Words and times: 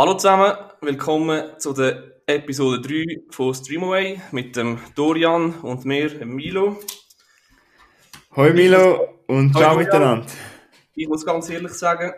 Hallo 0.00 0.14
zusammen, 0.14 0.52
willkommen 0.80 1.58
zu 1.58 1.72
der 1.72 2.20
Episode 2.24 2.80
3 2.80 3.22
von 3.30 3.52
Streamaway 3.52 4.20
mit 4.30 4.54
dem 4.54 4.78
Dorian 4.94 5.54
und 5.62 5.84
mir, 5.86 6.24
Milo. 6.24 6.78
Hoi 8.36 8.52
Milo 8.52 9.22
und 9.26 9.56
ciao 9.56 9.76
miteinander. 9.76 10.24
Ich 10.94 11.08
muss 11.08 11.26
ganz 11.26 11.50
ehrlich 11.50 11.72
sagen, 11.72 12.12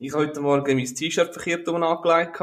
ich 0.00 0.12
habe 0.12 0.26
heute 0.26 0.40
Morgen 0.40 0.76
mein 0.76 0.84
T-Shirt 0.84 1.32
verkehrt 1.32 1.68
um 1.68 1.80
angelegt 1.80 2.40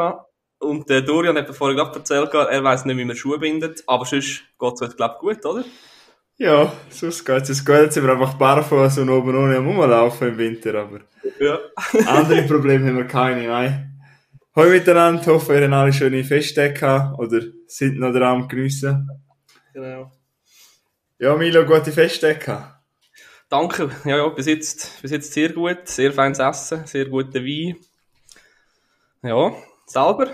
und 0.59 0.89
der 0.89 1.01
Dorian 1.01 1.35
hat 1.35 1.49
mir 1.49 1.53
vorhin 1.53 1.75
gerade 1.75 1.99
erzählt, 1.99 2.33
er 2.33 2.63
weiß 2.63 2.85
nicht, 2.85 2.95
wie 2.95 3.03
man 3.03 3.17
Schuhe 3.17 3.39
bindet, 3.39 3.83
aber 3.85 4.05
sonst 4.05 4.43
geht 4.57 4.73
es 4.75 4.79
heute, 4.79 4.95
glaube 4.95 5.15
ich, 5.15 5.19
gut, 5.19 5.45
oder? 5.45 5.65
Ja, 6.37 6.71
sonst 6.89 7.25
geht's. 7.25 7.49
Es 7.49 7.65
geht 7.65 7.81
jetzt 7.81 7.95
sind 7.95 8.05
wir 8.05 8.13
einfach 8.13 8.35
barfuß 8.35 8.99
und 8.99 9.09
oben 9.09 9.35
ohne 9.35 9.57
am 9.57 9.67
Rumlaufen 9.67 10.29
im 10.29 10.37
Winter, 10.37 10.73
aber 10.75 11.01
Ja. 11.37 11.59
andere 12.07 12.43
Probleme 12.43 12.87
haben 12.87 12.95
wir 12.95 13.07
keine, 13.07 13.45
nein. 13.45 13.89
Hoi 14.55 14.69
miteinander, 14.69 15.25
hoffe 15.25 15.55
ihr 15.55 15.63
habt 15.63 15.73
alle 15.73 15.91
schöne 15.91 16.23
Festtage 16.23 16.73
gehabt 16.73 17.17
oder 17.17 17.41
sind 17.65 17.97
noch 17.97 18.11
dran 18.11 18.41
am 18.41 18.47
geniessen. 18.47 19.09
Genau. 19.73 20.11
Ja, 21.17 21.35
Milo, 21.35 21.65
gute 21.65 21.91
Festtage 21.91 22.37
gehabt. 22.37 22.83
Danke, 23.49 23.89
ja, 24.05 24.17
ja, 24.17 24.29
bis 24.29 24.45
jetzt, 24.45 25.01
bis 25.01 25.09
jetzt 25.09 25.33
sehr 25.33 25.53
gut, 25.53 25.87
sehr 25.87 26.13
feines 26.13 26.37
Essen, 26.37 26.85
sehr 26.85 27.05
guter 27.05 27.43
Wein. 27.43 27.77
Ja, 29.23 29.55
selber? 29.87 30.29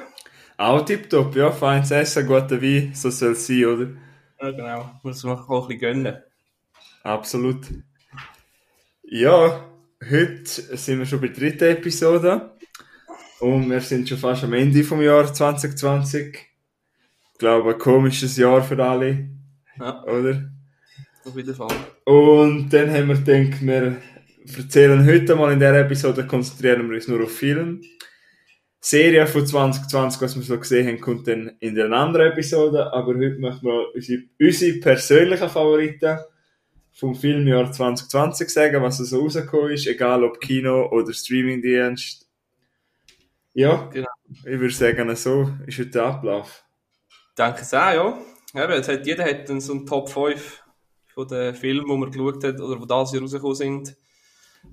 Auch 0.58 0.84
tipptopp, 0.84 1.38
ja, 1.38 1.50
feines 1.54 1.92
Essen, 1.92 2.28
guter 2.28 2.62
Wein, 2.62 2.94
so 2.94 3.10
soll 3.12 3.32
es 3.32 3.48
sein, 3.48 3.66
oder? 3.68 3.88
Ja, 4.42 4.52
genau. 4.52 5.00
Muss 5.02 5.24
man 5.24 5.38
auch 5.38 5.70
ein 5.70 5.78
bisschen 5.78 5.80
gönnen. 5.80 6.18
Absolut. 7.04 7.68
Ja, 9.04 9.66
heute 10.10 10.44
sind 10.46 11.00
wir 11.00 11.06
schon 11.06 11.22
bei 11.22 11.28
der 11.28 11.38
dritten 11.38 11.78
Episode. 11.78 12.59
Und 13.40 13.70
wir 13.70 13.80
sind 13.82 14.08
schon 14.10 14.18
fast 14.18 14.44
am 14.44 14.54
Ende 14.54 14.84
vom 14.84 15.02
Jahr 15.02 15.34
2020. 15.34 16.36
Ich 17.34 17.40
glaube, 17.40 17.74
ein 17.74 17.80
komisches 17.80 18.36
Jahr 18.38 18.62
für 18.62 18.84
alle, 18.84 19.30
Ja, 19.80 20.04
oder? 20.04 20.52
auf 21.26 21.36
jeden 21.36 21.56
Fall. 21.56 21.74
Und 22.06 22.70
dann 22.70 22.90
haben 22.92 23.08
wir 23.08 23.16
gedacht, 23.16 23.62
wir 23.62 23.98
erzählen 24.58 25.06
heute 25.06 25.36
mal 25.36 25.54
in 25.54 25.60
dieser 25.60 25.80
Episode, 25.80 26.26
konzentrieren 26.28 26.90
wir 26.90 26.96
uns 26.96 27.08
nur 27.08 27.24
auf 27.24 27.32
Film. 27.32 27.82
Serie 28.82 29.28
von 29.28 29.46
2020, 29.46 30.22
was 30.22 30.36
wir 30.36 30.44
so 30.44 30.58
gesehen 30.58 30.88
haben, 30.88 31.02
kommt 31.02 31.28
dann 31.28 31.52
in 31.60 31.76
der 31.76 31.92
anderen 31.92 32.32
Episode. 32.32 32.92
Aber 32.94 33.14
heute 33.16 33.38
möchten 33.40 33.66
wir 33.68 33.94
unsere, 33.94 34.24
unsere 34.40 34.80
persönlichen 34.80 35.50
Favoriten 35.50 36.18
vom 36.94 37.14
Filmjahr 37.16 37.72
2020 37.72 38.50
sagen, 38.50 38.82
was 38.82 38.98
so 38.98 39.20
rausgekommen 39.22 39.72
ist, 39.72 39.88
egal 39.88 40.24
ob 40.24 40.40
Kino 40.40 40.90
oder 40.90 41.14
Streamingdienst. 41.14 42.29
Ja, 43.54 43.90
Genau. 43.92 44.08
ich 44.30 44.46
würde 44.46 44.70
sagen, 44.74 45.16
so 45.16 45.50
ist 45.66 45.80
heute 45.80 45.90
der 45.90 46.04
Ablauf. 46.06 46.64
Es 47.38 47.74
auch, 47.74 47.94
ja. 47.94 48.20
Eben, 48.54 48.84
hat, 48.88 49.06
jeder 49.06 49.24
hat 49.24 49.48
dann 49.50 49.62
so 49.62 49.74
einen 49.74 49.86
Top 49.86 50.10
5 50.10 50.64
von 51.14 51.28
den 51.28 51.56
Filmen, 51.56 51.86
die 51.88 51.98
man 51.98 52.12
geschaut 52.12 52.44
hat 52.44 52.60
oder 52.60 52.76
die 52.76 52.88
dieses 52.88 53.14
Jahr 53.14 53.22
rausgekommen 53.22 53.56
sind, 53.56 53.98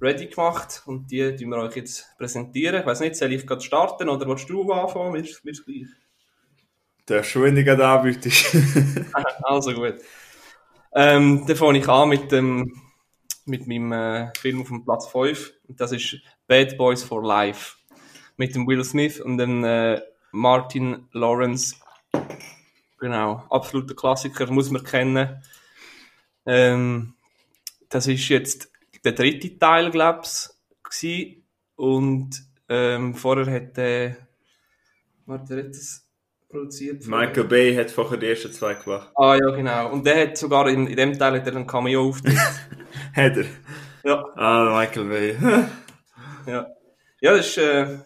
ready 0.00 0.27
gemacht. 0.27 0.82
Und 0.86 1.10
die 1.10 1.36
tun 1.36 1.50
wir 1.50 1.58
euch 1.58 1.77
jetzt 1.77 2.16
präsentieren. 2.19 2.80
Ich 2.80 2.86
weiß 2.86 3.00
nicht, 3.00 3.16
soll 3.16 3.32
ich 3.32 3.47
gerade 3.47 3.60
starten 3.62 4.08
oder 4.08 4.26
willst 4.26 4.48
du 4.48 4.72
anfangen? 4.72 5.12
Mir 5.12 5.20
ist 5.20 5.44
mir 5.44 5.53
ist 5.53 5.64
gleich. 5.64 5.87
Der 7.08 7.22
Schwindige 7.22 7.84
anbietest. 7.84 8.54
Also 9.43 9.72
gut. 9.72 9.97
Ähm, 10.93 11.44
dann 11.47 11.56
fange 11.56 11.78
ich 11.78 11.88
an 11.88 12.08
mit, 12.08 12.32
dem, 12.32 12.72
mit 13.44 13.66
meinem 13.66 13.93
äh, 13.93 14.32
Film 14.38 14.62
auf 14.62 14.69
dem 14.69 14.84
Platz 14.84 15.06
5. 15.08 15.53
Und 15.69 15.81
das 15.81 15.93
ist 15.93 16.16
Bad 16.48 16.76
Boys 16.78 17.04
for 17.04 17.22
Life. 17.22 17.75
Mit 18.36 18.54
dem 18.54 18.66
Will 18.66 18.84
Smith 18.84 19.20
und 19.20 19.38
dem 19.38 19.64
äh, 19.64 20.00
Martin 20.32 21.08
Lawrence. 21.12 21.76
Genau, 22.98 23.44
absoluter 23.50 23.94
Klassiker, 23.94 24.50
muss 24.50 24.70
man 24.70 24.84
kennen. 24.84 25.42
Ähm, 26.46 27.14
das 27.88 28.06
ist 28.06 28.28
jetzt 28.28 28.70
der 29.04 29.12
dritte 29.12 29.58
Teil, 29.58 29.91
glaube 29.91 30.22
ich, 31.00 31.42
Und 31.76 32.42
ähm, 32.69 33.14
vorher 33.14 33.52
hat 33.54 33.76
der. 33.76 34.16
Warte, 35.26 35.56
hat 35.56 35.70
das 35.70 36.06
produziert? 36.48 37.06
Michael 37.06 37.44
Bay 37.44 37.75
hat 37.75 37.91
vorher 37.91 38.19
die 38.19 38.26
ersten 38.26 38.52
zwei 38.52 38.75
gemacht. 38.75 39.10
Ah 39.16 39.34
ja, 39.34 39.50
genau. 39.50 39.91
Und 39.92 40.06
der 40.06 40.28
hat 40.28 40.36
sogar 40.36 40.69
in, 40.69 40.86
in 40.86 40.96
dem 40.96 41.19
Teil 41.19 41.41
hat 41.41 41.46
er 41.46 41.56
einen 41.56 41.66
Cameo 41.66 42.08
auftritt. 42.08 42.38
Hat 43.14 43.36
er? 43.36 43.44
ja. 44.04 44.25
Ah, 44.36 44.78
Michael 44.78 45.04
Bay. 45.04 45.36
ja. 46.46 46.66
Ja, 47.20 47.36
das 47.36 47.46
ist, 47.46 47.58
äh, 47.58 47.98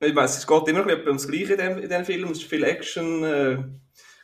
ich 0.00 0.14
weiss, 0.14 0.38
es 0.38 0.46
geht 0.46 0.68
immer 0.68 0.80
ein 0.80 0.86
bisschen 0.86 1.06
ums 1.06 1.28
Gleiche 1.28 1.54
in 1.54 1.58
dem, 1.58 1.78
in 1.78 1.88
dem 1.88 2.04
Film. 2.04 2.30
Es 2.30 2.38
ist 2.38 2.48
viel 2.48 2.64
Action, 2.64 3.24
äh, 3.24 3.58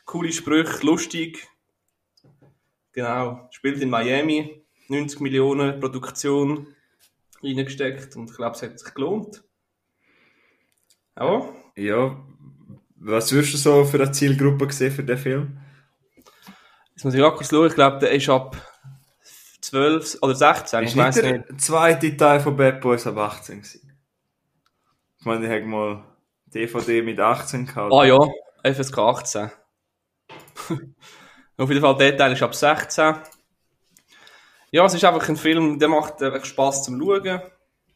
coole 0.05 0.31
Sprüche, 0.31 0.85
lustig. 0.85 1.47
Genau. 2.93 3.47
Spielt 3.51 3.81
in 3.81 3.89
Miami. 3.89 4.61
90 4.89 5.21
Millionen 5.21 5.79
Produktion 5.79 6.67
reingesteckt 7.41 8.15
und 8.15 8.29
ich 8.29 8.35
glaube, 8.35 8.55
es 8.55 8.61
hat 8.61 8.77
sich 8.77 8.93
gelohnt. 8.93 9.41
Ja. 11.17 11.49
ja, 11.75 12.23
was 12.95 13.31
würdest 13.31 13.53
du 13.53 13.57
so 13.57 13.85
für 13.85 14.01
eine 14.01 14.11
Zielgruppe 14.11 14.71
sehen 14.71 14.91
für 14.91 15.03
den 15.03 15.17
Film? 15.17 15.57
Jetzt 16.91 17.05
muss 17.05 17.13
ich 17.13 17.21
auch 17.21 17.35
kurz 17.35 17.49
schauen. 17.49 17.67
Ich 17.67 17.73
glaube, 17.73 17.99
der 17.99 18.11
ist 18.11 18.29
ab 18.29 18.55
12 19.61 20.17
oder 20.21 20.35
16. 20.35 20.83
Ist 20.83 20.89
ich 20.89 20.95
nicht 20.95 21.03
weiß 21.03 21.15
der 21.15 21.37
nicht. 21.39 21.61
zweite 21.61 22.17
Teil 22.17 22.39
von 22.39 22.55
Bad 22.55 22.81
Boys 22.81 23.07
ab 23.07 23.17
18 23.17 23.57
gewesen? 23.61 23.90
Ich 25.21 25.25
meine, 25.27 25.45
ich 25.45 25.51
habe 25.51 25.65
mal 25.65 26.03
DVD 26.47 27.03
mit 27.03 27.19
18 27.19 27.67
gehabt. 27.67 27.93
Ah 27.93 28.03
ja, 28.05 28.17
FSK 28.63 28.97
18. 28.97 29.51
Auf 31.57 31.69
jeden 31.69 31.79
Fall, 31.79 31.95
der 31.95 32.17
Teil 32.17 32.31
ist 32.31 32.41
ab 32.41 32.55
16. 32.55 33.17
Ja, 34.71 34.83
es 34.83 34.95
ist 34.95 35.05
einfach 35.05 35.29
ein 35.29 35.37
Film, 35.37 35.77
der 35.77 35.89
macht 35.89 36.23
einfach 36.23 36.43
Spass 36.43 36.83
zum 36.83 36.99
Schauen. 36.99 37.39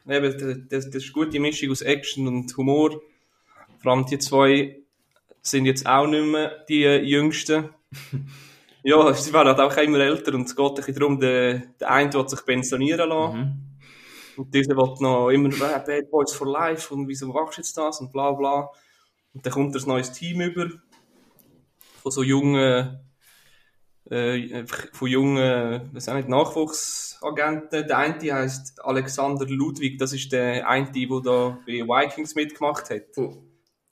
Eben, 0.08 0.68
das, 0.70 0.86
das 0.86 0.86
ist 0.86 1.04
eine 1.04 1.26
gute 1.26 1.40
Mischung 1.40 1.72
aus 1.72 1.82
Action 1.82 2.28
und 2.28 2.56
Humor. 2.58 3.02
Vor 3.80 3.92
allem 3.92 4.06
die 4.06 4.20
zwei 4.20 4.78
sind 5.42 5.66
jetzt 5.66 5.88
auch 5.88 6.06
nicht 6.06 6.26
mehr 6.28 6.64
die 6.70 6.84
Jüngsten. 6.84 7.72
ja, 8.84 9.14
sie 9.16 9.34
werden 9.34 9.48
halt 9.48 9.60
auch 9.60 9.76
immer 9.78 9.98
älter 9.98 10.36
und 10.36 10.44
es 10.44 10.56
geht 10.56 10.64
ein 10.70 10.76
bisschen 10.76 10.94
darum, 10.94 11.20
der, 11.20 11.64
der 11.80 11.90
eine 11.90 12.14
will 12.14 12.30
sich 12.30 12.46
pensionieren 12.46 13.10
lassen. 13.10 13.40
Mhm. 13.40 13.65
Und 14.38 14.54
dieser 14.54 14.76
will 14.76 14.96
noch 15.00 15.30
immer 15.30 15.50
äh, 15.50 15.80
Bad 15.86 16.10
Boys 16.12 16.34
for 16.34 16.48
Life 16.48 16.94
und 16.94 17.08
wieso 17.08 17.28
machst 17.28 17.58
du 17.58 17.62
jetzt 17.62 17.78
das 17.78 18.00
und 18.00 18.12
bla 18.12 18.32
bla. 18.32 18.70
Und 19.34 19.46
dann 19.46 19.54
kommt 19.54 19.76
ein 19.76 19.88
neues 19.88 20.12
Team 20.12 20.42
über 20.42 20.70
von 22.02 22.12
so 22.12 22.24
jungen, 22.24 23.00
äh, 24.10 24.66
von 24.94 25.08
jungen, 25.08 25.90
was 25.94 26.10
auch 26.10 26.14
nicht, 26.16 26.30
Nachwuchsagenten. 26.30 27.88
Der 27.88 27.98
eine 27.98 28.34
heißt 28.34 28.84
Alexander 28.84 29.46
Ludwig, 29.48 29.98
das 29.98 30.14
ist 30.14 30.32
der 30.32 30.68
eine, 30.68 30.92
der 30.92 31.22
da 31.22 31.60
bei 31.66 31.82
Vikings 31.82 32.36
mitgemacht 32.36 32.90
hat. 32.90 33.18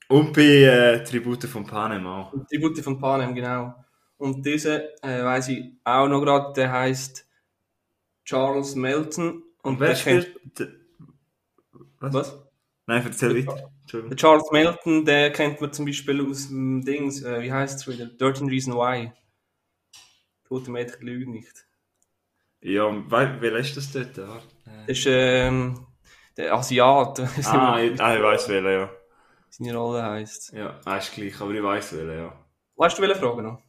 Und 0.10 0.34
bei 0.34 0.42
äh, 0.42 1.04
Tribute 1.04 1.46
von 1.46 1.66
Panem 1.66 2.06
auch. 2.06 2.34
Und 2.34 2.48
Tribute 2.48 2.80
von 2.80 3.00
Panem, 3.00 3.34
genau. 3.34 3.74
Und 4.18 4.46
dieser, 4.46 4.84
äh, 5.04 5.24
weiß 5.24 5.50
ich 5.50 5.74
auch 5.84 6.08
noch 6.08 6.22
gerade, 6.22 6.54
der 6.54 6.72
heißt 6.72 7.28
Charles 8.24 8.75
Melton. 8.75 9.43
Und 9.63 9.80
wer 9.80 9.95
spielt? 9.95 10.36
Was? 12.00 12.13
was? 12.13 12.44
Nein, 12.86 13.01
erzähl 13.06 13.36
weiter. 13.36 13.71
Der. 13.92 14.15
Charles 14.15 14.51
Melton, 14.51 15.06
der 15.06 15.31
kennt 15.31 15.62
man 15.62 15.71
zum 15.71 15.86
Beispiel 15.86 16.25
aus 16.25 16.50
dem 16.50 16.83
Dings, 16.83 17.24
äh, 17.24 17.42
wie 17.42 17.51
heißt 17.51 17.80
es 17.80 17.88
wieder? 17.88 18.07
13 18.07 18.50
Reason 18.50 18.74
Why. 18.74 19.12
Tote 20.48 20.69
Mädchen 20.69 21.06
lügen 21.06 21.31
nicht. 21.31 21.65
Ja, 22.62 22.89
weil, 23.10 23.42
wer 23.42 23.56
ist 23.56 23.75
das 23.77 23.92
dort? 23.92 24.18
Ah, 24.19 24.42
Das 24.88 24.98
ist 24.98 25.06
ähm, 25.07 25.88
der 26.38 26.54
Asiat, 26.54 27.19
ah, 27.45 27.80
ich, 27.80 28.00
ah, 28.01 28.16
ich 28.16 28.24
weiss 28.24 28.50
welcher, 28.50 28.71
ja. 28.71 28.92
seine 29.50 29.75
Rolle 29.75 30.04
heisst. 30.04 30.54
Ja, 30.54 30.80
ah, 30.86 30.98
ist 30.98 31.13
gleich, 31.13 31.39
aber 31.39 31.51
ich 31.51 31.63
weiss 31.63 31.94
welcher, 31.95 32.16
ja. 32.16 32.45
Weißt 32.75 32.98
du, 32.98 33.01
welche 33.01 33.16
Frage 33.16 33.44
noch? 33.44 33.62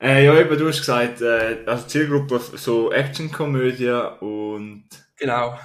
Äh, 0.00 0.24
ja, 0.26 0.38
eben, 0.38 0.58
du 0.58 0.68
hast 0.68 0.78
gesagt, 0.80 1.22
äh, 1.22 1.62
also 1.66 1.86
Zielgruppe 1.86 2.38
so 2.38 2.92
Actionkomödie 2.92 3.90
und 4.20 4.88
Genau. 5.18 5.58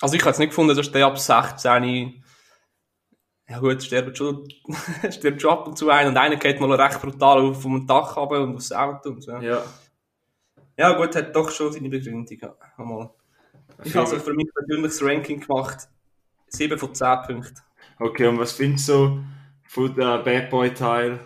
Also 0.00 0.14
ich 0.16 0.20
habe 0.22 0.30
jetzt 0.30 0.38
nicht 0.38 0.50
gefunden, 0.50 0.76
dass 0.76 0.90
der 0.90 1.06
ab 1.06 1.18
16 1.18 2.22
ja 3.46 3.58
gut, 3.58 3.82
stirbt 3.82 4.16
schon, 4.16 4.48
stirbt 5.10 5.42
schon 5.42 5.50
ab 5.50 5.66
und 5.66 5.76
zu 5.76 5.90
ein 5.90 6.08
und 6.08 6.16
einer 6.16 6.36
geht 6.36 6.60
mal 6.60 6.72
recht 6.72 7.00
brutal 7.00 7.42
auf 7.42 7.60
vom 7.60 7.86
Dach 7.86 8.16
runter 8.16 8.42
und 8.42 8.56
aufs 8.56 8.72
Auto 8.72 9.10
und 9.10 9.22
so. 9.22 9.32
ja. 9.36 9.62
Ja 10.76 10.92
gut, 10.92 11.14
hat 11.14 11.36
doch 11.36 11.50
schon 11.50 11.72
seine 11.72 11.88
Begründung. 11.88 12.26
Ja. 12.40 12.54
Mal. 12.84 13.10
Ich 13.84 13.94
habe 13.94 14.06
also 14.06 14.18
für 14.18 14.34
mich 14.34 14.48
persönliches 14.52 15.02
Ranking 15.04 15.40
gemacht. 15.40 15.88
7 16.48 16.78
von 16.78 16.94
10 16.94 17.22
Punkten. 17.26 17.60
Okay, 18.00 18.26
und 18.26 18.38
was 18.38 18.52
findest 18.52 18.88
du 18.88 19.22
von 19.68 19.94
der 19.94 20.18
Bad 20.18 20.50
Boy 20.50 20.74
Teil? 20.74 21.20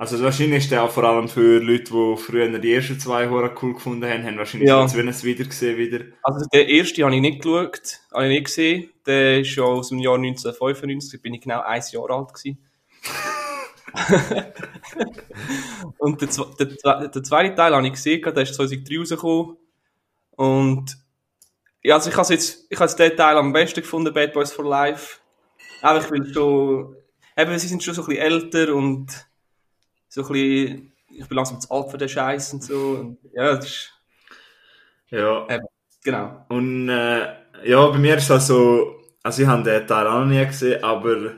Also 0.00 0.22
wahrscheinlich 0.22 0.58
ist 0.58 0.70
der 0.70 0.84
auch 0.84 0.92
vor 0.92 1.02
allem 1.02 1.28
für 1.28 1.58
Leute, 1.58 1.92
die 1.92 2.16
früher 2.16 2.56
die 2.60 2.72
ersten 2.72 3.00
zwei 3.00 3.28
Horror 3.28 3.52
cool 3.60 3.74
gefunden 3.74 4.08
haben, 4.08 4.22
haben 4.24 4.38
wahrscheinlich 4.38 4.68
Ja. 4.68 4.80
jetzt, 4.80 4.96
wenn 4.96 5.08
es 5.08 5.24
wieder 5.24 5.42
gesehen 5.42 5.76
wieder. 5.76 6.04
Also 6.22 6.46
der 6.52 6.68
erste 6.68 7.02
habe 7.02 7.16
ich 7.16 7.20
nicht 7.20 7.42
geschaut, 7.42 7.98
habe 8.12 8.26
ich 8.26 8.30
nicht 8.30 8.44
gesehen. 8.44 8.90
Der 9.06 9.40
ist 9.40 9.56
ja 9.56 9.64
aus 9.64 9.88
dem 9.88 9.98
Jahr 9.98 10.16
1995, 10.16 11.10
da 11.10 11.18
bin 11.20 11.34
ich 11.34 11.40
genau 11.40 11.62
ein 11.62 11.82
Jahr 11.90 12.10
alt 12.10 12.32
gewesen. 12.32 12.64
und 15.98 16.20
der, 16.20 16.28
der, 16.64 17.08
der 17.08 17.22
zweite 17.24 17.56
Teil 17.56 17.74
habe 17.74 17.86
ich 17.88 17.92
gesehen, 17.94 18.22
der 18.22 18.36
ist 18.36 18.54
2003 18.54 18.98
rausgekommen. 18.98 19.56
Und 20.36 20.96
ja, 21.82 21.96
also 21.96 22.08
ich 22.10 22.16
habe 22.16 22.32
jetzt, 22.32 22.66
ich 22.70 22.78
habe 22.78 22.88
jetzt 22.88 23.00
den 23.00 23.16
Teil 23.16 23.36
am 23.36 23.52
besten 23.52 23.80
gefunden, 23.80 24.14
Bad 24.14 24.32
Boys 24.32 24.52
for 24.52 24.64
Life. 24.64 25.18
Einfach 25.82 26.08
weil 26.12 26.32
schon, 26.32 26.94
eben, 27.36 27.58
sie 27.58 27.66
sind 27.66 27.82
schon 27.82 27.94
so 27.94 28.02
ein 28.02 28.08
bisschen 28.08 28.22
älter 28.22 28.74
und 28.76 29.27
so 30.08 30.22
ein 30.22 30.28
bisschen, 30.32 30.92
ich 31.10 31.28
bin 31.28 31.36
langsam 31.36 31.60
zu 31.60 31.70
alt 31.70 31.90
für 31.90 31.98
den 31.98 32.08
Scheiß 32.08 32.52
und 32.54 32.62
so. 32.64 32.74
Und, 33.00 33.18
ja, 33.32 33.56
das 33.56 33.66
ist, 33.66 33.92
Ja. 35.10 35.46
genau. 36.04 36.46
Und 36.48 36.88
äh, 36.88 37.26
ja, 37.64 37.86
bei 37.88 37.98
mir 37.98 38.16
ist 38.16 38.24
es 38.24 38.30
also, 38.30 38.96
also 39.22 39.42
ich 39.42 39.48
habe 39.48 39.62
den 39.62 39.86
Teil 39.86 40.06
auch 40.06 40.20
noch 40.20 40.26
nie 40.26 40.44
gesehen, 40.46 40.82
aber 40.84 41.32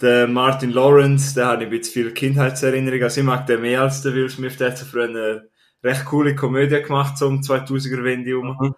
der 0.00 0.26
Martin 0.28 0.70
Lawrence, 0.72 1.34
der 1.34 1.48
hat 1.48 1.60
ein 1.60 1.70
bisschen 1.70 1.92
viel 2.04 2.14
Kindheitserinnerung. 2.14 3.02
Also 3.02 3.20
ich 3.20 3.26
mag 3.26 3.46
den 3.46 3.60
mehr 3.62 3.82
als 3.82 4.02
der 4.02 4.14
Will 4.14 4.28
Smith, 4.30 4.56
der 4.58 4.70
hat 4.70 4.78
so 4.78 4.84
früher 4.86 5.04
eine 5.08 5.48
recht 5.82 6.04
coole 6.06 6.34
Komödie 6.34 6.82
gemacht, 6.82 7.16
so 7.18 7.28
um 7.28 7.42
2000er 7.42 8.04
Wende 8.04 8.38
um. 8.38 8.56
Mhm. 8.60 8.74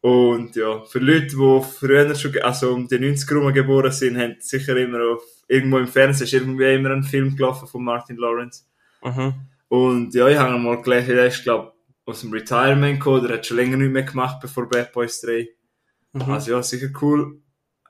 Und 0.00 0.54
ja, 0.54 0.84
für 0.84 1.00
Leute, 1.00 1.26
die 1.26 1.62
früher 1.62 2.14
schon, 2.14 2.38
also 2.38 2.72
um 2.72 2.86
die 2.86 2.98
90er 2.98 3.30
herum 3.30 3.52
geboren 3.52 3.90
sind, 3.90 4.16
haben 4.16 4.36
sicher 4.38 4.76
immer 4.76 5.14
auf, 5.14 5.22
irgendwo 5.48 5.78
im 5.78 5.88
Fernsehen 5.88 6.26
ist 6.26 6.32
irgendwie 6.32 6.74
immer 6.74 6.90
ein 6.90 7.02
Film 7.02 7.34
gelaufen 7.34 7.66
von 7.66 7.82
Martin 7.82 8.16
Lawrence. 8.16 8.64
Mhm. 9.02 9.34
Und 9.68 10.14
ja, 10.14 10.28
ich 10.28 10.38
habe 10.38 10.54
ihn 10.54 10.62
mal 10.62 10.80
gelesen, 10.80 11.16
der 11.16 11.26
ist, 11.26 11.42
glaube 11.42 11.72
aus 12.06 12.22
dem 12.22 12.32
Retirement 12.32 12.98
gekommen, 12.98 13.26
der 13.26 13.36
hat 13.36 13.46
schon 13.46 13.58
länger 13.58 13.76
nicht 13.76 13.92
mehr 13.92 14.02
gemacht, 14.02 14.38
bevor 14.40 14.66
Bad 14.66 14.92
Boys 14.92 15.20
3. 15.20 15.48
Mhm. 16.12 16.22
Also 16.22 16.52
ja, 16.52 16.62
sicher 16.62 16.88
cool. 17.02 17.42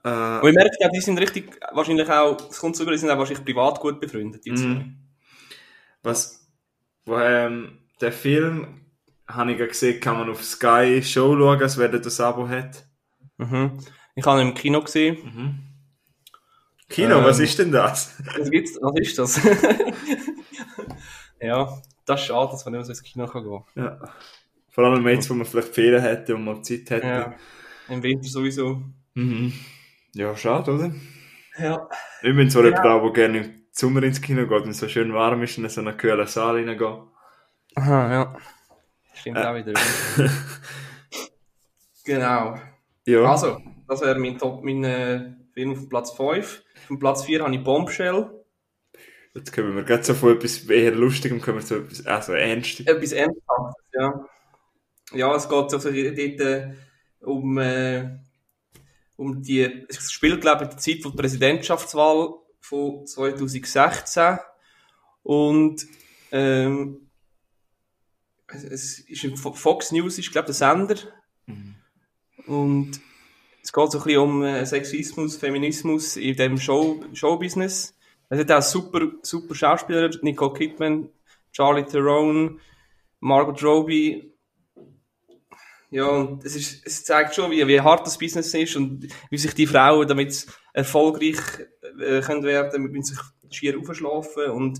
Äh, 0.04 0.08
Aber 0.08 0.48
ich 0.48 0.54
merke 0.54 0.76
ja, 0.80 0.88
die 0.88 1.00
sind 1.00 1.18
richtig, 1.18 1.56
wahrscheinlich 1.72 2.10
auch, 2.10 2.36
es 2.50 2.58
kommt 2.58 2.74
sogar, 2.74 2.92
die 2.92 2.98
sind 2.98 3.10
auch 3.10 3.18
wahrscheinlich 3.18 3.44
privat 3.44 3.78
gut 3.78 4.00
befreundet, 4.00 4.42
zwei. 4.42 4.52
mhm. 4.56 4.96
Was, 6.02 6.48
wo, 7.04 7.18
ähm, 7.18 7.78
der 8.00 8.12
Film, 8.12 8.86
habe 9.28 9.52
ich 9.52 9.58
gesehen, 9.58 10.00
kann 10.00 10.18
man 10.18 10.30
auf 10.30 10.42
Sky 10.42 11.02
Show 11.02 11.36
schauen, 11.36 11.62
als 11.62 11.78
wer 11.78 11.88
das 11.88 12.20
Abo 12.20 12.48
hat. 12.48 12.86
Mhm. 13.36 13.78
Ich 14.14 14.24
habe 14.26 14.40
ihn 14.40 14.48
im 14.48 14.54
Kino 14.54 14.80
gesehen. 14.82 15.16
Mhm. 15.24 15.58
Kino, 16.88 17.18
Ähm. 17.18 17.24
was 17.24 17.38
ist 17.38 17.58
denn 17.58 17.70
das? 17.70 18.16
Was 18.38 18.50
gibt's, 18.50 18.78
was 18.80 18.94
ist 18.98 19.18
das? 19.18 19.40
ja, 21.40 21.68
das 22.06 22.20
ist 22.20 22.26
schade, 22.26 22.50
dass 22.50 22.64
man 22.64 22.72
nicht 22.72 22.78
mehr 22.78 22.84
so 22.84 22.92
ins 22.92 23.02
Kino 23.02 23.26
kann 23.26 23.44
gehen 23.44 23.62
Ja. 23.74 23.98
Vor 24.70 24.84
allem 24.84 25.06
jetzt, 25.08 25.28
wo 25.28 25.34
man 25.34 25.46
vielleicht 25.46 25.74
Ferien 25.74 26.00
hätte 26.02 26.34
und 26.34 26.44
mal 26.44 26.62
Zeit 26.62 26.88
hätte. 26.90 27.06
Ja. 27.06 27.34
Im 27.88 28.02
Winter 28.02 28.28
sowieso. 28.28 28.82
Mhm. 29.14 29.52
Ja, 30.14 30.36
schade, 30.36 30.72
oder? 30.72 30.92
Ja. 31.58 31.88
Ich 32.22 32.34
bin 32.34 32.48
zwar 32.50 32.64
Ja. 32.64 32.82
jemand, 32.84 33.04
der 33.04 33.12
gerne 33.12 33.38
im 33.38 33.62
Sommer 33.72 34.02
ins 34.04 34.20
Kino 34.22 34.46
geht, 34.46 34.62
wenn 34.62 34.70
es 34.70 34.78
so 34.78 34.88
schön 34.88 35.12
warm 35.12 35.42
ist 35.42 35.58
und 35.58 35.64
in 35.64 35.70
so 35.70 35.80
einen 35.80 35.96
kühlen 35.96 36.26
Saal 36.26 36.56
reingeht. 36.56 36.80
Aha, 37.74 38.12
ja. 38.12 38.36
Stimmt 39.20 39.38
auch 39.38 39.54
wieder. 39.54 39.74
genau. 42.04 42.58
Ja. 43.06 43.22
Also, 43.24 43.60
das 43.88 44.00
wäre 44.00 44.18
mein 44.18 44.38
Top, 44.38 44.62
mein 44.62 44.84
äh, 44.84 45.32
Film 45.52 45.72
auf 45.72 45.88
Platz 45.88 46.12
5. 46.12 46.64
Auf 46.90 46.98
Platz 46.98 47.24
4 47.24 47.42
habe 47.42 47.54
ich 47.54 47.64
Bombshell. 47.64 48.30
Jetzt 49.34 49.52
kommen 49.52 49.76
wir 49.76 49.84
gerade 49.84 50.02
so 50.02 50.14
von 50.14 50.36
etwas 50.36 50.64
eher 50.64 50.92
Lustigem, 50.92 51.40
kommen 51.40 51.58
wir 51.58 51.64
zu 51.64 51.76
etwas, 51.76 52.06
also 52.06 52.32
Ernstem. 52.32 52.86
Etwas 52.86 53.12
Ernsthaftes, 53.12 53.84
ja. 53.92 54.24
Ja, 55.12 55.34
es 55.34 55.48
geht 55.48 55.70
so 55.70 55.78
dort 55.78 55.90
äh, 55.90 56.74
um, 57.20 57.58
äh, 57.58 58.18
um 59.16 59.42
die, 59.42 59.86
es 59.88 60.12
spielt, 60.12 60.40
glaube 60.40 60.64
ich, 60.64 60.70
die 60.70 60.76
Zeit 60.76 61.02
von 61.02 61.12
der 61.12 61.22
Präsidentschaftswahl 61.22 62.34
von 62.60 63.06
2016. 63.06 64.38
Und, 65.22 65.86
ähm, 66.30 67.07
es- 68.48 69.00
ist 69.00 69.26
Fox 69.54 69.92
News, 69.92 70.18
ist, 70.18 70.30
glaube 70.32 70.50
ich, 70.50 70.56
der 70.58 70.68
Sender. 70.68 70.96
Und 72.46 73.00
es 73.62 73.72
geht 73.72 73.90
so 73.92 73.98
ein 73.98 74.04
bisschen 74.04 74.20
um 74.22 74.42
äh, 74.42 74.64
Sexismus, 74.64 75.36
Feminismus 75.36 76.16
in 76.16 76.36
dem 76.36 76.58
Show, 76.58 77.02
Showbusiness. 77.12 77.94
Es 78.30 78.38
hat 78.40 78.52
auch 78.52 78.62
super, 78.62 79.00
super 79.22 79.54
Schauspieler, 79.54 80.10
Nicole 80.22 80.52
Kidman, 80.54 81.08
Charlie 81.52 81.84
Theron, 81.84 82.60
Margot 83.20 83.62
Robbie. 83.62 84.32
Ja, 85.90 86.06
und 86.06 86.44
es, 86.44 86.54
ist, 86.54 86.86
es 86.86 87.04
zeigt 87.04 87.34
schon, 87.34 87.50
wie, 87.50 87.66
wie 87.66 87.80
hart 87.80 88.06
das 88.06 88.18
Business 88.18 88.52
ist 88.52 88.76
und 88.76 89.08
wie 89.30 89.38
sich 89.38 89.54
die 89.54 89.66
Frauen 89.66 90.06
damit 90.06 90.46
erfolgreich 90.74 91.38
äh, 91.98 92.20
können 92.20 92.42
werden, 92.44 92.82
müssen 92.82 93.02
sich 93.14 93.18
schier 93.50 93.78
aufschlafen 93.78 94.50
und 94.50 94.78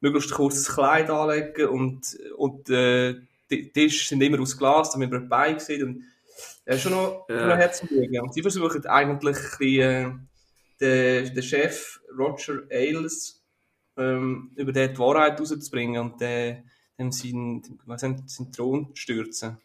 möglichst 0.00 0.30
kurzes 0.32 0.68
Kleid 0.68 1.10
anlegen 1.10 1.68
und, 1.68 2.16
und 2.36 2.68
äh, 2.70 3.16
die 3.50 3.72
Tische 3.72 4.08
sind 4.08 4.22
immer 4.22 4.40
aus 4.40 4.56
Glas, 4.56 4.92
damit 4.92 5.10
man 5.10 5.28
dabei 5.28 5.58
sieht 5.58 5.82
und 5.82 6.04
ja, 6.66 6.76
schon 6.78 6.92
noch, 6.92 7.26
Ja. 7.28 7.38
schon 7.38 7.48
noch 7.48 7.56
Herzenlüge. 7.56 8.22
Und 8.22 8.34
sie 8.34 8.42
versuchen 8.42 8.86
eigentlich 8.86 9.36
äh, 9.60 10.10
den, 10.80 11.34
den 11.34 11.42
Chef 11.42 12.00
Roger 12.16 12.60
Ailes 12.70 13.42
ähm, 13.96 14.52
über 14.54 14.70
den 14.72 14.92
die 14.92 14.98
Wahrheit 14.98 15.40
rauszubringen 15.40 16.00
und 16.00 16.20
den, 16.20 16.70
dem 16.98 17.10
seinen, 17.10 17.80
was 17.86 18.02
sind, 18.02 18.30
seinen 18.30 18.52
Thron 18.52 18.94
zu 18.94 19.00
stürzen. 19.02 19.58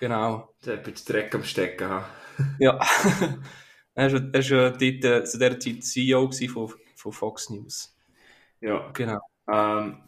Genau. 0.00 0.54
Der 0.64 0.76
hat 0.76 0.84
bisschen 0.84 1.12
Dreck 1.12 1.34
am 1.34 1.44
Stecken. 1.44 1.88
ha. 1.88 2.08
Ja. 2.60 2.78
er 3.94 4.12
war 4.12 4.34
ist 4.34 4.48
ja 4.50 4.70
dort, 4.70 4.82
äh, 4.82 5.24
zu 5.24 5.38
dieser 5.38 5.58
Zeit 5.58 5.82
CEO 5.82 6.30
von, 6.30 6.72
von 6.94 7.12
Fox 7.12 7.50
News. 7.50 7.97
Ja. 8.60 8.90
Genau. 8.92 9.20
Ähm, 9.50 9.98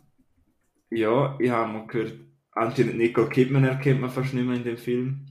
ja, 0.91 1.37
ich 1.39 1.51
habe 1.51 1.73
mal 1.73 1.87
gehört, 1.87 2.15
anscheinend 2.53 2.99
Nicole 2.99 3.29
Kidman 3.29 3.65
erkennt 3.65 4.01
man 4.01 4.11
fast 4.11 4.35
nicht 4.35 4.47
mehr 4.47 4.57
in 4.57 4.65
dem 4.65 4.77
Film. 4.77 5.27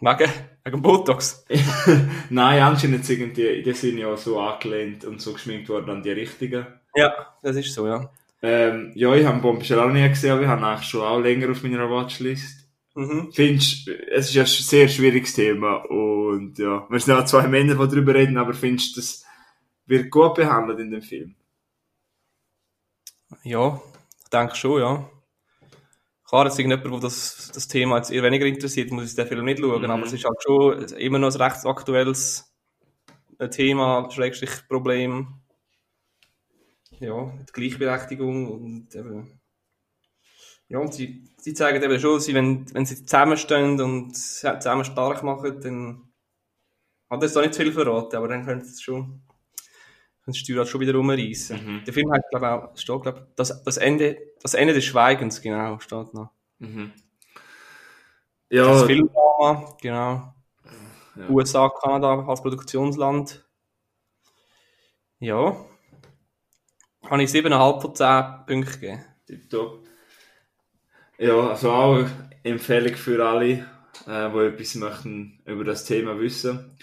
Wegen, 0.00 0.30
wegen 0.64 0.82
Botox. 0.82 1.44
Nein, 2.30 2.62
anscheinend 2.62 3.04
sind 3.04 3.36
die, 3.36 3.62
die 3.62 3.72
sind 3.72 3.98
ja 3.98 4.16
so 4.16 4.40
angelehnt 4.40 5.04
und 5.04 5.20
so 5.20 5.32
geschminkt 5.32 5.68
worden 5.68 5.90
an 5.90 6.02
die 6.02 6.10
richtigen. 6.10 6.66
Ja, 6.94 7.36
das 7.42 7.56
ist 7.56 7.72
so, 7.72 7.86
ja. 7.86 8.10
Ähm, 8.42 8.92
ja, 8.94 9.14
ich 9.14 9.24
habe 9.24 9.40
Bombshell 9.40 9.80
auch 9.80 9.90
nie 9.90 10.06
gesehen, 10.08 10.32
aber 10.32 10.42
ich 10.42 10.48
habe 10.48 10.66
eigentlich 10.66 10.88
schon 10.88 11.00
auch 11.00 11.20
länger 11.20 11.50
auf 11.50 11.62
meiner 11.62 11.88
Watchlist. 11.88 12.68
Mhm. 12.94 13.30
Findest, 13.32 13.88
es 13.88 14.28
ist 14.28 14.34
ja 14.34 14.42
ein 14.42 14.46
sehr 14.46 14.88
schwieriges 14.88 15.34
Thema 15.34 15.76
und 15.76 16.58
ja, 16.58 16.86
wir 16.88 17.00
sind 17.00 17.14
auch 17.14 17.24
zwei 17.24 17.48
Männer, 17.48 17.74
die 17.74 17.88
darüber 17.88 18.14
reden, 18.14 18.36
aber 18.36 18.52
findest 18.52 18.96
du, 18.96 19.00
das 19.00 19.24
wird 19.86 20.10
gut 20.10 20.34
behandelt 20.34 20.78
in 20.78 20.90
dem 20.90 21.02
Film? 21.02 21.34
Ja, 23.42 23.80
ich 24.22 24.30
denke 24.30 24.54
schon, 24.54 24.80
ja. 24.80 25.10
Klar, 26.26 26.46
jetzt 26.46 26.58
irgendjemand, 26.58 27.02
der 27.02 27.08
das, 27.08 27.50
das 27.54 27.68
Thema 27.68 27.96
jetzt 27.98 28.10
eher 28.10 28.22
weniger 28.22 28.46
interessiert, 28.46 28.90
muss 28.90 29.10
ich 29.10 29.14
den 29.14 29.26
Film 29.26 29.44
nicht 29.44 29.60
schauen, 29.60 29.82
Mhm. 29.82 29.90
aber 29.90 30.04
es 30.04 30.12
ist 30.12 30.24
halt 30.24 30.42
schon 30.42 30.82
immer 30.98 31.18
noch 31.18 31.34
ein 31.34 31.40
recht 31.40 31.64
aktuelles 31.66 32.52
äh, 33.38 33.48
Thema, 33.48 34.10
Schrägstrich 34.10 34.66
Problem. 34.68 35.40
Ja, 37.00 37.24
mit 37.26 37.52
Gleichberechtigung 37.52 38.46
und 38.50 38.94
eben, 38.94 39.40
ja, 40.68 40.78
und 40.78 40.94
sie, 40.94 41.28
sie 41.38 41.52
zeigen 41.54 41.82
eben 41.82 42.00
schon, 42.00 42.20
sie, 42.20 42.34
wenn, 42.34 42.72
wenn 42.74 42.86
sie 42.86 43.04
zusammenstehen 43.04 43.80
und 43.80 44.16
zusammen 44.16 44.84
stark 44.84 45.22
machen, 45.22 45.60
dann 45.60 46.12
hat 47.10 47.22
das 47.22 47.34
da 47.34 47.42
nicht 47.42 47.54
zu 47.54 47.62
viel 47.62 47.72
verraten, 47.72 48.16
aber 48.16 48.28
dann 48.28 48.44
können 48.46 48.62
sie 48.62 48.70
es 48.70 48.80
schon, 48.82 49.22
können 50.24 50.34
sie 50.34 50.40
die 50.40 50.52
Steuer 50.52 50.58
halt 50.60 50.68
schon 50.68 50.80
wieder 50.80 50.94
rumreißen. 50.94 51.56
Mhm. 51.80 51.84
Der 51.84 51.92
Film 51.92 52.12
hat, 52.12 52.22
glaube 52.30 52.46
ich, 52.46 52.52
auch, 52.52 52.76
steht, 52.76 53.02
glaube 53.02 53.28
das, 53.36 53.62
das 53.62 53.76
Ende, 53.76 54.16
das 54.42 54.54
Ende 54.54 54.74
des 54.74 54.84
Schweigens, 54.84 55.40
genau, 55.40 55.78
steht 55.80 56.14
noch. 56.14 56.30
Mhm. 56.58 56.92
Das 58.48 58.58
Ja, 58.58 58.86
Filmdrama, 58.86 59.76
genau. 59.80 60.34
Ja. 61.16 61.28
USA, 61.28 61.68
Kanada 61.68 62.26
als 62.26 62.42
Produktionsland. 62.42 63.44
Ja. 65.20 65.56
Habe 67.04 67.22
ich 67.22 67.30
7,5 67.30 67.80
von 67.80 67.94
10 67.94 68.46
Punkten 68.46 68.80
gegeben. 68.80 69.04
tipptopp. 69.26 69.84
Ja, 71.18 71.50
also 71.50 71.70
auch 71.70 72.06
Empfehlung 72.42 72.94
für 72.94 73.24
alle, 73.24 73.66
äh, 74.06 74.30
die 74.30 74.38
etwas 74.38 74.74
möchten 74.74 75.40
über 75.44 75.64
das 75.64 75.84
Thema 75.84 76.18
wissen. 76.18 76.76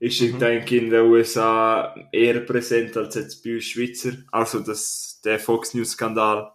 Ist, 0.00 0.20
ich 0.20 0.32
Mhm. 0.34 0.38
denke, 0.38 0.76
in 0.78 0.90
den 0.90 1.06
USA 1.06 1.94
eher 2.12 2.40
präsent 2.40 2.96
als 2.96 3.14
jetzt 3.16 3.42
bei 3.42 3.54
uns 3.54 3.64
Schweizer. 3.64 4.12
Also 4.30 4.60
das, 4.60 5.20
der 5.24 5.38
Fox 5.40 5.74
News 5.74 5.90
Skandal 5.92 6.52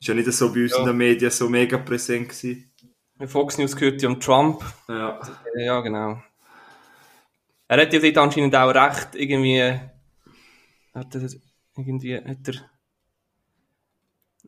ist 0.00 0.08
ja 0.08 0.14
nicht 0.14 0.32
so 0.32 0.52
bei 0.52 0.62
uns 0.62 0.72
Ja. 0.72 0.80
in 0.80 0.86
den 0.86 0.96
Medien 0.96 1.30
so 1.30 1.48
mega 1.48 1.76
präsent 1.78 2.28
gewesen. 2.30 2.72
Fox 3.26 3.58
News 3.58 3.76
gehört 3.76 4.00
ja 4.02 4.08
um 4.08 4.18
Trump. 4.20 4.62
Ja. 4.88 5.20
Ja, 5.56 5.80
genau. 5.80 6.22
Er 7.68 7.82
hat 7.82 7.92
ja 7.92 7.98
dort 7.98 8.18
anscheinend 8.18 8.54
auch 8.54 8.70
recht, 8.74 9.14
irgendwie. 9.14 9.60
Hat 10.94 11.14
er 11.14 11.28
irgendwie. 11.76 12.16
Hat 12.16 12.48
er. 12.48 12.70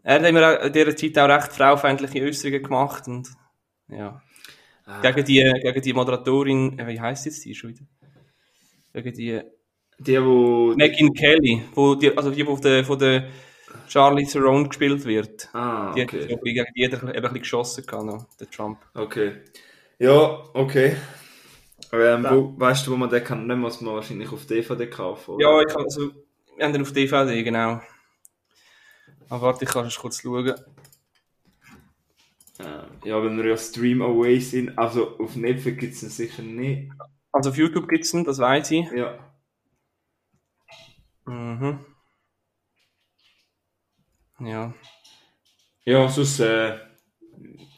Er 0.02 0.14
hat 0.20 0.26
immer 0.26 0.60
in 0.62 0.72
dieser 0.72 0.96
Zeit 0.96 1.18
auch 1.18 1.28
recht 1.28 1.52
fraufeindliche 1.52 2.22
Äußerungen 2.22 2.62
gemacht 2.62 3.08
und, 3.08 3.28
ja. 3.88 4.22
Ah. 4.86 5.00
Gegen 5.02 5.24
die, 5.26 5.60
gegen 5.62 5.82
die 5.82 5.92
Moderatorin, 5.92 6.78
äh, 6.78 6.86
wie 6.86 7.00
heisst 7.00 7.26
jetzt 7.26 7.44
die 7.44 7.54
schon 7.54 7.70
wieder? 7.70 7.84
Gegen 8.92 9.12
die 9.14 9.40
Die, 9.98 10.24
wo... 10.24 10.74
Megyn 10.76 11.12
Kelly, 11.12 11.62
wo 11.74 11.94
die, 11.94 12.16
also 12.16 12.30
die, 12.30 12.44
von 12.44 12.60
der, 12.60 12.84
von 12.84 12.98
der 12.98 13.28
Charlie 13.88 14.26
Theron 14.26 14.68
gespielt 14.68 15.04
wird. 15.04 15.48
Ah, 15.52 15.92
Die 15.92 16.02
hat 16.02 16.10
so 16.10 16.18
okay. 16.18 16.38
gegen 16.44 16.66
die 16.76 16.82
eben 16.82 17.08
ein 17.08 17.22
bisschen 17.22 17.38
geschossen, 17.38 17.86
gehabt, 17.86 18.04
noch, 18.04 18.26
der 18.38 18.50
Trump. 18.50 18.78
Okay. 18.94 19.42
Ja, 19.98 20.44
okay. 20.54 20.96
Ähm, 21.92 22.26
wo, 22.28 22.54
weißt 22.58 22.86
du, 22.86 22.92
wo 22.92 22.96
man 22.96 23.08
den 23.08 23.24
kann? 23.24 23.46
Nicht 23.46 23.56
muss 23.56 23.80
man 23.80 23.94
wahrscheinlich 23.94 24.30
auf 24.30 24.46
DVD 24.46 24.86
kaufen, 24.88 25.34
oder? 25.34 25.42
Ja, 25.42 25.60
ich 25.60 25.68
kann, 25.68 25.84
also, 25.84 26.10
wir 26.56 26.64
haben 26.64 26.72
den 26.72 26.82
auf 26.82 26.92
DVD, 26.92 27.42
genau. 27.42 27.80
Aber 29.28 29.42
warte, 29.42 29.64
ich 29.64 29.70
kann 29.70 29.86
es 29.86 29.96
kurz 29.96 30.20
schauen. 30.20 30.54
Ähm, 32.60 32.84
ja, 33.04 33.22
wenn 33.22 33.36
wir 33.36 33.46
ja 33.46 33.56
Stream 33.56 34.02
Away 34.02 34.40
sind, 34.40 34.76
also 34.78 35.18
auf 35.18 35.36
Netflix 35.36 35.78
gibt 35.78 35.94
es 35.94 36.02
ihn 36.02 36.10
sicher 36.10 36.42
nicht. 36.42 36.90
Also 37.38 37.50
auf 37.50 37.56
YouTube 37.56 37.88
gibt 37.88 38.04
es 38.04 38.12
ihn, 38.12 38.24
das 38.24 38.40
weiß 38.40 38.68
ich. 38.72 38.90
Ja. 38.90 39.16
Mhm. 41.24 41.84
Ja. 44.40 44.74
Ja, 45.84 46.08
sonst, 46.08 46.40
äh, 46.40 46.78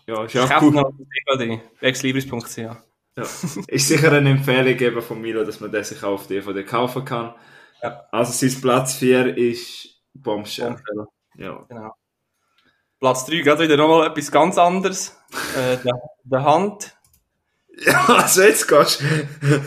ja, 0.06 0.24
ist 0.24 0.34
Ich 0.34 0.40
ja 0.40 0.46
kaufe 0.46 0.64
cool. 0.66 0.72
noch 0.72 0.90
DVD, 1.36 1.60
exlibris.ch. 1.82 2.56
Ja. 2.56 2.82
Ist 3.66 3.88
sicher 3.88 4.12
eine 4.12 4.30
Empfehlung 4.30 4.78
eben 4.78 5.02
von 5.02 5.20
Milo, 5.20 5.44
dass 5.44 5.60
man 5.60 5.70
den 5.70 5.84
sich 5.84 6.02
auch 6.02 6.12
auf 6.14 6.26
DVD 6.26 6.64
kaufen 6.64 7.04
kann. 7.04 7.34
Ja. 7.82 8.06
Also 8.12 8.32
sein 8.32 8.58
Platz 8.62 8.94
4 8.94 9.36
ist 9.36 10.00
Bombshell. 10.14 10.70
Bombshell. 10.70 11.06
Ja. 11.36 11.66
Genau. 11.68 11.92
Platz 12.98 13.26
3 13.26 13.42
geht 13.42 13.58
wieder 13.58 13.76
nochmal 13.76 14.06
etwas 14.06 14.32
ganz 14.32 14.56
anderes. 14.56 15.20
äh, 15.54 15.76
der, 15.84 16.00
der 16.24 16.44
Hand. 16.44 16.96
Ja, 17.86 18.04
also 18.08 18.42
jetzt 18.42 18.68
gehst 18.68 19.00
du. 19.00 19.04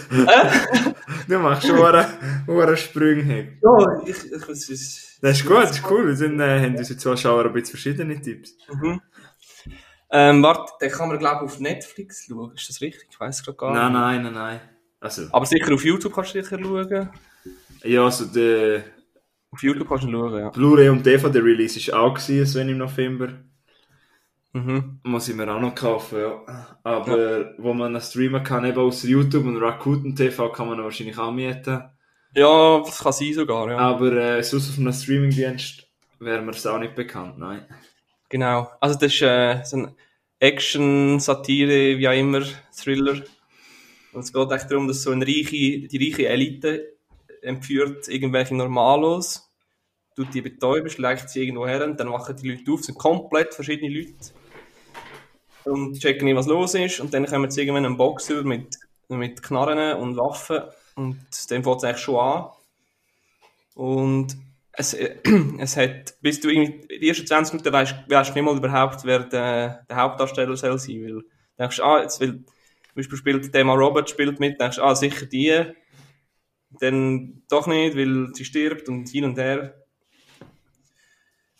du 1.27 1.39
machst 1.39 1.65
schon 1.67 1.83
einen 1.83 2.77
Sprung. 2.77 3.27
Ja, 3.27 4.01
ich, 4.05 4.31
ich, 4.31 4.49
es 4.49 4.69
ist, 4.69 5.17
Das 5.21 5.39
ist 5.39 5.45
gut, 5.47 5.63
das 5.63 5.77
ist 5.77 5.89
cool. 5.89 6.07
Wir 6.07 6.15
sind, 6.15 6.39
äh, 6.39 6.59
haben 6.61 6.75
unsere 6.75 6.99
Zuschauer 6.99 7.45
ein 7.45 7.53
bisschen 7.53 7.71
verschiedene 7.71 8.21
Tipps. 8.21 8.55
mhm. 8.71 9.01
ähm, 10.11 10.43
warte, 10.43 10.73
den 10.79 10.91
kann 10.91 11.07
man 11.09 11.17
glaube 11.17 11.45
ich 11.45 11.51
auf 11.51 11.59
Netflix 11.59 12.25
schauen. 12.27 12.53
Ist 12.55 12.69
das 12.69 12.81
richtig? 12.81 13.07
Ich 13.09 13.19
weiß 13.19 13.43
gerade 13.43 13.57
gar 13.57 13.73
Nein, 13.73 13.91
nicht. 13.91 14.01
nein, 14.01 14.23
nein, 14.23 14.33
nein. 14.33 14.61
Also, 14.99 15.23
Aber 15.31 15.45
sicher 15.45 15.73
auf 15.73 15.83
YouTube 15.83 16.13
kannst 16.13 16.35
du 16.35 16.43
sicher 16.43 16.59
schauen. 16.61 17.09
ja, 17.83 18.03
also 18.05 18.25
der 18.25 18.83
Auf 19.49 19.63
YouTube 19.63 19.87
kannst 19.89 20.03
du 20.03 20.11
schauen, 20.11 20.39
ja. 20.39 20.49
Blu-ray 20.49 20.89
und 20.89 21.03
DVD-Release 21.05 21.79
ist 21.79 21.91
auch 21.93 22.13
gewesen, 22.13 22.45
Sven, 22.45 22.69
im 22.69 22.77
November. 22.77 23.29
Mhm. 24.53 24.99
Muss 25.03 25.27
ich 25.27 25.35
mir 25.35 25.51
auch 25.51 25.59
noch 25.59 25.73
kaufen, 25.73 26.19
ja. 26.19 26.77
Aber 26.83 27.53
wo 27.57 27.73
man 27.73 27.99
streamen 27.99 28.43
kann, 28.43 28.65
eben 28.65 28.77
aus 28.77 29.01
YouTube 29.03 29.45
und 29.45 29.57
Rakuten 29.57 30.15
TV 30.15 30.49
kann 30.51 30.67
man 30.67 30.83
wahrscheinlich 30.83 31.17
auch 31.17 31.31
mieten. 31.31 31.83
Ja, 32.35 32.79
das 32.79 32.99
kann 32.99 33.13
sein 33.13 33.33
sogar, 33.33 33.69
ja. 33.69 33.77
Aber 33.77 34.11
äh, 34.11 34.43
sonst 34.43 34.69
auf 34.69 34.77
einem 34.77 34.93
Streamingdienst 34.93 35.87
wäre 36.19 36.41
mir 36.41 36.51
es 36.51 36.67
auch 36.67 36.77
nicht 36.77 36.95
bekannt, 36.95 37.39
nein. 37.39 37.65
Genau. 38.29 38.69
Also 38.79 38.97
das 38.97 39.13
ist 39.13 39.21
äh, 39.23 39.63
so 39.63 39.77
ein 39.77 39.95
Action, 40.39 41.19
Satire, 41.19 41.97
wie 41.97 42.07
auch 42.07 42.13
immer, 42.13 42.43
Thriller. 42.75 43.23
Und 44.13 44.21
es 44.21 44.31
geht 44.31 44.51
echt 44.51 44.69
darum, 44.69 44.87
dass 44.87 45.01
so 45.01 45.09
eine 45.09 45.25
reiche, 45.25 45.87
die 45.87 45.97
reiche 45.97 46.27
Elite 46.27 46.93
entführt 47.41 48.07
irgendwelche 48.07 48.55
Normalos, 48.55 49.51
tut 50.15 50.31
die 50.33 50.41
betäuben, 50.41 50.91
schlägt 50.91 51.29
sie 51.29 51.41
irgendwo 51.41 51.65
her 51.67 51.83
und 51.83 51.99
dann 51.99 52.11
wachen 52.11 52.35
die 52.35 52.51
Leute 52.51 52.71
auf, 52.71 52.81
es 52.81 52.85
sind 52.85 52.99
komplett 52.99 53.53
verschiedene 53.53 53.91
Leute 53.91 54.15
und 55.65 55.99
checken 55.99 56.25
nicht, 56.25 56.35
was 56.35 56.47
los 56.47 56.73
ist 56.75 56.99
und 56.99 57.13
dann 57.13 57.25
kommen 57.25 57.49
sie 57.49 57.61
irgendwann 57.61 57.85
einen 57.85 57.97
Box 57.97 58.29
über 58.29 58.43
mit, 58.43 58.75
mit 59.07 59.41
Knarren 59.41 59.97
und 59.99 60.17
Waffen 60.17 60.61
und 60.95 61.17
dann 61.49 61.63
fängt 61.63 61.77
es 61.77 61.83
eigentlich 61.83 61.97
schon 61.99 62.19
an. 62.19 62.49
Und 63.75 64.37
es, 64.73 64.93
äh, 64.93 65.17
es 65.59 65.77
hat, 65.77 66.15
bis 66.21 66.39
du 66.39 66.49
irgendwie 66.49 66.99
die 66.99 67.09
ersten 67.09 67.27
20 67.27 67.53
Minuten 67.53 67.73
weißt, 67.73 67.95
weißt 68.07 68.29
du 68.29 68.33
nicht 68.33 68.43
mal 68.43 68.57
überhaupt, 68.57 69.03
wer 69.05 69.19
der, 69.19 69.85
der 69.89 69.95
Hauptdarsteller 69.95 70.55
soll 70.57 70.77
sein, 70.77 71.03
weil 71.03 71.11
du 71.11 71.21
denkst, 71.57 71.79
ah, 71.79 72.01
jetzt 72.01 72.19
will, 72.19 72.43
zum 72.43 72.95
Beispiel 72.95 73.17
spielt 73.17 73.53
Thema 73.53 73.73
Robert 73.73 74.09
spielt 74.09 74.39
mit, 74.39 74.59
denkst, 74.59 74.79
ah, 74.79 74.95
sicher 74.95 75.25
die, 75.25 75.73
dann 76.79 77.43
doch 77.49 77.67
nicht, 77.67 77.95
weil 77.95 78.33
sie 78.33 78.45
stirbt 78.45 78.89
und 78.89 79.07
hin 79.09 79.25
und 79.25 79.37
her. 79.37 79.75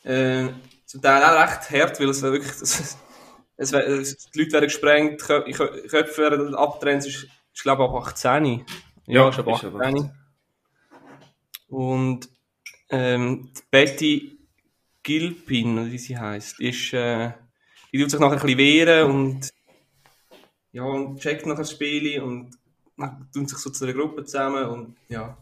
Äh, 0.04 0.50
zum 0.86 1.02
Teil 1.02 1.24
auch 1.24 1.42
recht 1.42 1.70
hart, 1.72 2.00
weil 2.00 2.10
es 2.10 2.22
wirklich, 2.22 2.52
es, 2.62 2.98
es, 3.64 3.74
es, 3.74 4.30
die 4.30 4.40
Leute 4.40 4.54
werden 4.54 4.66
gesprengt, 4.66 5.22
Kö- 5.22 5.46
Kö- 5.46 5.88
Köpfe 5.88 6.22
werden 6.22 6.56
abgetrennt, 6.56 7.02
es 7.02 7.08
ist, 7.08 7.28
ist 7.54 7.64
glaube 7.64 7.84
ich 7.84 7.90
ab 7.90 7.96
18. 7.96 8.66
Ja, 9.08 9.30
ist 9.30 9.40
ab 9.40 9.48
ist 9.48 9.64
ab 9.66 9.76
18. 9.76 10.12
Und 11.68 12.30
ähm, 12.90 13.52
die 13.56 13.62
Betty 13.72 14.38
Gilpin, 15.02 15.78
oder 15.80 15.92
wie 15.92 15.98
sie 15.98 16.18
heißt, 16.18 16.60
ist, 16.60 16.94
äh, 16.94 17.32
die 17.92 18.00
tut 18.00 18.12
sich 18.12 18.20
nachher 18.20 18.34
ein 18.34 18.42
bisschen 18.42 18.58
wehren 18.58 19.12
und 19.12 19.50
ja, 20.72 20.84
und 20.84 21.20
checkt 21.20 21.46
nachher 21.46 21.60
das 21.60 21.72
Spiel 21.72 22.22
und 22.22 22.58
tun 23.34 23.48
sich 23.48 23.58
so 23.58 23.70
zu 23.70 23.84
einer 23.84 23.94
Gruppe 23.94 24.24
zusammen 24.26 24.66
und 24.66 24.98
ja. 25.10 25.38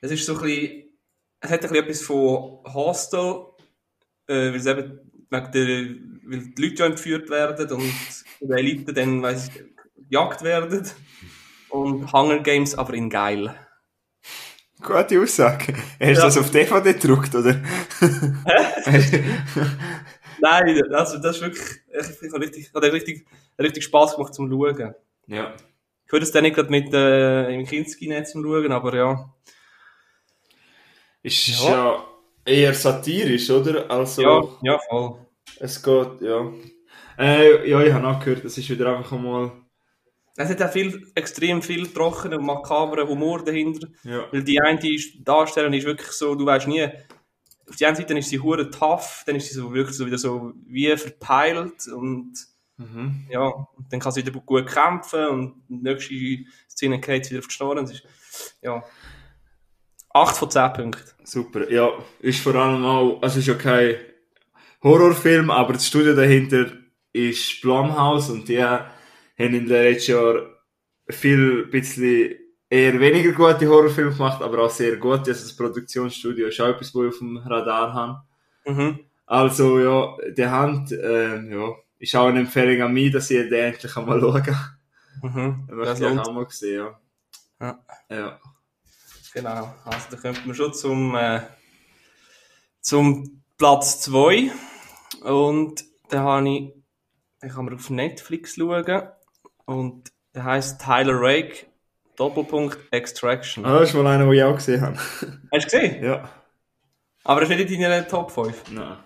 Es 0.00 0.10
ist 0.10 0.26
so 0.26 0.34
ein 0.36 0.42
bisschen, 0.42 0.84
es 1.40 1.50
hat 1.50 1.62
ein 1.64 1.70
bisschen 1.70 1.84
etwas 1.84 2.02
von 2.02 2.58
Hostel, 2.74 3.46
äh, 4.26 4.50
weil 4.50 4.56
es 4.56 4.66
eben 4.66 5.11
wegen 5.32 5.52
der, 5.52 6.30
weil 6.30 6.40
die 6.54 6.62
Leute 6.62 6.74
ja 6.82 6.86
entführt 6.86 7.28
werden 7.30 7.70
und 7.72 7.92
die 8.40 8.50
Elite 8.52 8.92
dann, 8.92 9.22
weiss 9.22 9.48
ich, 9.48 9.62
gejagt 10.08 10.42
werden. 10.42 10.88
Und 11.70 12.12
Hunger 12.12 12.38
Games 12.40 12.74
aber 12.74 12.94
in 12.94 13.08
geil. 13.10 13.54
Gute 14.82 15.20
Aussage. 15.22 15.74
Hast 15.74 16.00
du 16.00 16.06
Ja. 16.06 16.12
das 16.14 16.36
auf 16.36 16.50
DVD 16.50 16.92
gedruckt, 16.92 17.34
oder? 17.34 17.54
Nein, 20.40 20.82
also 20.92 21.18
das 21.18 21.36
ist 21.36 21.42
wirklich, 21.42 21.62
ich, 21.88 22.22
ich 22.22 22.32
habe 22.32 22.44
richtig, 22.44 22.70
hat 22.74 22.82
richtig, 22.82 23.24
hat 23.56 23.64
richtig 23.64 23.84
Spass 23.84 24.16
gemacht 24.16 24.34
zum 24.34 24.50
Schauen. 24.50 24.94
ja. 25.26 25.54
Ich 26.04 26.12
würde 26.12 26.24
es 26.26 26.32
dann 26.32 26.42
nicht 26.42 26.56
gerade 26.56 26.68
mit 26.68 26.92
äh, 26.92 27.48
im 27.54 27.64
Kinski-Netz 27.64 28.32
zum 28.32 28.42
Schauen, 28.44 28.70
aber 28.70 28.94
ja. 28.94 29.32
Ist 31.22 31.46
Ja. 31.46 31.70
ja. 31.70 32.04
Eher 32.44 32.74
satirisch, 32.74 33.50
oder? 33.50 33.90
Also, 33.90 34.22
Ja, 34.22 34.42
ja, 34.62 34.78
voll. 34.88 35.26
es 35.60 35.82
geht, 35.82 36.20
ja. 36.20 36.50
Äh, 37.18 37.68
ja, 37.68 37.82
ich 37.82 37.92
habe 37.92 38.06
auch 38.08 38.18
gehört, 38.20 38.44
es 38.44 38.56
ist 38.58 38.68
wieder 38.70 38.96
einfach 38.96 39.12
einmal, 39.12 39.52
Es 40.36 40.48
hat 40.48 40.62
auch 40.62 40.72
viel, 40.72 41.06
extrem 41.14 41.60
viel 41.62 41.86
trockenen 41.88 42.38
und 42.40 42.46
makaberen 42.46 43.06
Humor 43.08 43.44
dahinter. 43.44 43.88
ja. 44.02 44.26
Weil 44.32 44.42
die 44.44 44.60
eine 44.60 44.78
Darstellerin 45.20 45.74
ist 45.74 45.86
wirklich 45.86 46.10
so, 46.12 46.34
du 46.34 46.46
weißt 46.46 46.68
nie, 46.68 46.88
auf 47.68 47.76
die 47.76 47.86
einen 47.86 47.96
Seite 47.96 48.16
ist 48.18 48.28
sie 48.30 48.40
hure 48.40 48.70
tough, 48.70 49.22
dann 49.26 49.36
ist 49.36 49.48
sie 49.48 49.54
so 49.54 49.72
wirklich 49.72 49.96
so 49.96 50.06
wieder 50.06 50.18
so 50.18 50.52
wie 50.66 50.96
verpeilt 50.96 51.86
und 51.94 52.34
Mhm. 52.78 53.26
ja, 53.30 53.46
und 53.48 53.92
dann 53.92 54.00
kann 54.00 54.12
sie 54.12 54.26
wieder 54.26 54.40
gut 54.40 54.66
kämpfen 54.66 55.26
und 55.28 55.62
die 55.68 55.74
nächste 55.76 56.14
Szene 56.68 56.98
geht 56.98 57.26
sie 57.26 57.32
wieder 57.32 57.40
auf 57.40 57.46
die 57.48 57.54
ist, 57.92 58.02
ja, 58.62 58.82
8 60.14 60.36
von 60.36 60.50
10 60.50 60.72
Punkten. 60.72 61.10
Super, 61.24 61.70
ja. 61.70 61.90
Ist 62.20 62.40
vor 62.40 62.54
allem 62.54 62.84
auch, 62.84 63.20
also 63.22 63.38
ist 63.38 63.46
ja 63.46 63.54
kein 63.54 63.96
Horrorfilm, 64.82 65.50
aber 65.50 65.74
das 65.74 65.86
Studio 65.86 66.14
dahinter 66.14 66.66
ist 67.12 67.60
Blumhouse 67.60 68.30
und 68.30 68.48
die 68.48 68.62
haben 68.62 68.84
in 69.36 69.52
den 69.52 69.66
letzten 69.66 70.12
Jahren 70.12 70.46
viel, 71.08 71.66
bisschen 71.66 72.34
eher 72.68 72.98
weniger 72.98 73.32
gute 73.32 73.68
Horrorfilme 73.68 74.12
gemacht, 74.12 74.42
aber 74.42 74.64
auch 74.64 74.70
sehr 74.70 74.96
gute. 74.96 75.30
Also 75.30 75.44
das 75.44 75.56
Produktionsstudio 75.56 76.48
ist 76.48 76.60
auch 76.60 76.68
etwas, 76.68 76.94
wo 76.94 77.04
ich 77.04 77.10
auf 77.10 77.18
dem 77.18 77.36
Radar 77.36 77.92
habe. 77.92 78.22
Mhm. 78.64 79.00
Also 79.26 79.78
ja, 79.78 80.16
die 80.36 80.46
Hand, 80.46 80.92
ähm, 80.92 81.52
ja, 81.52 81.68
ist 81.98 82.16
auch 82.16 82.26
eine 82.26 82.40
Empfehlung 82.40 82.82
an 82.82 82.92
mich, 82.92 83.12
dass 83.12 83.30
ich 83.30 83.48
den 83.48 83.52
endlich 83.52 83.96
einmal 83.96 84.20
schauen 84.20 84.42
kann. 84.42 84.76
Mhm. 85.22 85.64
Das 85.68 85.76
möchte 85.76 86.12
ich 86.12 86.18
auch 86.18 86.32
mal 86.32 86.46
sehen, 86.48 86.76
ja. 86.76 87.00
Ja. 87.60 87.84
Ja. 88.10 88.40
Genau, 89.34 89.74
also 89.84 90.06
da 90.10 90.16
kommt 90.16 90.46
man 90.46 90.54
schon 90.54 90.74
zum, 90.74 91.14
äh, 91.14 91.40
zum 92.80 93.42
Platz 93.56 94.00
2 94.02 94.50
und 95.22 95.84
da 96.10 96.20
habe 96.20 96.48
ich, 96.48 96.72
da 97.40 97.48
kann 97.48 97.64
man 97.64 97.74
auf 97.74 97.88
Netflix 97.88 98.56
schauen 98.56 99.08
und 99.64 100.12
der 100.34 100.44
heißt 100.44 100.80
Tyler 100.82 101.14
Rake, 101.14 101.66
Doppelpunkt 102.16 102.78
Extraction. 102.90 103.64
Ah, 103.64 103.80
das 103.80 103.90
ist 103.90 103.94
mal 103.94 104.06
einer, 104.06 104.24
den 104.24 104.34
ich 104.34 104.42
auch 104.42 104.56
gesehen 104.56 104.82
habe. 104.82 104.96
Hast 105.52 105.72
du 105.72 105.78
gesehen? 105.78 106.04
ja. 106.04 106.28
Aber 107.24 107.40
das 107.40 107.50
ist 107.50 107.56
nicht 107.56 107.70
in 107.70 107.80
deiner 107.80 108.06
Top 108.06 108.32
5. 108.32 108.70
Nein. 108.72 108.96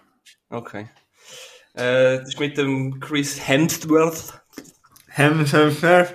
Okay. 0.49 0.89
Äh, 1.75 2.19
das 2.19 2.29
ist 2.29 2.41
mit 2.41 2.57
dem 2.57 2.99
Chris 2.99 3.47
Hemsworth. 3.47 4.41
Hem, 5.09 5.45
hem, 5.45 5.71
hem. 5.81 6.07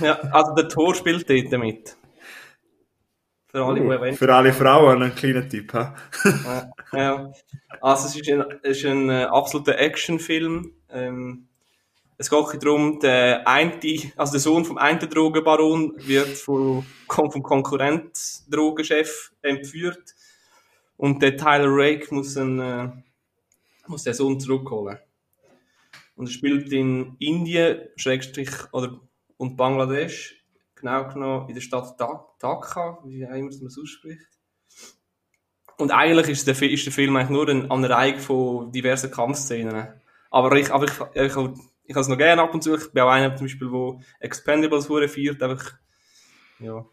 Ja, 0.00 0.20
also 0.32 0.54
der 0.54 0.68
Tor 0.68 0.94
spielt 0.94 1.28
dort 1.28 1.60
mit. 1.60 1.96
Für 3.50 3.64
alle, 3.64 3.80
die 3.80 3.86
Uh, 3.86 3.90
erwähnt 3.90 4.18
für 4.18 4.32
alle 4.32 4.52
Frauen 4.52 5.02
ein 5.02 5.14
kleiner 5.14 5.48
Tipp, 5.48 5.72
ha? 5.72 5.96
Ja, 6.92 6.98
ja. 6.98 7.32
Also 7.80 8.06
es 8.06 8.16
ist 8.16 8.28
ein, 8.28 8.44
es 8.62 8.78
ist 8.78 8.86
ein 8.86 9.10
äh, 9.10 9.24
absoluter 9.24 9.78
Actionfilm. 9.78 10.72
Ähm, 10.90 11.48
es 12.16 12.30
geht 12.30 12.62
darum, 12.62 13.00
der 13.00 13.48
eine, 13.48 13.80
also 14.16 14.32
der 14.32 14.40
Sohn 14.40 14.64
vom 14.64 14.78
einen 14.78 14.98
Drogenbaron 15.00 15.94
wird 15.96 16.36
vom, 16.36 16.84
vom 17.08 17.42
Konkurrenz-Drogenchef 17.42 19.32
entführt 19.42 20.14
und 20.96 21.22
der 21.22 21.36
Tyler 21.36 21.68
Rake 21.68 22.14
muss, 22.14 22.36
einen, 22.36 22.60
äh, 22.60 22.88
muss 23.86 24.04
den 24.04 24.14
Sohn 24.14 24.38
zurückholen. 24.38 24.98
Und 26.14 26.26
er 26.26 26.32
spielt 26.32 26.70
in 26.72 27.16
Indien, 27.18 27.88
Schrägstrich, 27.96 28.50
oder, 28.72 29.00
und 29.38 29.56
Bangladesch, 29.56 30.39
genau 30.80 31.08
genommen 31.08 31.48
in 31.48 31.54
der 31.54 31.60
Stadt 31.62 31.98
Dha- 32.00 32.26
Dhaka, 32.38 32.98
wie 33.04 33.26
auch 33.26 33.30
immer 33.30 33.50
man 33.50 33.66
es 33.66 33.78
ausspricht. 33.78 34.26
Und 35.78 35.90
eigentlich 35.92 36.28
ist 36.28 36.46
der, 36.46 36.60
ist 36.62 36.84
der 36.84 36.92
Film 36.92 37.16
eigentlich 37.16 37.30
nur 37.30 37.48
eine 37.48 37.70
Anreihung 37.70 38.18
von 38.18 38.72
diversen 38.72 39.10
Kampfszenen. 39.10 39.88
Aber 40.30 40.54
ich, 40.56 40.70
aber 40.72 40.84
ich, 40.84 40.92
ich, 41.14 41.22
ich, 41.22 41.36
ich 41.84 41.94
habe 41.94 42.00
es 42.02 42.08
noch 42.08 42.18
gerne 42.18 42.42
ab 42.42 42.52
und 42.54 42.62
zu. 42.62 42.74
Ich 42.76 42.92
bin 42.92 43.02
auch 43.02 43.08
einer 43.08 43.34
zum 43.34 43.46
Beispiel, 43.46 43.70
wo 43.70 44.00
Expendables 44.20 44.88
hure 44.88 45.08
feiert, 45.08 45.42
einfach, 45.42 45.72
ja. 46.60 46.84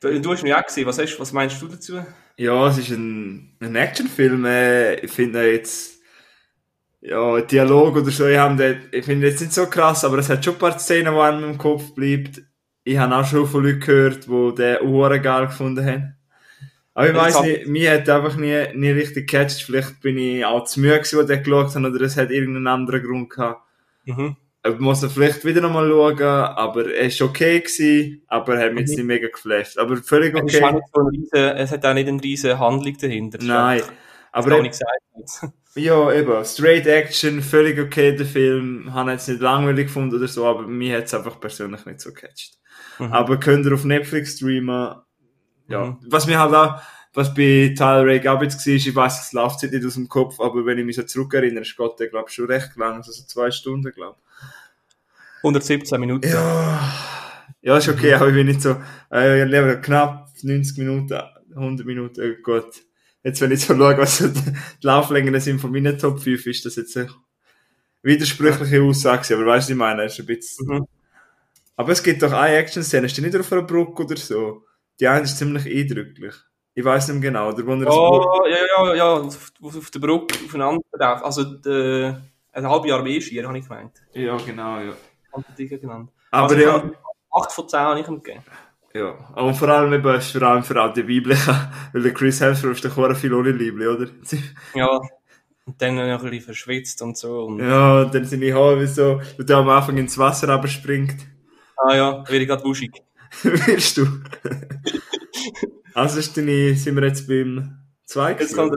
Du 0.00 0.30
hast 0.30 0.42
ihn 0.42 0.52
auch 0.52 0.64
gesehen. 0.66 0.86
Was, 0.86 0.98
hast, 0.98 1.18
was 1.18 1.32
meinst 1.32 1.60
du 1.62 1.68
dazu? 1.68 2.04
Ja, 2.36 2.68
es 2.68 2.78
ist 2.78 2.90
ein, 2.90 3.56
ein 3.60 3.76
Actionfilm. 3.76 4.44
Äh, 4.44 4.96
ich 4.96 5.12
finde 5.12 5.50
jetzt, 5.50 6.01
ja, 7.02 7.40
Dialog 7.40 7.96
oder 7.96 8.10
so, 8.10 8.26
ich, 8.26 8.36
den- 8.56 8.80
ich 8.92 9.04
finde 9.04 9.26
jetzt 9.28 9.40
nicht 9.40 9.52
so 9.52 9.66
krass, 9.66 10.04
aber 10.04 10.18
es 10.18 10.28
hat 10.30 10.44
schon 10.44 10.54
ein 10.54 10.58
paar 10.60 10.78
Szenen, 10.78 11.14
die 11.14 11.20
einem 11.20 11.44
im 11.44 11.58
Kopf 11.58 11.94
bleibt. 11.94 12.42
Ich 12.84 12.96
habe 12.98 13.14
auch 13.14 13.24
schon 13.26 13.46
von 13.46 13.62
Leuten 13.64 13.80
gehört, 13.80 14.26
die 14.26 14.54
den 14.56 14.82
Uhren 14.82 15.22
geil 15.22 15.46
gefunden 15.46 15.84
haben. 15.84 16.16
Aber 16.94 17.08
ich 17.28 17.34
hab- 17.34 17.44
nicht, 17.44 17.66
mir 17.66 17.92
hat 17.92 18.08
einfach 18.08 18.36
nie, 18.36 18.54
nie 18.74 18.90
richtig 18.90 19.28
gecatcht. 19.28 19.62
Vielleicht 19.62 20.00
bin 20.00 20.18
ich 20.18 20.44
auch 20.44 20.64
zu 20.64 20.80
müde 20.80 20.98
gewesen, 20.98 21.20
als 21.20 21.30
ich 21.30 21.42
geschaut 21.42 21.74
habe, 21.74 21.88
oder 21.88 22.00
es 22.02 22.16
hat 22.16 22.30
irgendeinen 22.30 22.66
anderen 22.66 23.02
Grund 23.02 23.30
gehabt. 23.30 23.62
Mhm. 24.04 24.36
Ich 24.64 24.78
muss 24.78 25.02
ihn 25.02 25.10
vielleicht 25.10 25.44
wieder 25.44 25.60
nochmal 25.60 25.88
schauen, 25.88 26.20
aber 26.22 26.92
er 26.92 27.06
ist 27.06 27.20
okay 27.22 27.60
gewesen, 27.60 28.22
aber 28.28 28.56
er 28.56 28.66
hat 28.66 28.72
mich 28.74 28.80
jetzt 28.82 28.90
Mhm. 28.90 28.96
nicht 28.96 29.06
mega 29.06 29.28
geflasht. 29.28 29.78
Aber 29.78 29.96
völlig 29.96 30.34
Es, 30.36 30.54
ist 30.54 30.62
auch 30.62 30.66
okay. 30.68 30.74
nicht 30.76 30.86
so 30.94 31.00
ein 31.00 31.06
riesen, 31.08 31.56
es 31.56 31.72
hat 31.72 31.84
auch 31.86 31.94
nicht 31.94 32.08
eine 32.08 32.22
riesige 32.22 32.58
Handlung 32.58 32.96
dahinter. 33.00 33.38
Nein. 33.42 33.80
einfach- 33.80 33.92
Aber 34.32 34.50
Ja, 35.74 36.12
eben. 36.12 36.44
Straight 36.44 36.86
Action, 36.86 37.40
völlig 37.42 37.78
okay, 37.78 38.14
der 38.14 38.26
Film. 38.26 38.92
Habe 38.92 39.12
jetzt 39.12 39.28
nicht 39.28 39.40
langweilig 39.40 39.86
gefunden 39.86 40.16
oder 40.16 40.28
so, 40.28 40.46
aber 40.46 40.62
mir 40.66 40.98
hat 40.98 41.04
es 41.04 41.14
einfach 41.14 41.40
persönlich 41.40 41.84
nicht 41.86 42.00
so 42.00 42.12
gecatcht. 42.12 42.58
Mhm. 42.98 43.12
Aber 43.12 43.40
könnt 43.40 43.64
ihr 43.64 43.72
auf 43.72 43.84
Netflix 43.84 44.36
streamen. 44.36 44.96
Ja. 45.68 45.84
Mhm. 45.86 45.98
Was 46.08 46.26
mir 46.26 46.38
halt 46.38 46.54
auch, 46.54 46.82
was 47.14 47.32
bei 47.34 47.74
Tyler 47.76 48.04
Ray 48.04 48.20
Gabbitz 48.20 48.66
war, 48.66 48.74
ich 48.74 48.94
weiss, 48.94 49.26
es 49.26 49.32
läuft 49.32 49.62
nicht 49.62 49.84
aus 49.84 49.94
dem 49.94 50.08
Kopf, 50.08 50.40
aber 50.40 50.64
wenn 50.66 50.78
ich 50.78 50.84
mich 50.84 50.96
so 50.96 51.02
zurückerinnere, 51.02 51.62
ist 51.62 51.76
Gott, 51.76 51.98
der 52.00 52.08
glaube 52.08 52.30
schon 52.30 52.46
recht 52.46 52.76
lang, 52.76 52.96
also 52.96 53.12
so 53.12 53.24
zwei 53.24 53.50
Stunden, 53.50 53.92
glaube 53.92 54.16
117 55.38 56.00
Minuten. 56.00 56.28
Ja. 56.28 56.92
Ja, 57.60 57.76
ist 57.76 57.88
okay, 57.88 58.14
aber 58.14 58.28
ich 58.28 58.34
bin 58.34 58.46
nicht 58.46 58.62
so, 58.62 58.76
äh, 59.12 59.44
lieber 59.44 59.76
knapp 59.76 60.28
90 60.42 60.78
Minuten, 60.78 61.18
100 61.54 61.86
Minuten, 61.86 62.20
äh, 62.20 62.34
gut. 62.42 62.82
Jetzt, 63.24 63.40
wenn 63.40 63.52
ich 63.52 63.60
so 63.64 63.74
schaue, 63.76 63.98
was 63.98 64.18
die 64.18 64.86
Lauflängen 64.86 65.38
sind 65.40 65.60
von 65.60 65.70
meinen 65.70 65.98
Top 65.98 66.20
5, 66.20 66.46
ist 66.46 66.64
das 66.64 66.76
jetzt 66.76 66.96
eine 66.96 67.08
widersprüchliche 68.02 68.82
Aussage, 68.82 69.34
aber 69.34 69.46
weißt 69.46 69.68
du, 69.68 69.72
ich 69.74 69.78
meine, 69.78 70.04
ist 70.04 70.18
ein 70.18 70.26
bisschen... 70.26 70.66
Mhm. 70.66 70.86
Aber 71.76 71.92
es 71.92 72.02
gibt 72.02 72.22
doch 72.22 72.32
eine 72.32 72.56
Action-Szene, 72.56 73.06
ist 73.06 73.16
die 73.16 73.22
nicht 73.22 73.36
auf 73.36 73.50
einer 73.52 73.62
Brücke 73.62 74.04
oder 74.04 74.16
so? 74.16 74.64
Die 75.00 75.08
eine 75.08 75.22
ist 75.22 75.38
ziemlich 75.38 75.66
eindrücklich. 75.66 76.34
Ich 76.74 76.84
weiß 76.84 77.08
nicht 77.08 77.20
mehr 77.20 77.30
genau, 77.30 77.48
oder 77.50 77.66
wo 77.66 77.72
er 77.72 77.90
Oh, 77.90 78.46
ja, 78.46 78.56
ja, 78.56 78.94
ja, 78.94 79.12
auf, 79.14 79.52
auf 79.62 79.76
auf 79.76 79.90
der 79.90 79.98
Brücke 80.00 80.34
aufeinander. 80.44 80.82
drauf. 80.92 81.24
Also, 81.24 81.44
der, 81.44 82.22
ein 82.52 82.68
halbes 82.68 82.88
Jahr 82.88 83.02
mehr 83.02 83.20
Schier, 83.20 83.46
habe 83.46 83.58
ich 83.58 83.68
gemeint. 83.68 84.02
Ja, 84.12 84.36
genau, 84.36 84.80
ja. 84.80 84.92
Aber 85.32 86.44
also, 86.44 86.56
ja, 86.56 86.72
habe 86.72 86.96
8 87.30 87.52
von 87.52 87.68
10 87.68 87.80
habe 87.80 88.00
ich 88.00 88.08
ihm 88.08 88.22
gegeben. 88.22 88.44
Ja. 88.94 89.14
Aber 89.34 89.54
vor 89.54 89.68
allem 89.68 89.92
eben, 89.92 90.14
ist 90.14 90.32
vor 90.32 90.42
allem 90.42 90.62
für 90.62 90.80
all 90.80 90.92
die 90.92 91.08
Weiblichen, 91.08 91.54
weil 91.92 92.02
der 92.02 92.14
Chris 92.14 92.40
Hemsworth 92.40 92.76
ist 92.76 92.84
doch 92.84 92.98
auch 92.98 93.16
viel 93.16 93.32
ohne 93.34 93.50
Liebling, 93.50 93.88
oder? 93.88 94.08
Ja. 94.74 95.00
Und 95.64 95.80
dann 95.80 95.94
noch 95.94 96.02
ein 96.02 96.18
bisschen 96.18 96.40
verschwitzt 96.44 97.02
und 97.02 97.16
so. 97.16 97.44
Und, 97.44 97.60
Ja, 97.60 98.02
und 98.02 98.12
dann 98.12 98.24
sind 98.24 98.40
die 98.40 98.52
Haare 98.52 98.80
wie 98.80 98.86
so, 98.86 99.20
wo 99.38 99.44
der 99.44 99.58
am 99.58 99.68
Anfang 99.68 99.96
ins 99.96 100.18
Wasser 100.18 100.52
runterspringt. 100.52 101.16
Ah 101.76 101.94
ja, 101.94 102.28
werde 102.28 102.38
ich 102.38 102.48
gerade 102.48 102.64
wuschig. 102.64 102.90
Willst 103.42 103.96
du? 103.96 104.06
also 105.94 106.18
ist 106.18 106.36
deine, 106.36 106.74
sind 106.74 106.96
wir 106.96 107.06
jetzt 107.06 107.28
beim 107.28 107.78
2 108.06 108.32
Jetzt 108.32 108.56
kommt, 108.56 108.76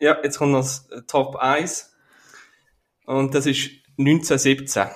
ja, 0.00 0.18
jetzt 0.22 0.38
kommt 0.38 0.52
noch 0.52 0.60
das 0.60 0.88
Top 1.06 1.36
1. 1.36 1.96
Und 3.06 3.34
das 3.34 3.46
ist 3.46 3.70
1917. 3.96 4.88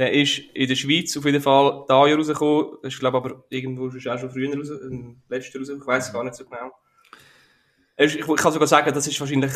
Der 0.00 0.14
ist 0.14 0.38
in 0.54 0.66
der 0.66 0.76
Schweiz 0.76 1.14
auf 1.14 1.26
jeden 1.26 1.42
Fall 1.42 1.84
da 1.86 2.06
Jahr 2.06 2.16
rausgekommen. 2.16 2.78
Das 2.82 2.94
ist, 2.94 3.00
glaube 3.00 3.18
ich, 3.18 3.24
aber 3.24 3.44
irgendwo 3.50 3.86
ist 3.88 4.06
er 4.06 4.14
auch 4.14 4.18
schon 4.18 4.30
früher 4.30 4.56
raus, 4.56 4.70
im 4.70 5.20
letzten 5.28 5.58
raus. 5.58 5.68
Ich 5.68 5.86
weiß 5.86 6.06
es 6.06 6.12
gar 6.14 6.24
nicht 6.24 6.36
so 6.36 6.46
genau. 6.46 6.72
Ich, 7.98 8.18
ich 8.18 8.24
kann 8.24 8.50
sogar 8.50 8.66
sagen, 8.66 8.94
das 8.94 9.06
ist 9.06 9.20
wahrscheinlich 9.20 9.52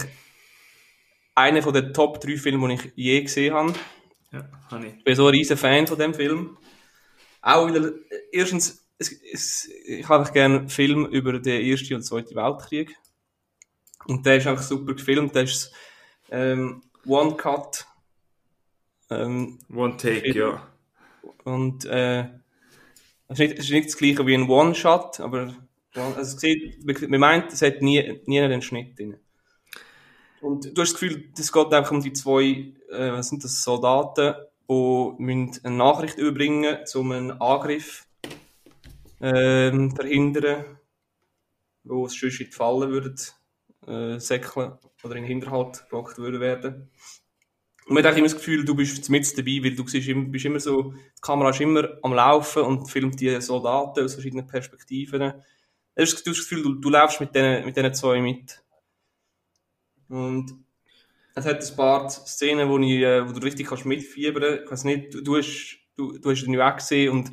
einer 1.34 1.62
von 1.62 1.72
den 1.72 1.94
Top 1.94 2.20
3 2.20 2.36
Filme, 2.36 2.68
die 2.68 2.74
ich 2.74 2.92
je 2.94 3.22
gesehen 3.22 3.54
habe. 3.54 3.72
Ja, 4.32 4.46
habe 4.70 4.86
ich. 4.86 4.94
Ich 4.98 5.04
bin 5.04 5.16
so 5.16 5.28
ein 5.28 5.34
riesen 5.34 5.56
Fan 5.56 5.86
von 5.86 5.98
dem 5.98 6.12
Film. 6.12 6.58
Auch 7.40 7.66
weil 7.66 7.82
er, 7.82 7.92
erstens, 8.30 8.86
es, 8.98 9.12
es, 9.32 9.70
ich 9.86 10.06
habe 10.06 10.30
gerne 10.30 10.68
Film 10.68 11.06
über 11.06 11.38
den 11.38 11.64
Ersten 11.64 11.94
und 11.94 12.02
Zweiten 12.02 12.36
Weltkrieg. 12.36 12.94
Und 14.04 14.26
der 14.26 14.36
ist 14.36 14.46
einfach 14.46 14.62
super 14.62 14.92
gefilmt. 14.92 15.34
Der 15.34 15.44
ist 15.44 15.72
ähm, 16.30 16.82
One 17.06 17.34
Cut. 17.34 17.86
Ähm, 19.22 19.58
One 19.74 19.96
Take, 19.96 20.36
ja. 20.36 20.66
und 21.44 21.84
äh, 21.84 22.24
es 23.28 23.38
ist, 23.38 23.38
nicht, 23.38 23.58
es 23.58 23.64
ist 23.66 23.70
nicht 23.70 23.88
das 23.88 23.96
gleiche 23.96 24.26
wie 24.26 24.34
ein 24.34 24.48
One-Shot, 24.48 25.20
aber 25.20 25.54
also 25.94 26.20
es 26.20 26.40
sieht, 26.40 26.84
man 27.08 27.20
meint, 27.20 27.52
es 27.52 27.62
hat 27.62 27.80
nie, 27.80 28.20
nie 28.26 28.40
einen 28.40 28.62
Schnitt 28.62 28.98
drin. 28.98 29.16
Und 30.40 30.76
du 30.76 30.82
hast 30.82 30.92
das 30.92 31.00
Gefühl, 31.00 31.30
es 31.38 31.52
geht 31.52 31.72
einfach 31.72 31.92
um 31.92 32.02
die 32.02 32.12
zwei, 32.12 32.74
äh, 32.90 33.12
was 33.12 33.28
sind 33.28 33.44
das, 33.44 33.62
Soldaten, 33.62 34.34
die 34.68 35.12
müssen 35.18 35.64
eine 35.64 35.76
Nachricht 35.76 36.18
überbringen, 36.18 36.78
um 36.94 37.12
einen 37.12 37.30
Angriff 37.32 38.06
ähm, 39.20 39.94
verhindern, 39.94 40.78
wo 41.84 42.06
es 42.06 42.18
sonst 42.18 42.40
in 42.40 42.46
die 42.46 42.52
Falle 42.52 42.88
würde 42.90 43.14
äh, 43.86 44.18
säckeln 44.18 44.72
oder 45.02 45.16
in 45.16 45.22
den 45.22 45.28
Hinterhalt 45.28 45.86
gebracht 45.88 46.18
würde 46.18 46.40
werden. 46.40 46.90
Und 47.86 47.94
man 47.94 48.04
hat 48.04 48.16
immer 48.16 48.26
das 48.26 48.36
Gefühl, 48.36 48.64
du 48.64 48.74
bist 48.74 49.10
mit 49.10 49.36
dabei, 49.36 49.60
weil 49.62 49.76
du 49.76 49.86
siehst, 49.86 50.08
bist 50.30 50.44
immer 50.44 50.60
so, 50.60 50.92
die 50.92 51.20
Kamera 51.20 51.50
ist 51.50 51.60
immer 51.60 51.88
am 52.02 52.14
Laufen 52.14 52.62
und 52.62 52.90
filmt 52.90 53.20
die 53.20 53.40
Soldaten 53.40 54.04
aus 54.04 54.14
verschiedenen 54.14 54.46
Perspektiven. 54.46 55.20
Du 55.20 56.02
hast 56.02 56.26
das 56.26 56.38
Gefühl, 56.38 56.62
du, 56.62 56.74
du 56.74 56.90
läufst 56.90 57.20
mit 57.20 57.34
diesen 57.34 57.64
mit 57.66 57.76
denen 57.76 57.94
zwei 57.94 58.20
mit. 58.20 58.62
Und 60.08 60.64
es 61.34 61.44
hat 61.44 61.62
ein 61.62 61.76
paar 61.76 62.08
Szenen, 62.08 62.68
wo, 62.68 62.78
ich, 62.78 63.02
äh, 63.02 63.28
wo 63.28 63.32
du 63.32 63.44
richtig 63.44 63.66
kannst 63.66 63.84
mitfiebern. 63.84 64.60
Ich 64.64 64.70
weiß 64.70 64.84
nicht, 64.84 65.12
du, 65.12 65.20
du 65.20 65.36
hast, 65.36 65.78
du, 65.96 66.18
du 66.18 66.30
hast 66.30 66.44
den 66.44 66.60
auch 66.60 66.76
gesehen 66.76 67.12
und 67.12 67.32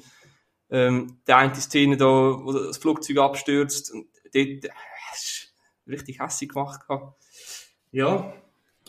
ähm, 0.69 1.19
die 1.27 1.33
eine 1.33 1.55
Szene 1.55 1.97
da, 1.97 2.05
wo 2.05 2.51
das 2.51 2.77
Flugzeug 2.77 3.17
abstürzt 3.19 3.91
und 3.91 4.07
dort, 4.33 4.65
äh, 4.65 4.69
richtig 5.87 6.19
hässlich 6.19 6.49
gemacht. 6.49 6.81
gehabt. 6.87 7.21
Ja. 7.91 8.33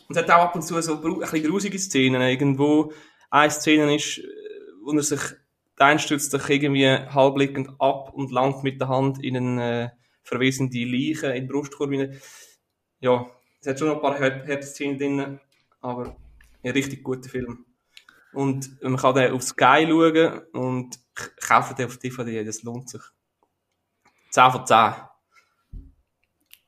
Und 0.07 0.15
es 0.15 0.23
hat 0.23 0.31
auch 0.31 0.43
ab 0.43 0.55
und 0.55 0.61
zu 0.61 0.81
so 0.81 1.01
ein 1.01 1.19
bisschen 1.19 1.43
grusige 1.43 1.79
Szenen. 1.79 2.21
Irgendwo, 2.21 2.91
eine 3.29 3.51
Szene 3.51 3.95
ist, 3.95 4.19
äh, 4.19 4.23
wo 4.83 4.91
er 4.91 5.03
sich, 5.03 5.21
der 5.79 5.97
stürzt 5.97 6.31
sich 6.31 6.49
irgendwie 6.49 6.87
halbliegend 6.87 7.69
ab 7.79 8.13
und 8.13 8.31
langt 8.31 8.63
mit 8.63 8.79
der 8.79 8.89
Hand 8.89 9.23
in 9.23 9.37
eine 9.37 9.83
äh, 9.83 9.89
verwesende 10.23 10.83
Leiche 10.85 11.27
in 11.27 11.47
die 11.47 11.51
Brustkorb. 11.51 11.91
hinein. 11.91 12.19
Ja, 12.99 13.25
es 13.59 13.67
hat 13.67 13.79
schon 13.79 13.87
noch 13.87 13.95
ein 13.95 14.01
paar 14.01 14.19
harte 14.19 14.63
Szenen 14.63 14.97
drin, 14.97 15.39
aber 15.81 16.15
ein 16.63 16.71
richtig 16.71 17.03
guter 17.03 17.29
Film. 17.29 17.65
Und 18.33 18.81
man 18.81 18.97
kann 18.97 19.15
den 19.15 19.31
auf 19.31 19.43
Sky 19.43 19.85
schauen 19.87 20.41
und 20.53 20.99
kaufen 21.41 21.75
den 21.75 21.87
auf 21.87 21.97
DVD, 21.97 22.43
das 22.43 22.63
lohnt 22.63 22.89
sich. 22.89 23.01
10 24.31 24.51
von 24.51 24.65
10. 24.65 24.93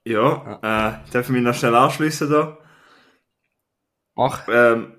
Ja, 0.07 0.59
äh, 0.61 1.11
darf 1.11 1.25
ich 1.25 1.29
mich 1.29 1.41
noch 1.41 1.55
schnell 1.55 1.73
anschließen 1.73 2.29
da? 2.29 2.59
Mach. 4.15 4.47
Ähm, 4.49 4.93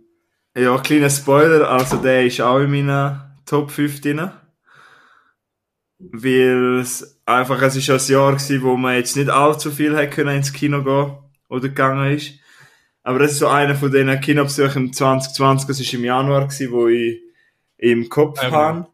ja, 0.57 0.79
kleiner 0.79 1.11
Spoiler, 1.11 1.69
also 1.71 1.97
der 1.97 2.25
ist 2.27 2.41
auch 2.41 2.61
in 2.61 2.71
meiner 2.71 3.37
Top 3.45 3.71
5 3.71 4.01
drin. 4.01 4.31
Weil 5.99 6.81
es 6.81 7.21
einfach, 7.25 7.61
es 7.63 7.77
ist 7.77 7.91
ein 7.91 8.13
Jahr 8.15 8.33
gewesen, 8.33 8.63
wo 8.63 8.77
man 8.77 8.97
jetzt 8.97 9.17
nicht 9.17 9.31
allzu 9.31 9.71
viel 9.71 9.97
hätte 9.97 10.15
können 10.15 10.37
ins 10.37 10.53
Kino 10.53 10.83
gehen 10.83 11.17
oder 11.49 11.69
gegangen 11.69 12.13
ist. 12.13 12.35
Aber 13.03 13.19
das 13.21 13.33
ist 13.33 13.39
so 13.39 13.49
einer 13.49 13.75
von 13.75 13.91
diesen 13.91 14.21
Kinobesuchen 14.21 14.87
im 14.87 14.93
2020, 14.93 15.69
das 15.69 15.81
ist 15.81 15.95
im 15.95 16.05
Januar 16.05 16.49
gewesen, 16.49 16.73
wo 16.73 16.89
ich 16.89 17.23
im 17.79 18.09
Kopf 18.09 18.43
Ja, 18.43 18.51
habe. 18.51 18.87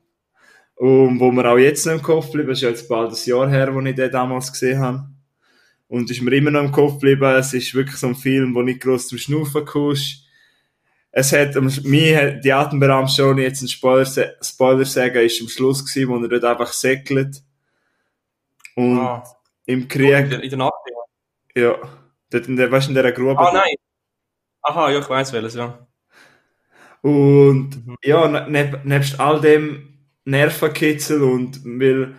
Und 0.76 1.18
wo 1.20 1.30
mir 1.30 1.48
auch 1.48 1.58
jetzt 1.58 1.86
noch 1.86 1.94
im 1.94 2.02
Kopf 2.02 2.26
geblieben 2.26 2.50
ist, 2.50 2.60
ja 2.60 2.68
jetzt 2.68 2.88
bald 2.88 3.12
ein 3.12 3.18
Jahr 3.24 3.48
her, 3.48 3.74
wo 3.74 3.80
ich 3.80 3.94
den 3.94 4.10
damals 4.10 4.52
gesehen 4.52 4.80
habe. 4.80 5.11
Und 5.92 6.10
ist 6.10 6.22
mir 6.22 6.34
immer 6.34 6.50
noch 6.50 6.64
im 6.64 6.72
Kopf 6.72 6.94
geblieben, 6.94 7.22
es 7.36 7.52
ist 7.52 7.74
wirklich 7.74 7.96
so 7.98 8.06
ein 8.06 8.14
Film, 8.14 8.54
wo 8.54 8.62
nicht 8.62 8.80
groß 8.80 9.08
zum 9.08 9.18
Schnaufen 9.18 9.66
kommst. 9.66 10.24
Es 11.10 11.32
hat, 11.32 11.54
mir 11.84 12.40
die 12.40 12.50
Atemberaubung 12.52 13.08
schon 13.08 13.36
jetzt 13.36 13.60
ein 13.60 13.68
Spoiler, 13.68 14.06
Spoiler 14.40 14.86
sagen, 14.86 15.18
ist 15.20 15.42
am 15.42 15.48
Schluss 15.48 15.84
gewesen, 15.84 16.08
wo 16.08 16.16
er 16.16 16.28
dort 16.28 16.44
einfach 16.44 16.72
säckelt. 16.72 17.42
Und 18.74 18.98
Ah, 19.00 19.22
im 19.66 19.80
in 19.82 19.88
Krieg, 19.88 20.30
der, 20.30 20.42
in 20.42 20.48
der 20.48 20.58
Nacht. 20.58 20.72
ja. 21.54 21.62
ja, 21.62 21.76
dort 22.30 22.48
in 22.48 22.56
der, 22.56 22.72
weißt 22.72 22.86
du, 22.86 22.92
in 22.92 22.94
dieser 22.94 23.12
Grube. 23.12 23.38
Ah, 23.38 23.52
nein. 23.52 23.74
Aha, 24.62 24.90
ja, 24.92 24.98
ich 25.00 25.08
weiß 25.10 25.30
welches, 25.34 25.54
ja. 25.56 25.86
Und 27.02 27.86
Mhm. 27.86 27.96
ja, 28.02 28.28
ne- 28.28 28.46
neb, 28.48 28.84
nebst 28.84 29.20
all 29.20 29.42
dem 29.42 29.88
Nervenkitzel 30.24 31.22
und 31.22 31.60
weil, 31.64 32.14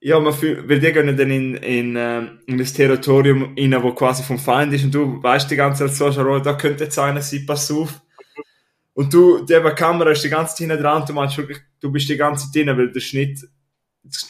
ja, 0.00 0.18
man 0.18 0.32
fühl, 0.32 0.66
weil 0.68 0.80
die 0.80 0.92
gehen 0.92 1.16
dann 1.16 1.30
in, 1.30 1.54
in, 1.56 1.94
ähm, 1.96 2.40
in 2.46 2.58
das 2.58 2.72
Territorium 2.72 3.54
rein, 3.56 3.82
wo 3.82 3.92
quasi 3.92 4.22
vom 4.22 4.38
Feind 4.38 4.72
ist 4.72 4.84
und 4.84 4.94
du 4.94 5.22
weißt 5.22 5.50
die 5.50 5.56
ganze 5.56 5.86
Zeit 5.86 5.94
so, 5.94 6.10
Charol, 6.10 6.40
da 6.40 6.54
könnte 6.54 6.84
jetzt 6.84 6.98
einer 6.98 7.20
sein, 7.20 7.44
pass 7.46 7.70
auf. 7.70 8.00
Und 8.94 9.12
du, 9.12 9.44
die 9.44 9.54
Kamera 9.76 10.10
ist 10.10 10.24
die 10.24 10.30
ganze 10.30 10.54
Zeit 10.54 10.68
hinten 10.68 10.82
dran 10.82 11.02
und 11.02 11.08
du 11.08 11.12
meinst 11.12 11.36
wirklich, 11.36 11.58
du 11.80 11.92
bist 11.92 12.08
die 12.08 12.16
ganze 12.16 12.50
Zeit 12.50 12.66
drin, 12.66 12.76
weil 12.76 12.90
der 12.90 13.00
Schnitt, 13.00 13.46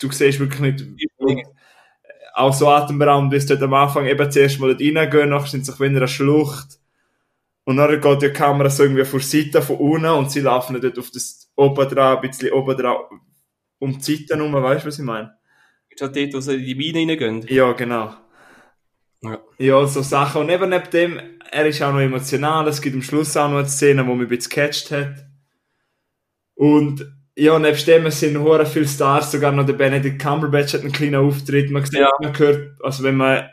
du 0.00 0.10
siehst 0.10 0.40
wirklich 0.40 0.60
nicht, 0.60 0.84
und 1.18 1.42
auch 2.34 2.52
so 2.52 2.68
atemberaubend, 2.68 3.32
wie 3.32 3.36
es 3.36 3.46
dort 3.46 3.62
am 3.62 3.74
Anfang 3.74 4.06
eben 4.06 4.30
zuerst 4.30 4.58
mal 4.58 4.74
dort 4.74 4.80
reingehen, 4.80 5.30
nachher 5.30 5.48
sind 5.48 5.66
sie 5.66 5.72
wieder 5.78 5.96
eine 5.96 6.08
Schlucht. 6.08 6.78
Und 7.64 7.76
dann 7.76 8.00
geht 8.00 8.22
die 8.22 8.30
Kamera 8.30 8.70
so 8.70 8.82
irgendwie 8.82 9.04
vor 9.04 9.20
die 9.20 9.26
Seite 9.26 9.62
von 9.62 9.76
unten 9.76 10.06
und 10.06 10.30
sie 10.30 10.40
laufen 10.40 10.80
dort 10.80 10.98
auf 10.98 11.10
das 11.10 11.50
oben 11.54 11.88
dran, 11.88 12.16
ein 12.16 12.28
bisschen 12.28 12.52
oben 12.52 12.76
dran, 12.76 12.96
um 13.78 13.98
die 13.98 14.16
Seite 14.16 14.36
herum, 14.36 14.52
weißt 14.52 14.84
du, 14.84 14.88
was 14.88 14.98
ich 14.98 15.04
meine? 15.04 15.39
Ist 16.00 16.16
halt 16.16 16.16
dort, 16.16 16.34
wo 16.34 16.40
sie 16.40 16.54
in 16.54 16.64
die 16.64 16.74
Mine 16.74 17.12
reingehen. 17.12 17.44
Ja, 17.48 17.72
genau. 17.72 18.14
Ja. 19.22 19.38
Ja, 19.58 19.86
so 19.86 20.00
Sachen. 20.00 20.40
Und 20.40 20.48
eben 20.48 20.70
neben 20.70 20.90
dem, 20.90 21.20
er 21.50 21.66
ist 21.66 21.82
auch 21.82 21.92
noch 21.92 22.00
emotional, 22.00 22.66
es 22.68 22.80
gibt 22.80 22.94
am 22.96 23.02
Schluss 23.02 23.36
auch 23.36 23.50
noch 23.50 23.58
eine 23.58 23.68
Szene, 23.68 24.06
wo 24.06 24.14
mich 24.14 24.26
ein 24.26 24.36
bisschen 24.36 24.50
gecatcht 24.50 24.90
hat. 24.92 25.26
Und 26.54 27.04
ja, 27.36 27.58
nebst 27.58 27.86
dem 27.86 28.10
sind 28.10 28.38
hure 28.38 28.64
viele 28.64 28.88
Stars, 28.88 29.30
sogar 29.32 29.52
noch 29.52 29.66
der 29.66 29.74
Benedict 29.74 30.20
Cumberbatch 30.22 30.72
hat 30.74 30.80
einen 30.82 30.92
kleinen 30.92 31.16
Auftritt, 31.16 31.70
man, 31.70 31.84
sieht, 31.84 32.00
Ja. 32.00 32.10
man 32.20 32.38
hört, 32.38 32.80
also 32.82 33.02
wenn 33.02 33.16
man 33.16 33.48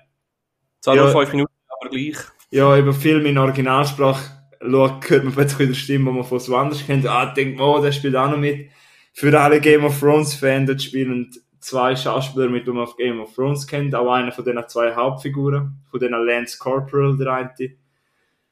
Zwar 0.79 0.95
Ja. 0.95 1.03
nur 1.03 1.12
fünf 1.12 1.31
Minuten, 1.33 1.51
aber 1.67 1.89
gleich. 1.89 2.15
ja, 2.51 2.77
über 2.77 2.93
Filme 2.93 3.27
in 3.29 3.38
Originalsprache 3.38 4.23
schaut, 4.62 5.10
hört 5.10 5.23
man 5.25 5.33
plötzlich 5.33 5.60
wieder 5.67 5.73
Stimmen, 5.77 6.05
die 6.05 6.12
man 6.13 6.23
von 6.23 6.39
so 6.39 6.55
anders 6.55 6.86
kennt. 6.86 7.05
Ah, 7.07 7.25
denkt 7.33 7.60
oh, 7.60 7.81
der 7.81 7.91
spielt 7.91 8.15
auch 8.15 8.29
noch 8.29 8.38
mit. 8.38 8.69
Für 9.13 9.38
alle 9.39 9.60
Game 9.60 9.83
of 9.83 9.99
Thrones 9.99 10.33
Fans, 10.36 10.67
dort 10.67 10.81
spielen 10.81 11.29
zwei 11.60 11.96
Schauspieler 11.96 12.50
mit, 12.50 12.67
die 12.67 12.72
man 12.72 12.84
auf 12.84 12.98
Game 12.98 13.20
of 13.20 13.34
Thrones 13.34 13.67
kennt. 13.67 13.96
Auch 13.96 14.12
einer 14.12 14.32
von 14.32 14.46
den 14.46 14.62
zwei 14.67 14.96
Hauptfiguren. 14.96 15.80
Von 15.89 16.00
denen 16.00 16.26
Lance 16.26 16.58
Corporal, 16.58 17.17
der 17.17 17.34
eine. 17.34 17.54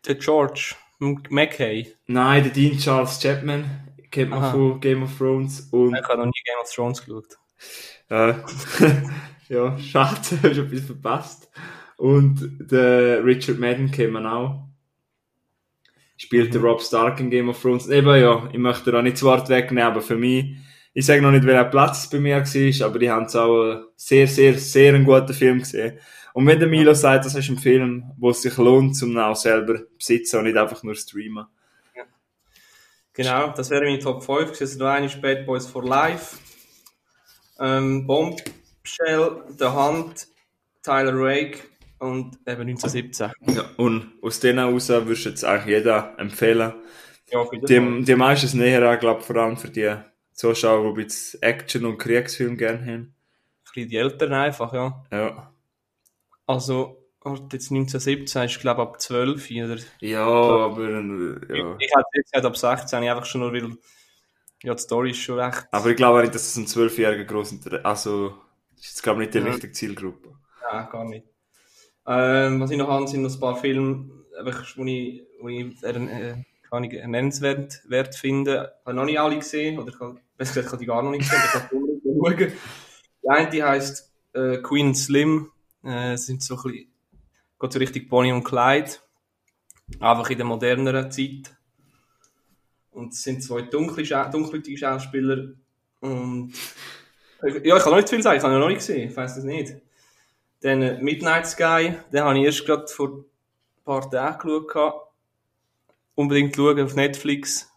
Der 0.05 0.15
George 0.15 0.75
Mackay. 0.99 1.93
Nein, 2.07 2.43
der 2.43 2.51
Dean 2.51 2.77
Charles 2.77 3.19
Chapman. 3.19 3.65
Kennt 4.11 4.29
man 4.29 4.39
Aha. 4.43 4.51
von 4.51 4.79
Game 4.79 5.03
of 5.03 5.17
Thrones. 5.17 5.61
Und, 5.71 5.95
Ich 5.95 6.03
habe 6.03 6.17
noch 6.17 6.25
nie 6.25 6.41
Game 6.45 6.61
of 6.61 6.71
Thrones 6.73 7.03
geschaut. 7.03 7.37
äh, 8.09 8.33
ja, 9.53 9.77
schade, 9.77 10.15
hast 10.15 10.43
du 10.43 10.61
etwas 10.61 10.85
verpasst. 10.85 11.49
Und 11.97 12.57
der 12.71 13.23
Richard 13.23 13.59
Madden 13.59 13.91
kennt 13.91 14.13
man 14.13 14.25
auch. 14.25 14.65
Spielt 16.17 16.53
der 16.53 16.61
Rob 16.61 16.81
Stark 16.81 17.19
in 17.19 17.29
Game 17.29 17.49
of 17.49 17.61
Thrones. 17.61 17.89
Eben 17.89 18.07
ja, 18.15 18.47
ich 18.51 18.57
möchte 18.57 18.91
da 18.91 19.01
nicht 19.01 19.17
zu 19.17 19.25
Wort 19.25 19.49
wegnehmen, 19.49 19.83
aber 19.91 20.01
für 20.01 20.15
mich, 20.15 20.55
ich 20.97 21.05
sage 21.05 21.21
noch 21.21 21.31
nicht, 21.31 21.45
welcher 21.45 21.65
Platz 21.65 22.03
es 22.03 22.09
bei 22.09 22.19
mir 22.19 22.37
war, 22.37 22.87
aber 22.87 23.01
ich 23.01 23.09
habe 23.09 23.25
es 23.25 23.35
auch 23.35 23.65
äh, 23.65 23.81
sehr, 23.97 24.27
sehr, 24.27 24.57
sehr 24.57 24.95
einen 24.95 25.03
guten 25.03 25.33
Film 25.33 25.59
gesehen. 25.59 25.99
Und 26.33 26.47
wenn 26.47 26.57
der 26.57 26.69
Milo 26.69 26.93
sagt, 26.93 27.25
das 27.25 27.35
ist 27.35 27.49
ein 27.49 27.57
Film, 27.57 28.05
wo 28.17 28.29
es 28.29 28.41
sich 28.41 28.55
lohnt, 28.57 28.95
zum 28.95 29.17
auch 29.17 29.35
selber 29.35 29.81
besitzen 29.97 30.37
und 30.39 30.45
nicht 30.45 30.57
einfach 30.57 30.83
nur 30.83 30.95
streamen. 30.95 31.47
Genau, 33.11 33.49
das 33.49 33.69
wäre 33.69 33.83
meine 33.83 33.99
Top 33.99 34.23
5. 34.23 34.51
Das 34.51 34.61
ist 34.61 34.79
noch 34.79 34.87
eine 34.87 35.07
Bad 35.07 35.45
Boys 35.45 35.65
for 35.67 35.85
Life. 35.85 36.37
Ähm, 37.59 38.07
Bombshell, 38.07 39.43
The 39.57 39.65
Hunt, 39.65 40.27
Tyler 40.81 41.13
Rake 41.13 41.59
und 41.99 42.37
eben 42.45 42.61
1917. 42.61 43.31
Ja, 43.53 43.65
und 43.77 44.13
aus 44.21 44.39
denen 44.39 44.59
heraus 44.59 44.89
würdest 44.89 45.25
du 45.25 45.29
jetzt 45.29 45.45
eigentlich 45.45 45.77
jeder 45.77 46.13
empfehlen. 46.17 46.73
Ja. 47.31 47.45
Die, 47.51 48.03
die 48.03 48.15
meistens 48.15 48.53
näher 48.53 48.81
an, 48.89 48.99
glaube 48.99 49.21
vor 49.21 49.35
allem 49.37 49.57
für 49.57 49.69
die 49.69 49.95
Zuschauer, 50.35 50.93
die 50.95 51.01
jetzt 51.01 51.41
Action- 51.41 51.85
und 51.85 51.97
Kriegsfilm 51.97 52.57
gerne 52.57 52.79
haben. 52.79 52.91
Ein 52.91 53.15
bisschen 53.63 53.89
die 53.89 53.97
Eltern 53.97 54.33
einfach, 54.33 54.73
ja. 54.73 55.03
Ja. 55.11 55.53
Also, 56.45 57.03
warte, 57.21 57.55
jetzt 57.55 57.71
1917 57.71 58.43
ist, 58.43 58.59
glaube 58.59 58.81
ich, 58.81 58.87
ab 58.87 59.01
12 59.01 59.49
oder... 59.51 59.77
Ja, 60.01 60.25
aber 60.25 60.83
äh, 60.89 61.57
ja. 61.57 61.75
Ich 61.79 61.89
hätte 61.89 62.05
jetzt 62.13 62.31
gesagt 62.31 62.45
ab 62.45 62.57
16, 62.57 63.03
einfach 63.03 63.25
schon 63.25 63.41
nur, 63.41 63.53
weil... 63.53 63.77
Ja, 64.63 64.73
die 64.73 64.81
Story 64.81 65.11
ist 65.11 65.17
schon 65.19 65.39
recht... 65.39 65.67
Aber 65.71 65.89
ich 65.89 65.95
glaube 65.95 66.17
auch 66.19 66.21
nicht, 66.21 66.33
dass 66.35 66.47
es 66.47 66.55
ein 66.55 66.67
zwölfjähriger 66.67 67.25
groß 67.25 67.51
Inter- 67.53 67.85
Also, 67.85 68.35
das 68.75 68.85
ist 68.85 68.91
jetzt, 68.91 69.03
glaube 69.03 69.21
ich, 69.23 69.27
nicht 69.27 69.35
die 69.35 69.39
Ja. 69.47 69.51
richtige 69.53 69.73
Zielgruppe. 69.73 70.35
Ja, 70.61 70.83
gar 70.83 71.05
nicht. 71.05 71.25
Ähm, 72.07 72.59
was 72.61 72.71
ich 72.71 72.77
noch 72.77 72.87
habe, 72.87 73.07
sind 73.07 73.23
noch 73.23 73.33
ein 73.33 73.39
paar 73.39 73.57
Filme, 73.57 74.09
wo 74.75 74.85
ich, 74.85 75.23
wo 75.39 75.49
ich 75.49 75.83
äh, 75.83 76.43
kann 76.75 76.83
ich 76.83 77.05
nennenswert 77.05 77.81
wert 77.87 78.15
finde. 78.15 78.73
Ich 78.79 78.85
habe 78.85 78.95
noch 78.95 79.05
nicht 79.05 79.19
alle 79.19 79.37
gesehen, 79.37 79.79
oder 79.79 79.89
ich 79.89 79.99
habe, 79.99 80.19
besser 80.37 80.61
gesagt, 80.61 80.65
ich 80.65 80.71
habe 80.71 80.79
die 80.79 80.85
gar 80.85 81.01
noch 81.03 81.11
nicht 81.11 81.29
gesehen, 81.29 81.41
ich 81.45 81.51
kann. 81.51 82.53
Die 83.23 83.29
eine 83.29 83.49
die 83.49 83.63
heisst 83.63 84.13
äh, 84.33 84.57
Queen 84.57 84.93
Slim. 84.93 85.51
Äh, 85.83 86.13
es 86.13 86.25
sind 86.25 86.43
so 86.43 86.55
ein 86.55 86.63
bisschen, 86.63 86.87
geht 87.59 87.73
so 87.73 87.79
richtig 87.79 88.09
Bonnie 88.09 88.31
und 88.31 88.43
Clyde. 88.43 88.91
Einfach 89.99 90.29
in 90.29 90.37
der 90.37 90.45
moderneren 90.45 91.11
Zeit. 91.11 91.55
Und 92.91 93.13
es 93.13 93.23
sind 93.23 93.43
zwei 93.43 93.61
dunkle, 93.61 94.03
dunkelhäutige 94.31 94.77
Schauspieler. 94.77 95.53
Und 96.01 96.53
ja, 97.41 97.77
ich 97.77 97.83
kann 97.83 97.91
noch 97.91 97.97
nicht 97.97 98.09
viel 98.09 98.21
sagen, 98.21 98.37
ich 98.37 98.43
habe 98.43 98.53
ihn 98.53 98.59
noch 98.59 98.67
nicht 98.67 98.77
gesehen, 98.77 99.09
ich 99.09 99.15
weiß 99.15 99.35
das 99.35 99.43
nicht. 99.43 99.73
Dann 100.61 100.81
äh, 100.81 101.01
Midnight 101.01 101.47
Sky, 101.47 101.95
den 102.11 102.23
habe 102.23 102.39
ich 102.39 102.45
erst 102.45 102.65
gerade 102.65 102.87
vor 102.87 103.09
ein 103.09 103.25
paar 103.83 104.09
Tagen 104.09 104.65
geschaut. 104.65 105.04
Unbedingt 106.15 106.55
schauen 106.55 106.79
auf 106.81 106.95
Netflix. 106.95 107.69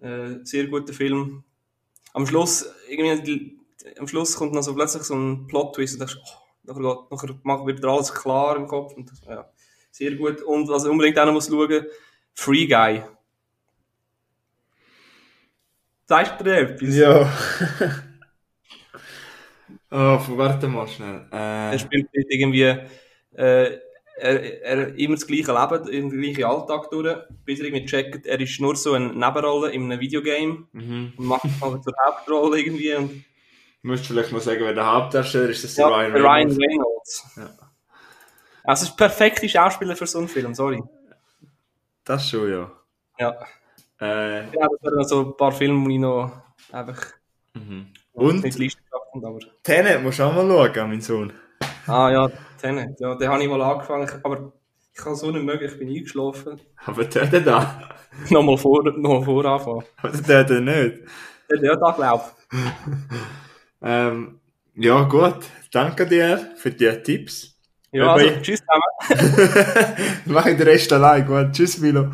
Äh, 0.00 0.44
sehr 0.44 0.66
guter 0.66 0.92
Film. 0.92 1.44
Am 2.14 2.26
Schluss, 2.26 2.66
irgendwie, 2.88 3.58
am 3.98 4.08
Schluss 4.08 4.36
kommt 4.36 4.54
noch 4.54 4.62
so 4.62 4.74
plötzlich 4.74 5.04
so 5.04 5.14
ein 5.16 5.46
Plot-Twist 5.48 5.94
und 5.94 6.00
du 6.00 6.06
denkst, 6.06 6.22
oh, 6.24 6.38
nachher, 6.64 6.82
geht- 6.82 7.10
nachher 7.12 7.40
macht 7.44 7.66
wieder 7.66 7.88
alles 7.90 8.14
klar 8.14 8.56
im 8.56 8.68
Kopf. 8.68 8.94
Und, 8.94 9.12
ja, 9.28 9.50
sehr 9.90 10.14
gut. 10.16 10.42
Und 10.42 10.68
was 10.68 10.84
ich 10.84 10.90
unbedingt 10.90 11.18
auch 11.18 11.26
noch 11.26 11.34
muss 11.34 11.48
schauen, 11.48 11.86
Free 12.34 12.66
Guy. 12.66 13.04
Sagst 16.06 16.40
du 16.40 16.44
dir 16.44 16.56
etwas? 16.58 16.94
Ja. 16.96 17.30
oh, 19.90 20.18
warte 20.36 20.68
mal 20.68 20.86
schnell. 20.88 21.26
Er 21.30 21.72
Äh, 21.72 21.78
spielt 21.78 22.08
dort 22.14 22.26
irgendwie 22.28 22.78
äh, 23.36 23.78
er, 24.16 24.62
er 24.62 24.98
immer 24.98 25.14
das 25.14 25.26
gleiche 25.26 25.52
Leben, 25.52 25.86
den 25.86 26.10
gleichen 26.10 26.44
Alltag 26.44 26.90
durch, 26.90 27.16
bis 27.44 27.60
er 27.60 27.66
irgendwie 27.66 27.86
checkt, 27.86 28.26
er 28.26 28.40
ist 28.40 28.60
nur 28.60 28.76
so 28.76 28.92
eine 28.92 29.12
Nebenrolle 29.12 29.70
in 29.70 29.84
einem 29.84 30.00
Videogame 30.00 30.66
mhm. 30.72 31.12
und 31.16 31.26
macht 31.26 31.44
mal 31.60 31.80
zur 31.80 31.94
Hauptrolle 32.06 32.60
irgendwie. 32.60 32.94
Und, 32.94 33.24
Du 33.82 33.90
musst 33.90 34.06
vielleicht 34.06 34.32
mal 34.32 34.40
sagen, 34.40 34.60
wer 34.62 34.72
der 34.72 34.90
Hauptdarsteller 34.90 35.50
ist. 35.50 35.62
Das 35.62 35.72
ist 35.72 35.76
ja, 35.76 35.86
der 35.86 35.96
Ryan 35.98 36.12
der 36.14 36.22
Ryan 36.22 36.32
Reynolds. 36.32 36.60
Reynolds. 36.62 37.36
Ja. 37.36 37.50
Also, 38.64 38.84
es 38.84 38.88
ist 38.88 38.96
perfekte 38.96 39.46
Schauspieler 39.46 39.94
für 39.94 40.06
so 40.06 40.18
einen 40.20 40.28
Film, 40.28 40.54
sorry. 40.54 40.82
Das 42.02 42.26
schon, 42.26 42.50
ja. 42.50 42.72
Ja, 43.18 43.36
Äh, 44.00 44.44
ja 44.46 44.68
das 44.68 44.82
wären 44.82 45.04
so 45.04 45.20
ein 45.26 45.36
paar 45.36 45.52
Filme, 45.52 45.86
die 45.86 45.96
ich 45.96 46.00
noch 46.00 46.32
einfach 46.72 47.06
mhm. 47.52 47.88
Und? 48.14 48.42
Und 48.42 48.58
Liste 48.58 48.80
gehabt 48.90 49.14
habe, 49.14 49.26
aber... 49.26 49.38
Tenet 49.62 50.02
musst 50.02 50.18
du 50.18 50.22
auch 50.22 50.32
mal 50.32 50.72
schauen, 50.74 50.88
mein 50.88 51.00
Sohn. 51.02 51.32
Ah 51.86 52.10
ja, 52.10 52.30
Tenet, 52.64 52.98
ja, 52.98 53.14
den 53.14 53.28
habe 53.28 53.42
ich 53.42 53.48
mal 53.50 53.60
angefangen, 53.60 54.08
aber 54.22 54.52
ich 54.90 54.98
kann 54.98 55.14
so 55.14 55.30
nicht 55.30 55.44
mögen, 55.44 55.66
ich 55.66 55.78
bin 55.78 55.88
eingeschlafen. 55.88 56.58
Aber 56.86 57.04
der 57.04 57.30
hat 57.30 57.46
da. 57.46 57.90
nochmal 58.30 58.56
vor, 58.56 58.82
nochmal 58.84 59.22
vor 59.22 59.44
anfangen. 59.44 59.84
Aber 59.98 60.16
der 60.16 60.38
hat 60.38 60.50
nicht. 60.50 61.02
Der, 61.50 61.58
der 61.58 61.76
da 61.76 61.90
glaubt. 61.90 62.34
Ähm, 63.86 64.40
ja, 64.76 65.02
gut. 65.02 65.40
Danke 65.70 66.06
dir 66.06 66.52
für 66.56 66.70
die 66.70 66.90
Tipps. 67.02 67.54
Ja, 67.92 68.14
also, 68.14 68.30
tschüss 68.40 68.60
zusammen. 68.60 69.96
Mach 70.24 70.46
ich 70.46 70.56
den 70.56 70.66
Rest 70.66 70.90
allein. 70.90 71.26
Gut. 71.26 71.52
Tschüss, 71.52 71.76
Milo. 71.76 72.10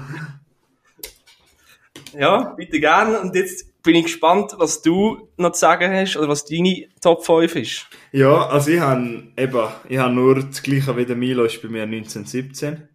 Ja, 2.13 2.55
bitte 2.57 2.81
gerne. 2.81 3.21
Und 3.21 3.37
jetzt 3.37 3.70
bin 3.83 3.97
ich 3.97 4.05
gespannt, 4.05 4.55
was 4.59 4.83
du 4.83 5.29
noch 5.37 5.53
zu 5.53 5.61
sagen 5.61 5.93
hast 5.93 6.17
oder 6.17 6.29
was 6.29 6.45
deine 6.45 6.89
Top 7.01 7.25
5 7.25 7.57
ist. 7.57 7.87
Ja, 8.13 8.47
also 8.49 8.71
ich 8.71 8.81
habe 8.81 9.33
eben, 9.37 9.69
ich 9.89 9.99
habe 9.99 10.15
nur 10.15 10.35
das 10.43 10.63
gleiche 10.63 10.97
wie 10.97 11.07
der 11.07 11.17
Milo 11.17 11.45
ist 11.45 11.63
bei 11.63 11.69
mir 11.69 11.87
1917. 11.87 12.89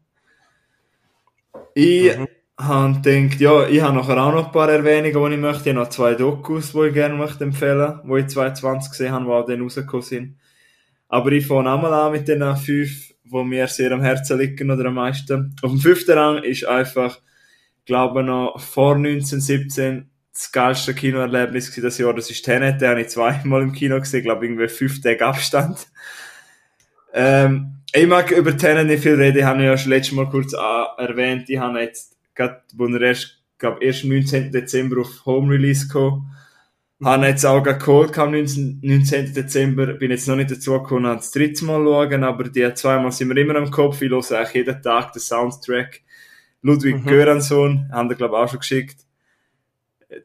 Ich 1.73 2.17
Mhm. 2.17 2.27
habe 2.57 3.01
gedacht, 3.01 3.39
ja, 3.41 3.67
ich 3.67 3.81
habe 3.81 3.95
nachher 3.97 4.17
auch 4.23 4.31
noch 4.33 4.45
ein 4.47 4.51
paar 4.51 4.69
Erwähnungen, 4.69 5.29
die 5.31 5.35
ich 5.35 5.41
möchte. 5.41 5.69
Ich 5.69 5.75
habe 5.75 5.83
noch 5.85 5.89
zwei 5.89 6.15
Dokus, 6.15 6.71
die 6.73 6.87
ich 6.87 6.93
gerne 6.93 7.15
möchte 7.15 7.43
empfehlen 7.43 7.99
möchte, 8.03 8.27
die 8.27 8.27
ich 8.27 8.33
2020 8.33 8.91
gesehen 8.91 9.11
habe, 9.13 9.25
die 9.25 9.31
auch 9.31 9.45
dann 9.45 9.61
rausgekommen 9.61 10.01
sind. 10.05 10.37
Aber 11.09 11.31
ich 11.31 11.45
fange 11.47 11.71
einmal 11.71 11.93
an 11.93 12.11
mit 12.13 12.27
den 12.27 12.55
fünf, 12.57 13.13
die 13.23 13.43
mir 13.43 13.67
sehr 13.67 13.91
am 13.91 14.01
Herzen 14.01 14.39
liegen 14.39 14.71
oder 14.71 14.85
am 14.85 14.95
meisten. 14.95 15.55
Auf 15.61 15.71
dem 15.71 15.79
fünften 15.79 16.17
Rang 16.17 16.43
ist 16.43 16.65
einfach, 16.65 17.19
glaube 17.85 18.21
ich, 18.21 18.25
noch 18.27 18.59
vor 18.59 18.95
1917 18.95 20.09
das 20.35 20.51
geilste 20.51 20.93
Kinoerlebnis 20.93 21.73
das 21.81 21.97
Jahr. 21.97 22.13
Das 22.13 22.29
ist 22.29 22.43
Tenet, 22.43 22.81
den 22.81 22.89
habe 22.89 23.01
ich 23.01 23.07
zweimal 23.07 23.61
im 23.61 23.71
Kino 23.71 23.99
gesehen, 23.99 24.23
glaube 24.23 24.45
irgendwie 24.45 24.67
fünf 24.67 25.01
Tage 25.01 25.25
Abstand. 25.25 25.87
Ähm, 27.13 27.77
ich 27.93 28.05
mag 28.05 28.29
über 28.31 28.57
Tenet 28.57 28.87
nicht 28.87 29.03
viel 29.03 29.15
reden, 29.15 29.37
ich 29.37 29.45
habe 29.45 29.63
ja 29.63 29.77
schon 29.77 29.91
letztes 29.91 30.13
Mal 30.13 30.29
kurz 30.29 30.51
erwähnt, 30.53 31.49
ich 31.49 31.57
habe 31.57 31.79
jetzt 31.79 32.17
gerade, 32.35 32.61
wo 32.73 32.85
er 32.87 33.01
erst, 33.01 33.41
glaube 33.57 33.81
erst 33.81 34.03
am 34.03 34.09
19. 34.09 34.51
Dezember 34.51 34.99
auf 35.01 35.25
Home 35.25 35.53
Release 35.53 35.87
gekommen, 35.87 36.29
habe 37.01 37.27
jetzt 37.27 37.45
auch 37.45 37.63
geholt 37.63 38.17
am 38.17 38.31
19. 38.31 38.79
19. 38.83 39.33
Dezember, 39.33 39.93
bin 39.93 40.11
jetzt 40.11 40.27
noch 40.27 40.35
nicht 40.35 40.51
dazu 40.51 40.73
gekommen, 40.73 41.15
das 41.15 41.31
dritte 41.31 41.63
Mal 41.63 41.81
schauen, 41.81 42.25
aber 42.25 42.43
die 42.43 42.73
zweimal 42.73 43.13
sind 43.13 43.29
mir 43.29 43.39
immer 43.39 43.55
im 43.55 43.71
Kopf, 43.71 44.01
ich 44.01 44.09
höre 44.09 44.31
eigentlich 44.31 44.53
jeden 44.53 44.81
Tag 44.81 45.13
den 45.13 45.21
Soundtrack. 45.21 46.01
Ludwig 46.61 46.97
mhm. 46.97 47.05
Göransson, 47.05 47.89
haben 47.93 48.09
wir 48.09 48.17
glaube 48.17 48.35
ich 48.35 48.41
auch 48.41 48.49
schon 48.49 48.59
geschickt. 48.59 49.04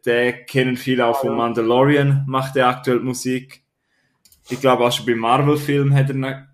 Der 0.04 0.44
kennen 0.44 0.76
viele 0.76 1.06
auch 1.06 1.20
von 1.20 1.36
Mandalorian, 1.36 2.24
macht 2.26 2.56
er 2.56 2.68
aktuell 2.68 3.00
Musik. 3.00 3.62
Ich 4.48 4.60
glaube 4.60 4.84
auch 4.84 4.92
schon 4.92 5.06
bei 5.06 5.14
Marvel-Filmen 5.14 5.94
hat 5.94 6.10
er 6.10 6.48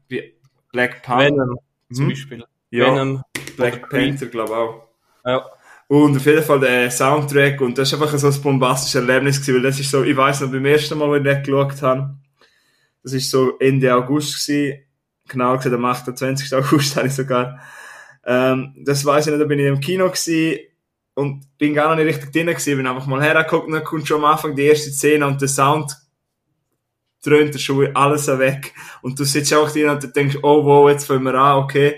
Black 0.73 1.03
Panther. 1.03 1.31
Venom, 1.31 1.59
zum 1.93 2.05
hm? 2.05 2.09
Beispiel. 2.11 2.45
Ja, 2.71 2.93
Venom, 2.93 3.23
Black 3.57 3.89
Panther, 3.89 4.27
glaube 4.27 4.51
ich 4.51 4.57
auch. 4.57 4.89
Ja. 5.25 5.51
Und 5.89 6.17
auf 6.17 6.27
jeden 6.27 6.43
Fall 6.43 6.61
der 6.61 6.91
Soundtrack, 6.91 7.61
und 7.61 7.79
das 7.79 7.93
ist 7.93 7.95
einfach 7.95 8.19
so 8.19 8.27
ein 8.27 8.43
bombastisches 8.43 8.97
Erlebnis 8.97 9.41
gewesen, 9.41 9.57
weil 9.57 9.71
das 9.71 9.79
ist 9.79 9.91
so, 9.91 10.03
ich 10.03 10.17
weiß 10.17 10.41
noch, 10.41 10.51
beim 10.51 10.65
ersten 10.67 10.99
Mal, 10.99 11.09
wo 11.09 11.15
ich 11.15 11.23
den 11.23 11.43
geschaut 11.43 11.81
habe, 11.83 12.17
das 13.05 13.13
ist 13.13 13.31
so 13.31 13.57
Ende 13.59 13.95
August 13.95 14.35
gewesen, 14.35 14.81
genau 15.29 15.57
gesagt 15.57 15.75
am 15.75 15.85
28. 15.85 16.53
August 16.55 16.97
habe 16.97 17.07
ich 17.07 17.15
sogar, 17.15 17.61
ähm, 18.25 18.75
das 18.85 19.05
weiß 19.05 19.27
ich 19.27 19.33
nicht, 19.33 19.41
da 19.41 19.47
bin 19.47 19.61
ich 19.61 19.67
im 19.67 19.81
Kino 19.81 20.07
gewesen, 20.07 20.59
und 21.17 21.47
bin 21.57 21.73
gar 21.73 21.89
noch 21.89 21.97
nicht 21.97 22.15
richtig 22.15 22.31
drin 22.31 22.47
gewesen, 22.47 22.77
bin 22.77 22.87
einfach 22.87 23.07
mal 23.07 23.23
hergeguckt 23.23 23.67
und 23.67 23.73
dann 23.73 23.85
kommt 23.85 24.07
schon 24.07 24.23
am 24.23 24.31
Anfang 24.31 24.55
die 24.55 24.65
erste 24.65 24.91
Szene 24.91 25.27
und 25.27 25.41
der 25.41 25.49
Sound 25.49 25.97
dröhnt 27.25 27.59
schon 27.59 27.97
alles 27.97 28.29
weg. 28.29 28.75
Und 29.01 29.19
du 29.19 29.25
sitzt 29.25 29.53
auch 29.55 29.71
drin 29.71 29.89
und 29.89 30.15
denkst, 30.15 30.37
oh 30.43 30.63
wow, 30.65 30.91
jetzt 30.91 31.07
fangen 31.07 31.25
wir 31.25 31.35
an, 31.35 31.65
okay. 31.65 31.97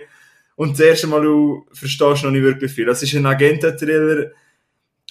Und 0.54 0.78
das 0.78 0.87
erste 0.87 1.09
Mal, 1.09 1.22
du 1.22 1.66
verstehst 1.72 2.22
noch 2.22 2.31
nicht 2.31 2.42
wirklich 2.42 2.70
viel. 2.70 2.87
Das 2.87 3.02
ist 3.02 3.12
ein 3.14 3.26
Agenten-Thriller. 3.26 4.31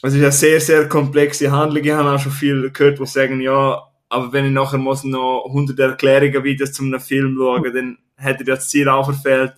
Es 0.02 0.14
ist 0.14 0.22
eine 0.22 0.32
sehr, 0.32 0.62
sehr 0.62 0.88
komplexe 0.88 1.52
Handlung. 1.52 1.84
Ich 1.84 1.92
habe 1.92 2.10
auch 2.10 2.20
schon 2.20 2.32
viel 2.32 2.72
gehört, 2.72 3.00
die 3.00 3.06
sagen, 3.06 3.42
ja, 3.42 3.82
aber 4.08 4.32
wenn 4.32 4.46
ich 4.46 4.52
nachher 4.52 4.78
muss 4.78 5.04
noch 5.04 5.46
100 5.48 5.78
Erklärungen 5.80 6.44
Videos 6.46 6.72
zu 6.72 6.84
einem 6.84 7.02
Film 7.02 7.36
schauen, 7.38 7.74
dann 7.74 7.98
hätte 8.16 8.44
ich 8.44 8.48
das 8.48 8.70
Ziel 8.70 8.88
auch 8.88 9.04
verfehlt. 9.04 9.54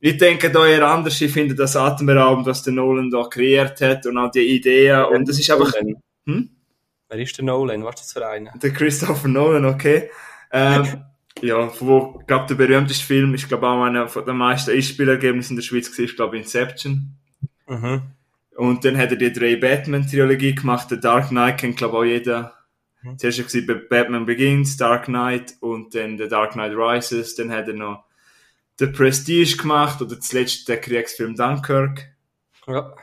Ich 0.00 0.16
denke 0.16 0.50
da 0.50 0.66
eher 0.66 0.88
anders. 0.88 1.20
Ich 1.20 1.30
finde 1.30 1.54
das 1.54 1.76
atemberaubend, 1.76 2.46
was 2.46 2.62
der 2.62 2.72
Nolan 2.72 3.10
da 3.10 3.24
kreiert 3.24 3.80
hat 3.82 4.06
und 4.06 4.16
auch 4.16 4.30
die 4.30 4.56
Ideen. 4.56 5.04
Und 5.04 5.28
das 5.28 5.38
ist 5.38 5.50
einfach... 5.50 5.72
Hm? 6.26 6.50
Wer 7.08 7.18
ist 7.18 7.36
der 7.36 7.44
Nolan? 7.44 7.84
Was 7.84 7.96
ist 7.96 8.04
das 8.04 8.12
für 8.12 8.26
einer? 8.26 8.52
Der 8.62 8.72
Christopher 8.72 9.28
Nolan, 9.28 9.64
okay. 9.66 10.10
Ähm, 10.52 11.02
ja, 11.42 11.70
wo, 11.80 12.22
glaube 12.26 12.46
der 12.48 12.54
berühmteste 12.54 13.04
Film 13.04 13.34
ist, 13.34 13.48
glaube 13.48 13.68
auch 13.68 13.82
einer 13.82 14.08
von 14.08 14.24
den 14.24 14.36
meisten 14.36 14.70
Einspielergebnissen 14.70 15.54
in 15.54 15.56
der 15.56 15.66
Schweiz 15.66 15.90
gewesen, 15.90 16.16
glaube 16.16 16.38
Inception. 16.38 17.16
Mhm. 17.66 18.02
Und 18.56 18.84
dann 18.84 18.96
hat 18.96 19.10
er 19.10 19.16
die 19.16 19.32
drei 19.32 19.56
Batman-Trilogie 19.56 20.54
gemacht. 20.54 20.90
Der 20.90 20.98
Dark 20.98 21.28
Knight 21.28 21.58
kennt, 21.58 21.76
glaube 21.76 21.98
auch 21.98 22.04
jeder. 22.04 22.54
Mhm. 23.02 23.18
Zuerst 23.18 23.68
war 23.68 23.74
Batman 23.74 24.26
Begins, 24.26 24.76
Dark 24.76 25.06
Knight 25.06 25.54
und 25.60 25.94
dann 25.94 26.16
The 26.16 26.28
Dark 26.28 26.52
Knight 26.52 26.72
Rises. 26.74 27.34
Dann 27.34 27.50
hat 27.50 27.68
er 27.68 27.74
noch 27.74 28.04
The 28.80 28.86
Prestige 28.86 29.58
gemacht 29.58 30.00
oder 30.00 30.18
zuletzt 30.18 30.66
der 30.66 30.80
Kriegsfilm 30.80 31.36
Dunkirk. 31.36 32.14
Ja. 32.66 32.94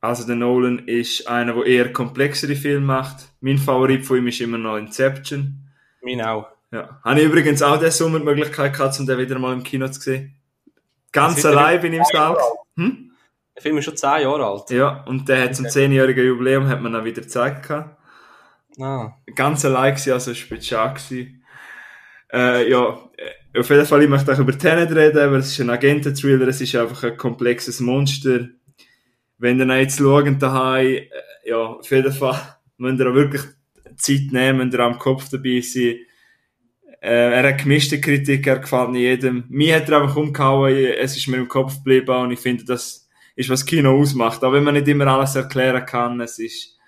Also 0.00 0.26
der 0.26 0.34
Nolan 0.34 0.80
ist 0.80 1.28
einer, 1.28 1.54
der 1.54 1.64
eher 1.64 1.92
komplexere 1.92 2.56
Filme 2.56 2.84
macht. 2.84 3.28
Mein 3.40 3.56
Favorit 3.56 4.04
von 4.04 4.18
ihm 4.18 4.26
ist 4.26 4.40
immer 4.40 4.58
noch 4.58 4.76
Inception. 4.76 5.70
Mein 6.02 6.20
auch. 6.22 6.48
Ja. 6.72 7.00
Habe 7.04 7.20
ich 7.20 7.26
übrigens 7.26 7.62
auch 7.62 7.76
diesen 7.76 7.92
Sommer 7.92 8.18
die 8.18 8.24
Möglichkeit 8.24 8.72
gehabt, 8.72 8.98
um 8.98 9.06
den 9.06 9.16
wieder 9.16 9.38
mal 9.38 9.52
im 9.52 9.62
Kino 9.62 9.86
zu 9.86 10.00
sehen. 10.00 10.34
Ganz 11.12 11.44
allein 11.44 11.80
bin 11.80 11.92
ich 11.92 12.00
im 12.00 12.04
Saal. 12.12 12.36
Hm? 12.76 13.12
Der 13.54 13.62
Film 13.62 13.78
ist 13.78 13.84
schon 13.84 13.96
10 13.96 14.22
Jahre 14.22 14.44
alt. 14.44 14.70
Ja, 14.70 15.04
und 15.04 15.28
der 15.28 15.44
hat 15.44 15.54
zum 15.54 15.66
10-jährigen 15.66 16.26
Jubiläum 16.26 16.66
hat 16.66 16.82
man 16.82 16.92
dann 16.92 17.04
wieder 17.04 17.22
gezeigt. 17.22 17.70
Ah. 17.70 19.16
Ganz 19.36 19.64
allein 19.64 19.96
war, 19.96 20.14
also 20.14 20.32
es 20.32 20.50
war 20.50 20.60
schade. 20.60 21.28
Äh, 22.32 22.68
ja, 22.68 22.98
auf 23.58 23.70
jeden 23.70 23.86
Fall, 23.86 24.02
ich 24.02 24.08
möchte 24.08 24.32
auch 24.32 24.38
über 24.38 24.56
Tenet 24.56 24.90
reden, 24.90 25.30
weil 25.30 25.40
es 25.40 25.52
ist 25.52 25.60
ein 25.60 25.70
Agenten-Thriller, 25.70 26.48
es 26.48 26.60
ist 26.60 26.74
einfach 26.74 27.02
ein 27.04 27.16
komplexes 27.16 27.80
Monster 27.80 28.48
wenn 29.38 29.60
ihr 29.60 29.80
jetzt 29.80 29.98
schaut 29.98 30.42
daheim, 30.42 30.86
äh, 30.86 31.10
ja, 31.44 31.58
auf 31.58 31.90
jeden 31.90 32.12
Fall 32.12 32.56
müsst 32.78 33.00
ihr 33.00 33.10
auch 33.10 33.14
wirklich 33.14 33.42
Zeit 33.96 34.32
nehmen, 34.32 34.58
müsst 34.58 34.74
ihr 34.74 34.80
am 34.80 34.98
Kopf 34.98 35.28
dabei 35.28 35.60
sein. 35.60 35.98
Äh, 37.00 37.32
er 37.32 37.48
hat 37.48 37.58
gemischte 37.62 38.00
Kritik, 38.00 38.46
er 38.46 38.58
gefällt 38.58 38.90
nicht 38.90 39.02
jedem. 39.02 39.44
Mir 39.48 39.76
hat 39.76 39.88
er 39.88 40.02
einfach 40.02 40.16
umgehauen, 40.16 40.74
es 40.74 41.16
ist 41.16 41.28
mir 41.28 41.36
im 41.36 41.48
Kopf 41.48 41.76
geblieben 41.76 42.16
und 42.16 42.32
ich 42.32 42.40
finde, 42.40 42.64
das 42.64 43.08
ist, 43.34 43.50
was 43.50 43.66
Kino 43.66 44.00
ausmacht. 44.00 44.42
Auch 44.42 44.52
wenn 44.52 44.64
man 44.64 44.74
nicht 44.74 44.88
immer 44.88 45.06
alles 45.06 45.36
erklären 45.36 45.84
kann, 45.84 46.20
es 46.20 46.38
ist, 46.38 46.78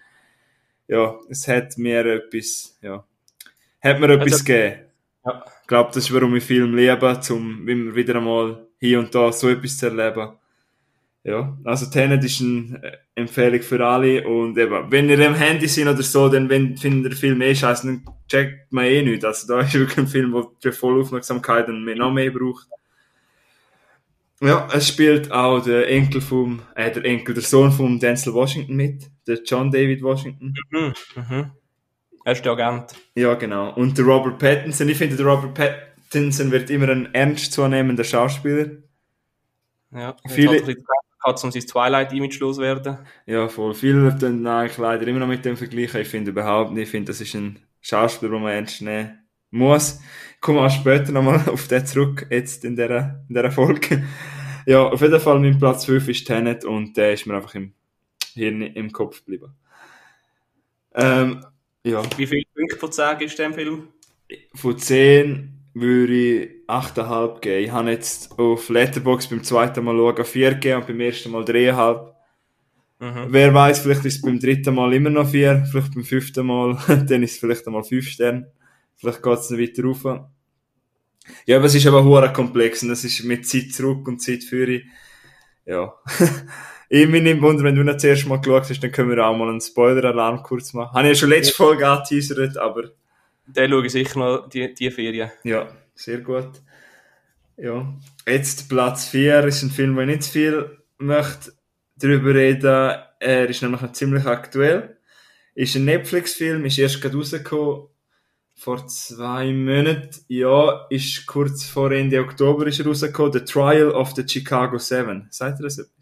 ja, 0.89 1.15
es 1.29 1.47
hat 1.47 1.77
mir 1.77 2.05
etwas, 2.07 2.79
ja, 2.81 3.05
hat 3.81 4.01
mir 4.01 4.11
etwas 4.11 4.33
also, 4.33 4.45
gegeben. 4.45 4.77
Ja. 5.27 5.45
Glaube, 5.69 5.91
das 5.95 6.05
ist, 6.05 6.15
warum 6.15 6.35
ich 6.35 6.43
Film 6.43 6.75
liebe, 6.75 7.21
um 7.31 7.69
immer 7.69 7.95
wieder 7.95 8.17
einmal 8.17 8.67
hier 8.81 8.99
und 8.99 9.15
da 9.15 9.31
so 9.31 9.49
etwas 9.49 9.79
zu 9.79 9.87
erleben. 9.87 10.33
Ja, 11.25 11.59
also 11.65 11.91
Tenet 11.91 12.25
ist 12.25 12.41
eine 12.41 13.01
Empfehlung 13.15 13.61
für 13.61 13.87
alle 13.87 14.27
und 14.27 14.57
eben, 14.57 14.91
wenn 14.91 15.11
ihr 15.11 15.27
am 15.27 15.35
Handy 15.35 15.69
sind 15.69 15.89
oder 15.89 16.03
so, 16.03 16.29
dann 16.31 16.49
wenn, 16.49 16.77
findet 16.77 17.13
ihr 17.13 17.19
Film 17.19 17.43
eh 17.43 17.55
scheiße, 17.55 17.87
dann 17.87 18.05
checkt 18.29 18.73
man 18.73 18.87
eh 18.87 19.03
nicht. 19.03 19.25
Also 19.25 19.47
da 19.47 19.61
ist 19.65 19.75
wirklich 19.75 19.99
ein 19.99 20.07
Film, 20.07 20.35
der 20.65 20.73
voll 20.73 21.01
Aufmerksamkeit 21.01 21.69
und 21.69 21.85
noch 21.85 22.13
mehr 22.13 22.31
braucht. 22.31 22.67
Ja, 24.41 24.69
es 24.73 24.89
spielt 24.89 25.31
auch 25.31 25.61
der 25.63 25.89
Enkel 25.91 26.21
vom, 26.21 26.63
äh, 26.77 26.91
der 26.91 27.05
Enkel, 27.05 27.35
der 27.35 27.43
Sohn 27.43 27.73
von 27.73 27.99
Denzel 27.99 28.33
Washington 28.33 28.77
mit, 28.77 29.11
der 29.27 29.43
John 29.45 29.71
David 29.71 30.03
Washington. 30.03 30.55
Mhm, 30.71 30.95
mhm. 31.17 31.51
Er 32.29 32.33
ist 32.33 32.45
der 32.45 32.53
Agent. 32.53 32.95
Ja, 33.15 33.33
genau. 33.37 33.73
Und 33.73 33.97
der 33.97 34.05
Robert 34.05 34.39
Pattinson, 34.39 34.87
ich 34.91 34.99
finde, 34.99 35.17
der 35.17 35.25
Robert 35.25 35.55
Pattinson 35.55 36.51
wird 36.51 36.69
immer 36.69 36.91
ein 36.91 37.15
ernstzunehmender 37.15 38.05
Schauspieler. 38.05 38.67
Ja, 39.93 40.15
viele, 40.27 40.63
hat 41.25 41.43
um 41.43 41.51
sein 41.51 41.63
Twilight-Image 41.63 42.39
loswerden. 42.41 42.99
Ja, 43.25 43.49
voll. 43.49 43.73
Viele 43.73 44.15
dann 44.15 44.47
eigentlich 44.47 44.77
leider 44.77 45.07
immer 45.07 45.21
noch 45.21 45.27
mit 45.27 45.43
dem 45.47 45.57
vergleichen. 45.57 46.03
Ich 46.03 46.09
finde 46.09 46.33
überhaupt 46.33 46.73
nicht. 46.73 46.83
Ich 46.83 46.91
finde, 46.91 47.13
das 47.13 47.23
ist 47.23 47.35
ein 47.35 47.61
Schauspieler, 47.81 48.33
den 48.33 48.43
man 48.43 48.53
ernst 48.53 48.83
nehmen 48.83 49.21
muss. 49.51 49.99
Ich 50.35 50.41
komme 50.43 50.61
auch 50.61 50.71
später 50.71 51.13
nochmal 51.13 51.43
auf 51.51 51.67
den 51.67 51.87
zurück, 51.87 52.27
jetzt 52.29 52.63
in 52.63 52.77
dieser, 52.77 53.25
in 53.27 53.37
dieser 53.37 53.51
Folge. 53.51 54.05
Ja, 54.67 54.83
auf 54.87 55.01
jeden 55.01 55.19
Fall 55.19 55.41
mein 55.41 55.59
Platz 55.59 55.87
5 55.87 56.07
ist 56.07 56.27
Tenet 56.27 56.67
und 56.67 56.95
der 56.95 57.15
ist 57.15 57.25
mir 57.25 57.37
einfach 57.37 57.55
im 57.55 57.73
Hirn 58.35 58.61
im 58.61 58.93
Kopf 58.93 59.21
geblieben. 59.21 59.55
Ähm, 60.95 61.43
ja. 61.89 62.03
Wie 62.17 62.27
viele 62.27 62.45
Punkte 62.55 62.77
von 62.77 62.93
10 62.93 63.21
ist 63.21 63.39
der 63.39 63.53
Film? 63.53 63.89
Von 64.55 64.79
10 64.79 65.53
würde 65.75 66.13
ich 66.13 66.51
8,5 66.67 67.41
geben. 67.41 67.65
Ich 67.65 67.71
habe 67.71 67.91
jetzt 67.91 68.39
auf 68.39 68.69
Letterbox 68.69 69.29
beim 69.29 69.43
zweiten 69.43 69.85
Mal 69.85 69.97
schauen 69.97 70.25
4 70.25 70.55
gegeben 70.55 70.81
und 70.81 70.87
beim 70.87 71.01
ersten 71.01 71.31
Mal 71.31 71.45
3,5. 71.45 72.13
Mhm. 73.01 73.27
Wer 73.29 73.55
weiß, 73.55 73.79
vielleicht 73.81 74.05
ist 74.05 74.17
es 74.17 74.23
beim 74.23 74.41
dritten 74.41 74.75
Mal 74.75 74.93
immer 74.93 75.11
noch 75.11 75.29
4, 75.29 75.67
vielleicht 75.71 75.95
beim 75.95 76.05
fünften 76.05 76.47
Mal, 76.47 76.77
dann 77.09 77.23
ist 77.23 77.33
es 77.33 77.39
vielleicht 77.39 77.67
einmal 77.67 77.85
5 77.85 78.09
Sterne. 78.09 78.53
Vielleicht 78.97 79.23
geht 79.23 79.39
es 79.39 79.49
dann 79.49 79.59
weiter 79.59 79.85
rauf. 79.85 80.05
Ja, 81.47 81.57
aber 81.57 81.67
es 81.67 81.75
ist 81.75 81.87
aber 81.87 82.05
hure 82.05 82.33
komplex 82.33 82.83
und 82.83 82.91
es 82.91 83.05
ist 83.05 83.23
mit 83.25 83.47
Zeit 83.47 83.73
zurück 83.73 84.09
und 84.09 84.21
Zeit 84.21 84.43
für 84.43 84.81
Ja. 85.65 85.95
ich 86.89 87.09
mich 87.09 87.23
nicht 87.23 87.43
wundern, 87.43 87.67
wenn 87.67 87.75
du 87.75 87.83
nicht 87.83 87.97
das 87.97 88.05
erste 88.05 88.29
Mal 88.29 88.41
geschaut 88.41 88.69
hast, 88.69 88.83
dann 88.83 88.93
können 88.93 89.11
wir 89.11 89.27
auch 89.27 89.37
mal 89.37 89.49
einen 89.49 89.61
Spoiler-Alarm 89.61 90.43
kurz 90.43 90.73
machen. 90.73 90.95
Habe 90.95 91.09
ich 91.09 91.15
ja 91.15 91.21
schon 91.21 91.31
letzte 91.31 91.55
Folge 91.55 91.87
angeteasert, 91.87 92.57
aber 92.57 92.91
den 93.47 93.71
schaue 93.71 93.87
ich 93.87 93.93
sicher 93.93 94.19
noch, 94.19 94.49
die, 94.49 94.73
die 94.75 94.91
Ferien. 94.91 95.31
Ja, 95.45 95.69
sehr 95.95 96.19
gut. 96.19 96.51
Ja. 97.57 97.93
Jetzt 98.27 98.69
Platz 98.69 99.09
4 99.09 99.45
ist 99.45 99.63
ein 99.63 99.71
Film, 99.71 99.97
wo 99.97 100.01
ich 100.01 100.07
nicht 100.07 100.23
zu 100.23 100.31
viel 100.31 100.79
möchte 100.99 101.53
darüber 101.97 102.35
reden. 102.35 102.95
Er 103.21 103.49
ist 103.49 103.63
nämlich 103.63 103.81
noch 103.81 103.93
ziemlich 103.93 104.25
aktuell. 104.27 104.97
Ist 105.55 105.75
ein 105.75 105.85
Netflix-Film, 105.85 106.65
ist 106.65 106.79
erst 106.79 107.03
gerade 107.03 107.17
rausgekommen 107.17 107.89
vor 108.55 108.87
zwei 108.89 109.53
Monaten. 109.53 110.11
Ja, 110.29 110.87
ist 110.91 111.27
kurz 111.27 111.65
vor 111.65 111.93
Ende 111.93 112.21
Oktober 112.21 112.67
ist 112.67 112.81
er 112.81 112.87
rausgekommen. 112.87 113.33
The 113.33 113.41
Trial 113.41 113.91
of 113.91 114.13
the 114.15 114.27
Chicago 114.27 114.79
Seven. 114.79 115.27
Sagt 115.31 115.61
ihr 115.61 115.65
das 115.65 115.79
etwas? 115.79 115.98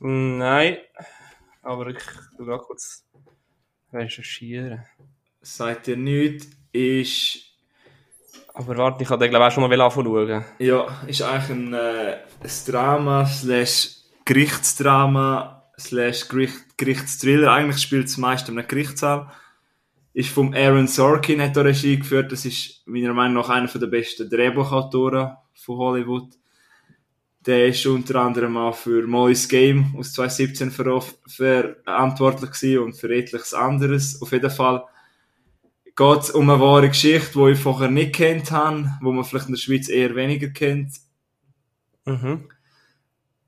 Nein, 0.00 0.78
aber 1.62 1.88
ich 1.88 1.98
tu 2.36 2.44
gerade 2.44 2.62
kurz 2.62 3.06
recherchieren. 3.92 4.84
Sagt 5.42 5.88
ihr 5.88 5.96
nichts, 5.96 6.48
ist, 6.72 7.50
Aber 8.54 8.76
warte, 8.76 9.02
ich 9.02 9.10
habe 9.10 9.22
den 9.22 9.30
glaube 9.30 9.44
ich 9.44 9.52
auch 9.52 9.54
schon 9.54 9.68
mal 9.68 9.80
anfangen 9.80 10.44
ja, 10.58 10.86
ist 11.06 11.22
eigentlich 11.22 11.50
ein, 11.50 11.74
äh, 11.74 12.18
ein 12.42 12.50
Drama 12.66 13.26
slash 13.26 13.96
Gerichtsdrama 14.24 15.70
slash 15.78 16.28
Gericht, 16.28 16.78
Gerichtsthriller. 16.78 17.52
Eigentlich 17.52 17.82
spielt 17.82 18.06
es 18.06 18.16
meist 18.16 18.48
in 18.48 18.58
einem 18.58 18.68
Gerichtssaal. 18.68 19.30
Ist 20.12 20.30
vom 20.30 20.54
Aaron 20.54 20.88
Sorkin, 20.88 21.40
hat 21.40 21.56
er 21.56 21.66
Regie 21.66 21.98
geführt. 21.98 22.32
Das 22.32 22.44
ist 22.44 22.82
meiner 22.86 23.12
Meinung 23.12 23.34
nach 23.34 23.48
einer 23.48 23.68
der 23.68 23.86
besten 23.86 24.28
Drehbuchautoren 24.28 25.36
von 25.54 25.76
Hollywood. 25.76 26.39
Der 27.46 27.68
ist 27.68 27.86
unter 27.86 28.16
anderem 28.16 28.56
auch 28.56 28.76
für 28.76 29.06
Molly's 29.06 29.48
Game 29.48 29.94
aus 29.96 30.12
2017 30.12 30.70
ver 30.70 31.02
verantwortlich 31.26 32.50
gewesen 32.50 32.84
und 32.84 32.92
für 32.94 33.14
etliches 33.14 33.54
anderes. 33.54 34.20
Auf 34.20 34.32
jeden 34.32 34.50
Fall 34.50 34.84
geht 35.96 36.20
es 36.20 36.30
um 36.30 36.48
eine 36.50 36.60
wahre 36.60 36.88
Geschichte, 36.88 37.38
die 37.38 37.52
ich 37.52 37.58
vorher 37.58 37.90
nicht 37.90 38.14
kennt 38.14 38.50
habe, 38.50 38.90
wo 39.00 39.12
man 39.12 39.24
vielleicht 39.24 39.46
in 39.46 39.54
der 39.54 39.60
Schweiz 39.60 39.88
eher 39.88 40.14
weniger 40.14 40.48
kennt. 40.48 40.92
Mhm. 42.04 42.48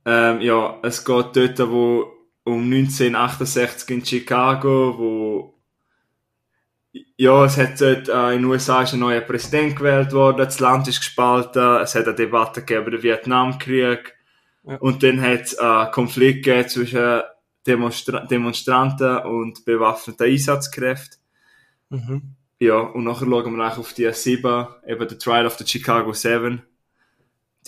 Ähm, 0.05 0.41
ja, 0.41 0.79
es 0.83 1.05
geht 1.05 1.37
dort 1.37 1.59
wo 1.59 2.13
um 2.45 2.65
1968 2.65 3.91
in 3.91 4.05
Chicago, 4.05 4.95
wo 4.99 5.52
ja, 7.23 7.45
es 7.45 7.57
hat 7.57 7.81
dort 7.81 8.09
äh, 8.09 8.35
in 8.35 8.43
den 8.43 8.45
USA 8.47 8.83
ist 8.83 8.95
ein 8.95 8.99
neuer 8.99 9.21
Präsident 9.21 9.77
gewählt 9.77 10.13
worden, 10.13 10.39
das 10.39 10.59
Land 10.59 10.89
ist 10.89 10.99
gespalten, 10.99 11.77
es 11.77 11.95
hat 11.95 12.07
eine 12.07 12.17
Debatte 12.17 12.63
gegeben 12.63 12.83
über 12.83 12.91
den 12.91 13.03
Vietnamkrieg 13.05 14.17
Ja. 14.65 14.77
und 14.79 15.05
dann 15.05 15.21
hat 15.23 15.43
es 15.43 15.53
äh, 15.55 15.87
Konflikt 15.93 16.45
gegeben 16.45 16.69
zwischen 16.69 17.23
Demonstra 17.65 18.27
Demonstranten 18.27 19.19
und 19.19 19.65
bewaffneten 19.65 20.27
Einsatzkräften. 20.27 21.19
Mhm. 21.91 22.35
Ja, 22.59 22.79
und 22.81 23.05
nachher 23.05 23.27
schauen 23.27 23.57
wir 23.57 23.69
auch 23.69 23.79
auf 23.79 23.93
die 23.93 24.13
sieben, 24.13 24.67
eben 24.85 25.07
der 25.09 25.19
Trial 25.19 25.47
of 25.47 25.57
the 25.59 25.67
Chicago 25.67 26.13
Seven. 26.13 26.63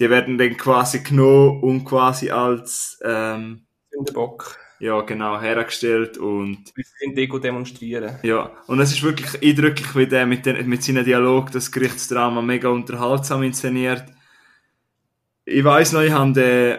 Die 0.00 0.10
werden 0.10 0.36
dann 0.36 0.56
quasi 0.56 1.04
genommen 1.04 1.62
und 1.62 1.84
quasi 1.84 2.30
als, 2.32 2.98
ähm, 3.04 3.66
Bock. 4.14 4.56
Ja 4.80 5.00
genau, 5.02 5.40
hergestellt 5.40 6.18
und 6.18 6.72
Wir 6.74 6.84
sind 7.00 7.16
Deko 7.16 7.38
demonstrieren. 7.38 8.18
ja, 8.22 8.50
und 8.66 8.80
es 8.80 8.92
ist 8.92 9.02
wirklich 9.02 9.42
eindrücklich, 9.42 9.94
wie 9.96 10.06
der 10.06 10.26
mit, 10.26 10.46
den, 10.46 10.68
mit 10.68 10.82
seinem 10.82 11.04
Dialog 11.04 11.50
das 11.52 11.70
Gerichtsdrama 11.72 12.42
mega 12.42 12.68
unterhaltsam 12.68 13.42
inszeniert. 13.42 14.04
Ich 15.44 15.64
weiss 15.64 15.92
noch, 15.92 16.00
ich 16.02 16.12
habe 16.12 16.32
den, 16.32 16.78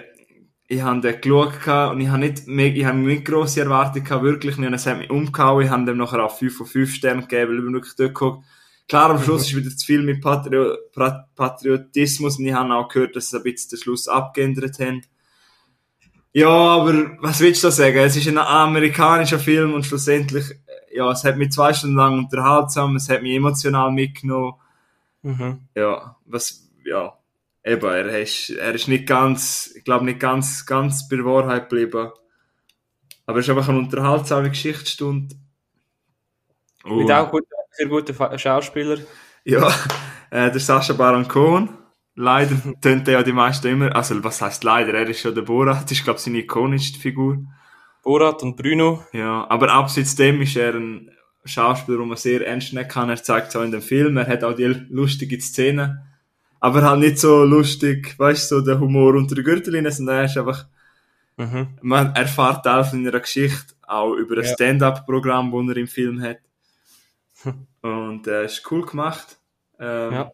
ich 0.68 0.82
habe 0.82 1.02
den 1.02 1.22
geschaut 1.22 1.62
gehabt 1.64 1.94
und 1.96 2.02
ich 2.02 2.08
habe 2.08 2.20
nicht, 2.20 2.48
ich 2.48 2.86
habe 2.86 2.98
nicht 2.98 3.26
grosse 3.26 3.62
Erwartungen 3.62 4.04
gehabt, 4.06 4.24
wirklich 4.24 4.58
nicht, 4.58 4.68
und 4.68 4.74
es 4.74 4.86
hat 4.88 4.98
mich 4.98 5.10
umgehauen, 5.10 5.64
ich 5.66 5.70
habe 5.72 5.86
dem 5.86 5.98
nachher 5.98 6.24
auch 6.24 6.36
5 6.38 6.56
von 6.58 6.66
5 6.66 6.94
Sternen 6.94 7.22
gegeben, 7.28 7.52
weil 7.52 7.68
ich 7.68 7.74
wirklich 7.74 7.96
dort 7.96 8.10
geguckt. 8.16 8.46
Klar, 8.88 9.10
am 9.12 9.22
Schluss 9.24 9.44
ist 9.48 9.56
wieder 9.56 9.70
zu 9.76 9.84
viel 9.86 10.04
mit 10.04 10.22
Patrio 10.22 10.76
Pra- 10.94 11.26
Patriotismus 11.36 12.38
und 12.38 12.46
ich 12.46 12.54
habe 12.54 12.72
auch 12.74 12.88
gehört, 12.88 13.16
dass 13.16 13.30
sie 13.32 13.38
ein 13.38 13.44
bisschen 13.44 13.72
den 13.72 13.80
Schluss 13.82 14.08
abgeändert 14.08 14.80
haben. 14.80 15.02
Ja, 16.38 16.50
aber 16.50 17.16
was 17.22 17.40
willst 17.40 17.64
du 17.64 17.68
da 17.68 17.72
sagen? 17.72 17.98
Es 18.00 18.18
ist 18.18 18.28
ein 18.28 18.38
amerikanischer 18.38 19.40
Film 19.40 19.74
und 19.74 19.86
schlussendlich, 19.86 20.52
äh, 20.52 20.98
ja, 20.98 21.10
es 21.10 21.24
hat 21.24 21.38
mich 21.38 21.52
zwei 21.52 21.72
Stunden 21.74 21.96
lang 21.96 22.20
unterhaltsam, 22.20 22.98
es 22.98 23.08
hat 23.08 23.22
mich 23.22 23.36
emotional 23.36 23.90
mitgenommen. 23.92 24.56
Mhm. 25.22 25.62
Ja, 25.76 26.18
was, 26.26 26.70
ja, 26.84 27.14
eben, 27.64 27.86
er 27.90 28.20
ist, 28.22 28.50
er 28.50 28.76
ist 28.76 28.90
nicht 28.90 29.08
ganz, 29.08 29.72
ich 29.78 29.86
glaube 29.86 30.04
nicht 30.04 30.20
ganz, 30.20 30.66
ganz 30.66 31.08
bei 31.08 31.16
der 31.16 31.24
Wahrheit 31.26 31.70
geblieben. 31.70 32.12
Aber 33.26 33.40
es 33.40 33.46
ist 33.46 33.50
einfach 33.56 33.70
eine 33.70 33.80
unterhaltsame 33.80 34.50
Geschichtsstunde. 34.50 35.36
Mit 36.84 36.92
Und- 37.06 37.12
auch 37.14 37.32
gut, 37.32 37.46
sehr 37.72 37.88
guter 37.88 38.14
Fa- 38.14 38.38
Schauspieler. 38.38 38.98
Ja, 39.46 39.68
äh, 40.32 40.52
der 40.52 40.60
Sascha 40.60 40.92
Baron 40.92 41.28
Cohen. 41.30 41.70
Leider 42.16 42.56
tönt 42.82 43.08
er 43.08 43.16
ja 43.16 43.24
die 43.24 43.34
meisten 43.34 43.68
immer, 43.68 43.96
also 43.96 44.24
was 44.24 44.42
heißt 44.42 44.64
leider, 44.64 44.94
er 44.94 45.08
ist 45.10 45.24
ja 45.24 45.32
der 45.32 45.42
Borat, 45.42 45.92
ist 45.92 46.04
glaube 46.04 46.20
seine 46.20 46.40
ikonischste 46.40 47.00
Figur. 47.00 47.40
Borat 48.04 48.42
und 48.44 48.56
Bruno. 48.56 49.04
Ja, 49.14 49.46
aber 49.50 49.72
abseits 49.74 50.16
dem 50.16 50.42
ist 50.42 50.56
er 50.56 50.76
ein 50.76 51.10
Schauspieler, 51.44 51.98
den 52.00 52.08
man 52.08 52.18
sehr 52.18 52.46
ernst 52.46 52.74
nehmen 52.74 52.88
kann. 52.88 53.10
Er 53.10 53.22
zeigt 53.22 53.50
es 53.50 53.56
auch 53.56 53.64
in 53.64 53.72
dem 53.72 53.82
Film, 53.82 54.18
er 54.18 54.28
hat 54.28 54.44
auch 54.44 54.54
die 54.56 54.66
lustige 54.90 55.40
Szenen. 55.42 56.00
Aber 56.60 56.82
halt 56.84 57.00
nicht 57.02 57.20
so 57.20 57.44
lustig, 57.44 58.18
weißt 58.18 58.50
du, 58.52 58.60
so 58.60 58.66
der 58.66 58.80
Humor 58.80 59.14
unter 59.16 59.36
der 59.36 59.44
Gürtellinie, 59.44 59.92
sondern 59.92 60.18
er 60.18 60.26
ist 60.26 60.38
einfach, 60.38 60.66
Mhm. 61.38 61.68
man 61.82 62.16
erfährt 62.16 62.64
Teil 62.64 62.86
von 62.86 63.00
einer 63.06 63.20
Geschichte, 63.20 63.74
auch 63.86 64.14
über 64.14 64.38
ein 64.38 64.46
Ja. 64.46 64.54
Stand-up-Programm, 64.54 65.52
das 65.52 65.76
er 65.76 65.82
im 65.82 65.88
Film 65.88 66.22
hat. 66.22 66.38
Und 67.82 68.26
äh, 68.28 68.46
ist 68.46 68.64
cool 68.72 68.86
gemacht. 68.86 69.38
Ähm, 69.80 70.14
Ja. 70.14 70.32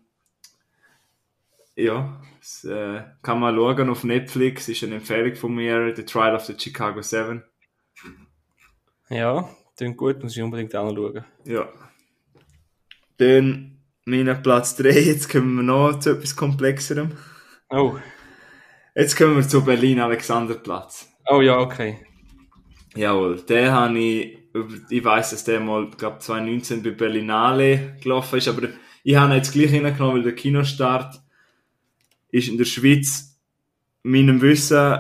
Ja, 1.76 2.22
das 2.40 2.64
äh, 2.66 3.04
kann 3.22 3.40
man 3.40 3.56
schauen 3.56 3.90
auf 3.90 4.04
Netflix, 4.04 4.68
ist 4.68 4.84
eine 4.84 4.96
Empfehlung 4.96 5.36
von 5.36 5.56
mir, 5.56 5.96
The 5.96 6.04
Trial 6.04 6.36
of 6.36 6.44
the 6.46 6.56
Chicago 6.58 7.02
Seven. 7.02 7.44
Ja, 9.10 9.50
klingt 9.78 9.98
gut, 9.98 10.22
muss 10.22 10.36
ich 10.36 10.44
unbedingt 10.44 10.76
auch 10.76 10.92
noch 10.92 10.96
schauen. 10.96 11.26
Ja. 11.46 11.70
Dann 13.18 13.78
mein 14.06 14.42
Platz 14.42 14.76
3, 14.76 14.90
jetzt 14.90 15.30
kommen 15.30 15.56
wir 15.56 15.64
noch 15.64 16.00
zu 16.00 16.12
etwas 16.12 16.36
Komplexerem. 16.36 17.12
Oh. 17.70 17.98
Jetzt 18.96 19.16
kommen 19.16 19.38
wir 19.38 19.48
zu 19.48 19.64
Berlin-Alexanderplatz. 19.64 21.08
Oh 21.30 21.42
ja, 21.42 21.58
okay. 21.58 22.00
Jawohl, 22.96 23.42
den 23.42 23.72
habe 23.72 23.98
ich, 23.98 24.38
ich 24.90 25.06
weiss, 25.06 25.30
dass 25.30 25.46
der 25.46 25.62
mal, 25.62 25.90
glaube 25.92 26.20
2019 26.20 26.84
bei 26.84 26.92
Berlinale 26.92 27.96
gelaufen 28.02 28.38
ist, 28.38 28.50
aber 28.50 28.68
ich 29.04 29.16
habe 29.16 29.32
ihn 29.32 29.38
jetzt 29.38 29.54
gleich 29.54 29.72
hineingenommen, 29.72 30.18
weil 30.18 30.24
der 30.24 30.36
Kinostart 30.36 31.22
ist 32.32 32.48
in 32.48 32.58
der 32.58 32.66
Schweiz, 32.66 33.38
meinem 34.04 34.42
Wissen, 34.42 35.00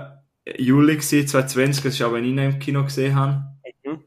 Juli 0.58 0.96
gewesen, 0.96 1.28
2020, 1.28 1.84
das 1.84 1.94
ist 1.94 2.02
auch, 2.02 2.13
wenn 2.13 2.24
ich 2.24 2.32
ihn 2.32 2.38
im 2.38 2.60
Kino 2.60 2.84
gesehen 2.84 3.15
habe. 3.15 3.44
Mhm. 3.84 4.00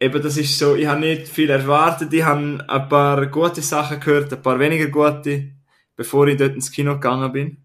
Eben, 0.00 0.22
das 0.22 0.36
ist 0.36 0.58
so, 0.58 0.76
ich 0.76 0.86
habe 0.86 1.00
nicht 1.00 1.28
viel 1.28 1.50
erwartet, 1.50 2.12
ich 2.12 2.24
habe 2.24 2.64
ein 2.66 2.88
paar 2.88 3.26
gute 3.26 3.62
Sachen 3.62 4.00
gehört, 4.00 4.32
ein 4.32 4.42
paar 4.42 4.58
weniger 4.58 4.88
gute, 4.88 5.52
bevor 5.96 6.26
ich 6.28 6.36
dort 6.36 6.54
ins 6.54 6.70
Kino 6.70 6.94
gegangen 6.94 7.32
bin. 7.32 7.56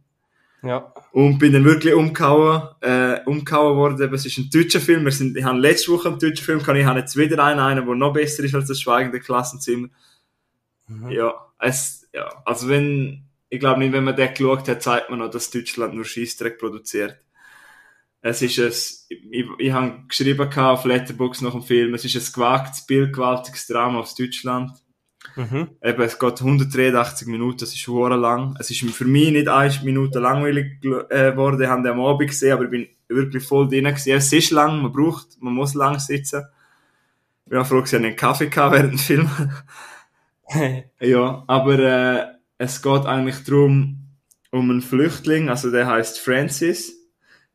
Ja. 0.64 0.94
Und 1.12 1.40
bin 1.40 1.54
dann 1.54 1.66
wirklich 1.66 1.94
umgehauen, 1.94 2.70
äh, 2.82 3.20
umgehauen 3.26 3.78
worden. 3.78 4.02
Eben, 4.02 4.14
es 4.16 4.26
ist 4.26 4.38
ein 4.38 4.50
deutscher 4.50 4.80
Film. 4.80 5.04
Wir 5.04 5.12
sind, 5.12 5.36
ich 5.36 5.44
habe 5.44 5.60
letzte 5.60 5.92
Woche 5.92 6.08
einen 6.08 6.20
deutschen 6.20 6.44
Film 6.44 6.60
gehabt. 6.60 6.78
Ich 6.78 6.86
habe 6.86 7.00
jetzt 7.00 7.18
wieder 7.18 7.44
einen, 7.44 7.60
einen, 7.60 7.86
der 7.86 7.96
noch 7.96 8.14
besser 8.14 8.44
ist 8.44 8.56
als 8.56 8.68
das 8.68 8.80
Schweigende 8.80 9.20
Klassenzimmer. 9.20 9.90
Mhm. 10.88 11.10
Ja, 11.10 11.34
es, 11.60 12.08
ja. 12.14 12.30
Also 12.46 12.70
wenn, 12.70 13.23
ich 13.54 13.60
glaube 13.60 13.78
nicht, 13.78 13.94
wenn 13.94 14.04
man 14.04 14.16
den 14.16 14.34
geschaut 14.34 14.68
hat, 14.68 14.82
zeigt 14.82 15.12
man 15.12 15.20
noch, 15.20 15.30
dass 15.30 15.52
Deutschland 15.52 15.94
nur 15.94 16.06
Scheissdreck 16.06 16.58
produziert. 16.58 17.20
Es 18.20 18.42
ist 18.42 18.58
ein, 18.58 19.18
ich, 19.30 19.46
ich 19.60 19.72
habe 19.72 20.06
geschrieben 20.08 20.52
auf 20.52 20.86
Letterboxd 20.86 21.44
nach 21.44 21.52
dem 21.52 21.62
Film, 21.62 21.94
es 21.94 22.04
ist 22.04 22.16
ein 22.16 22.34
gewagtes, 22.34 22.88
bildgewaltiges 22.88 23.68
Drama 23.68 24.00
aus 24.00 24.16
Deutschland. 24.16 24.72
Mhm. 25.36 25.70
Eben, 25.84 26.02
es 26.02 26.18
geht 26.18 26.42
183 26.42 27.28
Minuten, 27.28 27.60
das 27.60 27.76
ist 27.76 27.88
hure 27.88 28.16
lang. 28.16 28.58
Es 28.60 28.72
ist 28.72 28.80
für 28.92 29.06
mich 29.06 29.32
nicht 29.32 29.48
eine 29.48 29.80
Minute 29.84 30.18
langweilig 30.18 30.84
äh, 30.84 31.32
geworden, 31.32 31.62
ich 31.62 31.68
habe 31.68 31.84
den 31.84 31.92
am 31.92 32.02
Abend 32.02 32.32
gesehen, 32.32 32.54
aber 32.54 32.64
ich 32.64 32.72
bin 32.72 32.88
wirklich 33.08 33.44
voll 33.44 33.70
drin 33.70 33.86
gewesen. 33.86 34.14
Es 34.14 34.34
ist 34.34 34.50
lang, 34.50 34.82
man 34.82 34.92
braucht, 34.92 35.40
man 35.42 35.54
muss 35.54 35.76
lang 35.76 36.00
sitzen. 36.00 36.44
Ich 37.46 37.52
bin 37.52 37.60
auch 37.60 37.68
froh, 37.68 37.82
dass 37.82 37.94
ich 37.94 38.00
einen 38.00 38.16
Kaffee 38.16 38.48
gehabt 38.48 38.74
während 38.74 38.94
dem 38.94 38.98
Film. 38.98 39.30
ja, 41.00 41.44
aber 41.46 41.80
äh, 41.80 42.33
es 42.64 42.82
geht 42.82 43.06
eigentlich 43.06 43.44
darum, 43.44 44.00
um 44.52 44.70
einen 44.70 44.82
Flüchtling, 44.82 45.50
also 45.50 45.72
der 45.72 45.88
heißt 45.88 46.20
Francis. 46.20 46.94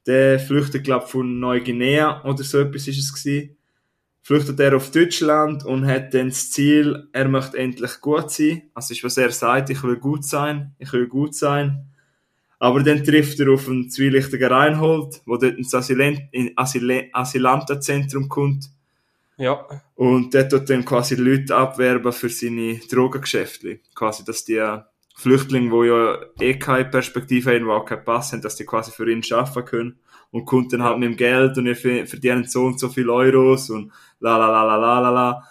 Der 0.07 0.39
flüchtet, 0.39 0.85
glaube 0.85 1.07
von 1.07 1.39
Neuguinea 1.39 2.25
oder 2.25 2.43
so 2.43 2.61
etwas 2.61 2.89
ist 2.89 2.99
es 2.99 3.13
gewesen. 3.13 3.57
Flüchtet 4.23 4.59
er 4.61 4.77
auf 4.77 4.91
Deutschland 4.91 5.65
und 5.65 5.87
hat 5.87 6.13
dann 6.13 6.29
das 6.29 6.51
Ziel, 6.51 7.09
er 7.13 7.29
möchte 7.29 7.59
endlich 7.59 8.01
gut 8.01 8.31
sein. 8.31 8.63
Also 8.75 8.93
ist, 8.93 9.05
was 9.05 9.17
er 9.17 9.31
sagt, 9.31 9.71
ich 9.71 9.83
will 9.83 9.97
gut 9.97 10.25
sein, 10.25 10.75
ich 10.79 10.93
will 10.93 11.07
gut 11.07 11.35
sein. 11.35 11.87
Aber 12.59 12.83
dann 12.83 13.05
trifft 13.05 13.39
er 13.41 13.53
auf 13.53 13.69
einen 13.69 13.89
zwielichtigen 13.89 14.53
Reinhold, 14.53 15.23
wo 15.25 15.37
dort 15.37 15.57
ins 15.57 15.75
Asylant 15.75 16.23
in 16.33 16.53
Asyl 16.57 17.09
Asylantenzentrum 17.13 18.29
kommt. 18.29 18.71
Ja. 19.37 19.65
Und 19.95 20.35
der 20.35 20.49
tut 20.49 20.69
dann 20.69 20.85
quasi 20.85 21.15
Leute 21.15 21.55
abwerben 21.55 22.13
für 22.13 22.29
seine 22.29 22.79
Drogengeschäfte. 22.91 23.81
Quasi, 23.95 24.25
dass 24.25 24.45
die 24.45 24.61
Flüchtlinge, 25.19 25.71
die 25.71 25.89
ja 25.89 26.19
eh 26.41 26.59
keine 26.59 26.85
Perspektive 26.85 27.51
haben, 27.55 27.65
die 27.65 27.71
auch 27.71 27.85
keinen 27.85 28.05
Pass 28.05 28.33
haben, 28.33 28.41
dass 28.41 28.55
die 28.57 28.65
quasi 28.65 28.93
für 28.93 29.11
ihn 29.11 29.23
arbeiten 29.33 29.65
können. 29.65 29.99
Und 30.31 30.45
kommt 30.45 30.73
dann 30.73 30.83
halt 30.83 30.99
mit 30.99 31.09
dem 31.09 31.17
Geld 31.17 31.57
und 31.57 31.67
ihr 31.67 31.75
ver- 31.75 32.07
verdient 32.07 32.51
so 32.51 32.65
und 32.65 32.79
so 32.79 32.89
viel 32.91 33.09
Euros 33.09 33.71
und 33.71 33.91
la 34.21 34.37
la 34.37 34.47
la 34.51 34.63
la 34.65 34.77
la 34.77 35.01
la 35.01 35.11
la. 35.11 35.43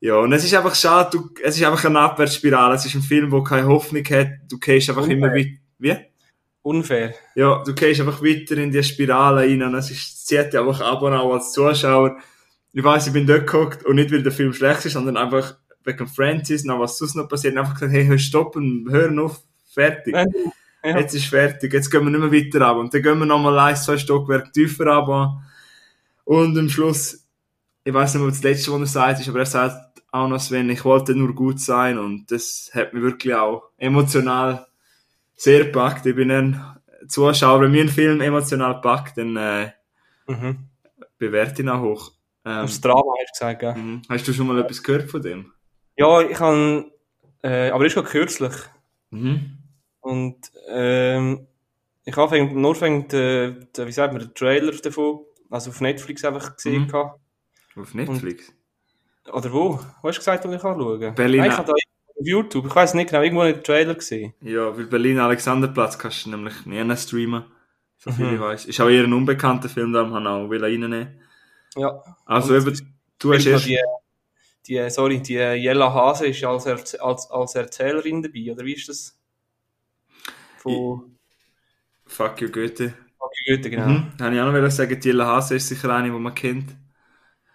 Ja, 0.00 0.16
und 0.16 0.32
es 0.32 0.44
ist 0.44 0.52
einfach 0.54 0.74
schade, 0.74 1.10
du, 1.12 1.30
es 1.42 1.56
ist 1.56 1.64
einfach 1.64 1.84
eine 1.84 2.00
Abwärtsspirale. 2.00 2.74
Es 2.74 2.84
ist 2.86 2.94
ein 2.96 3.02
Film, 3.02 3.30
der 3.30 3.42
keine 3.44 3.68
Hoffnung 3.68 4.04
hat. 4.04 4.28
Du 4.48 4.58
gehst 4.58 4.88
einfach 4.90 5.02
Okay. 5.04 5.12
immer 5.12 5.32
wieder, 5.32 5.50
wie? 5.78 5.96
unfair. 6.62 7.14
Ja, 7.36 7.62
du 7.64 7.72
gehst 7.74 8.00
einfach 8.00 8.20
weiter 8.22 8.56
in 8.58 8.70
die 8.72 8.82
Spirale 8.82 9.42
rein 9.42 9.62
und 9.62 9.74
es 9.76 9.90
ist, 9.90 10.26
zieht 10.26 10.52
dich 10.52 10.58
einfach 10.60 10.80
ab 10.80 11.00
und 11.02 11.14
auch 11.14 11.32
als 11.32 11.52
Zuschauer. 11.52 12.16
Ich 12.72 12.84
weiss, 12.84 13.06
ich 13.06 13.12
bin 13.12 13.26
dort 13.26 13.46
geguckt 13.46 13.84
und 13.86 13.94
nicht, 13.96 14.12
weil 14.12 14.22
der 14.22 14.32
Film 14.32 14.52
schlecht 14.52 14.84
ist, 14.84 14.92
sondern 14.94 15.16
einfach 15.16 15.54
wegen 15.84 16.06
Francis, 16.06 16.64
noch 16.64 16.78
was 16.80 16.98
sonst 16.98 17.14
noch 17.16 17.28
passiert, 17.28 17.56
einfach 17.56 17.74
gesagt, 17.74 17.92
hey, 17.92 18.06
hör 18.06 18.18
stoppen, 18.18 18.86
hör 18.90 19.10
auf, 19.22 19.42
fertig. 19.72 20.14
Ja. 20.14 20.98
Jetzt 20.98 21.14
ist 21.14 21.26
fertig, 21.26 21.72
jetzt 21.72 21.90
gehen 21.90 22.04
wir 22.04 22.10
nicht 22.10 22.20
mehr 22.20 22.32
weiter 22.32 22.66
ab. 22.66 22.76
Und 22.78 22.92
dann 22.94 23.02
gehen 23.02 23.18
wir 23.18 23.26
nochmal 23.26 23.58
ein, 23.58 23.76
zwei 23.76 23.98
Stockwerke 23.98 24.50
tiefer 24.52 24.86
ab. 24.86 25.42
Und 26.24 26.58
am 26.58 26.68
Schluss, 26.70 27.26
ich 27.84 27.92
weiß 27.92 28.14
nicht 28.14 28.24
was 28.24 28.34
das 28.34 28.42
letzte, 28.44 28.72
was 28.72 28.80
er 28.80 28.86
sagt, 28.86 29.20
ist, 29.20 29.28
aber 29.28 29.40
er 29.40 29.46
sagt 29.46 30.02
auch 30.10 30.26
noch, 30.28 30.40
Sven, 30.40 30.70
ich 30.70 30.84
wollte 30.84 31.14
nur 31.14 31.34
gut 31.34 31.60
sein. 31.60 31.98
Und 31.98 32.30
das 32.30 32.70
hat 32.74 32.94
mich 32.94 33.02
wirklich 33.02 33.34
auch 33.34 33.64
emotional 33.76 34.66
sehr 35.36 35.64
gepackt. 35.66 36.06
Ich 36.06 36.16
bin 36.16 36.30
ein 36.30 36.60
Zuschauer, 37.08 37.60
wenn 37.62 37.72
mir 37.72 37.82
ein 37.82 37.88
Film 37.88 38.20
emotional 38.20 38.80
packt, 38.80 39.18
dann 39.18 39.36
äh, 39.36 39.70
Mhm. 40.26 40.58
bewerte 41.18 41.54
ich 41.54 41.58
ihn 41.60 41.68
auch 41.68 41.80
hoch. 41.82 42.12
Ähm, 42.44 42.64
Aufs 42.64 42.80
Drama 42.80 43.02
hast 43.20 43.28
du 43.28 43.44
gesagt, 43.46 43.60
gell? 43.60 43.74
mhm. 43.74 44.02
Hast 44.08 44.26
du 44.28 44.32
schon 44.32 44.46
mal 44.46 44.58
etwas 44.60 44.82
gehört 44.82 45.10
von 45.10 45.20
dem? 45.20 45.52
Ja, 46.00 46.20
ich 46.22 46.36
kann, 46.36 46.90
äh, 47.42 47.70
aber 47.70 47.84
ist 47.86 47.92
schon 47.92 48.04
kürzlich. 48.04 48.52
Mhm. 49.10 49.58
Und, 50.00 50.38
ähm, 50.68 51.46
ich 52.04 52.16
habe 52.16 52.42
nur 52.44 52.74
fängt, 52.74 53.12
äh, 53.12 53.52
der, 53.76 53.86
wie 53.86 53.92
sagt 53.92 54.12
man, 54.14 54.22
den 54.22 54.34
Trailer 54.34 54.72
davon, 54.72 55.20
also 55.50 55.70
auf 55.70 55.80
Netflix 55.80 56.24
einfach 56.24 56.56
gesehen 56.56 56.86
Mhm. 56.86 57.80
Auf 57.82 57.94
Netflix? 57.94 58.52
Oder 59.32 59.52
wo? 59.52 59.78
Wo 60.02 60.08
hast 60.08 60.16
du 60.16 60.20
gesagt, 60.20 60.44
wo 60.44 60.52
ich 60.52 60.64
anschauen? 60.64 61.14
Berlin- 61.14 61.40
Nein, 61.40 61.50
ich 61.50 61.56
habe 61.56 61.66
da 61.68 61.72
auf 61.74 62.26
YouTube, 62.26 62.66
ich 62.66 62.74
weiß 62.74 62.94
nicht 62.94 63.10
genau, 63.10 63.22
irgendwo 63.22 63.42
einen 63.42 63.62
Trailer 63.62 63.94
gesehen. 63.94 64.32
Ja, 64.40 64.76
weil 64.76 64.86
Berlin-Alexanderplatz 64.86 65.98
kannst 65.98 66.24
du 66.26 66.30
nämlich 66.30 66.66
nie 66.66 66.96
streamen. 66.96 67.44
So 67.98 68.10
viel 68.10 68.26
Mhm. 68.26 68.34
ich 68.34 68.40
weiß. 68.40 68.64
Ist 68.66 68.80
auch 68.80 68.88
eher 68.88 69.04
ein 69.04 69.12
unbekannter 69.12 69.68
Film, 69.68 69.92
darum 69.92 70.14
habe 70.14 70.24
ich 70.24 70.28
auch 70.30 70.48
will 70.50 70.64
reinnehmen. 70.64 71.20
Ja. 71.76 72.02
Also 72.24 72.54
Und 72.54 72.66
eben, 72.66 72.96
du 73.18 73.34
hast 73.34 73.46
erst... 73.46 73.66
die, 73.66 73.78
die, 74.66 74.90
sorry, 74.90 75.20
die 75.20 75.34
Jella 75.34 75.92
Hase 75.92 76.26
ist 76.28 76.44
als, 76.44 76.66
Erz- 76.66 76.98
als, 76.98 77.30
als 77.30 77.54
Erzählerin 77.54 78.22
dabei, 78.22 78.52
oder 78.52 78.64
wie 78.64 78.74
ist 78.74 78.88
das? 78.88 79.18
Von 80.58 81.16
Fuck 82.06 82.40
you, 82.40 82.48
Goethe. 82.50 82.94
Fabio 83.18 83.56
Goethe, 83.56 83.70
genau. 83.70 83.86
Mhm. 83.88 84.12
Habe 84.20 84.34
ich 84.34 84.40
auch 84.40 84.52
noch 84.52 84.70
sagen, 84.70 85.00
Tilla 85.00 85.26
Hase 85.26 85.56
ist 85.56 85.68
sicher 85.68 85.94
eine, 85.94 86.10
die 86.10 86.18
man 86.18 86.34
kennt. 86.34 86.76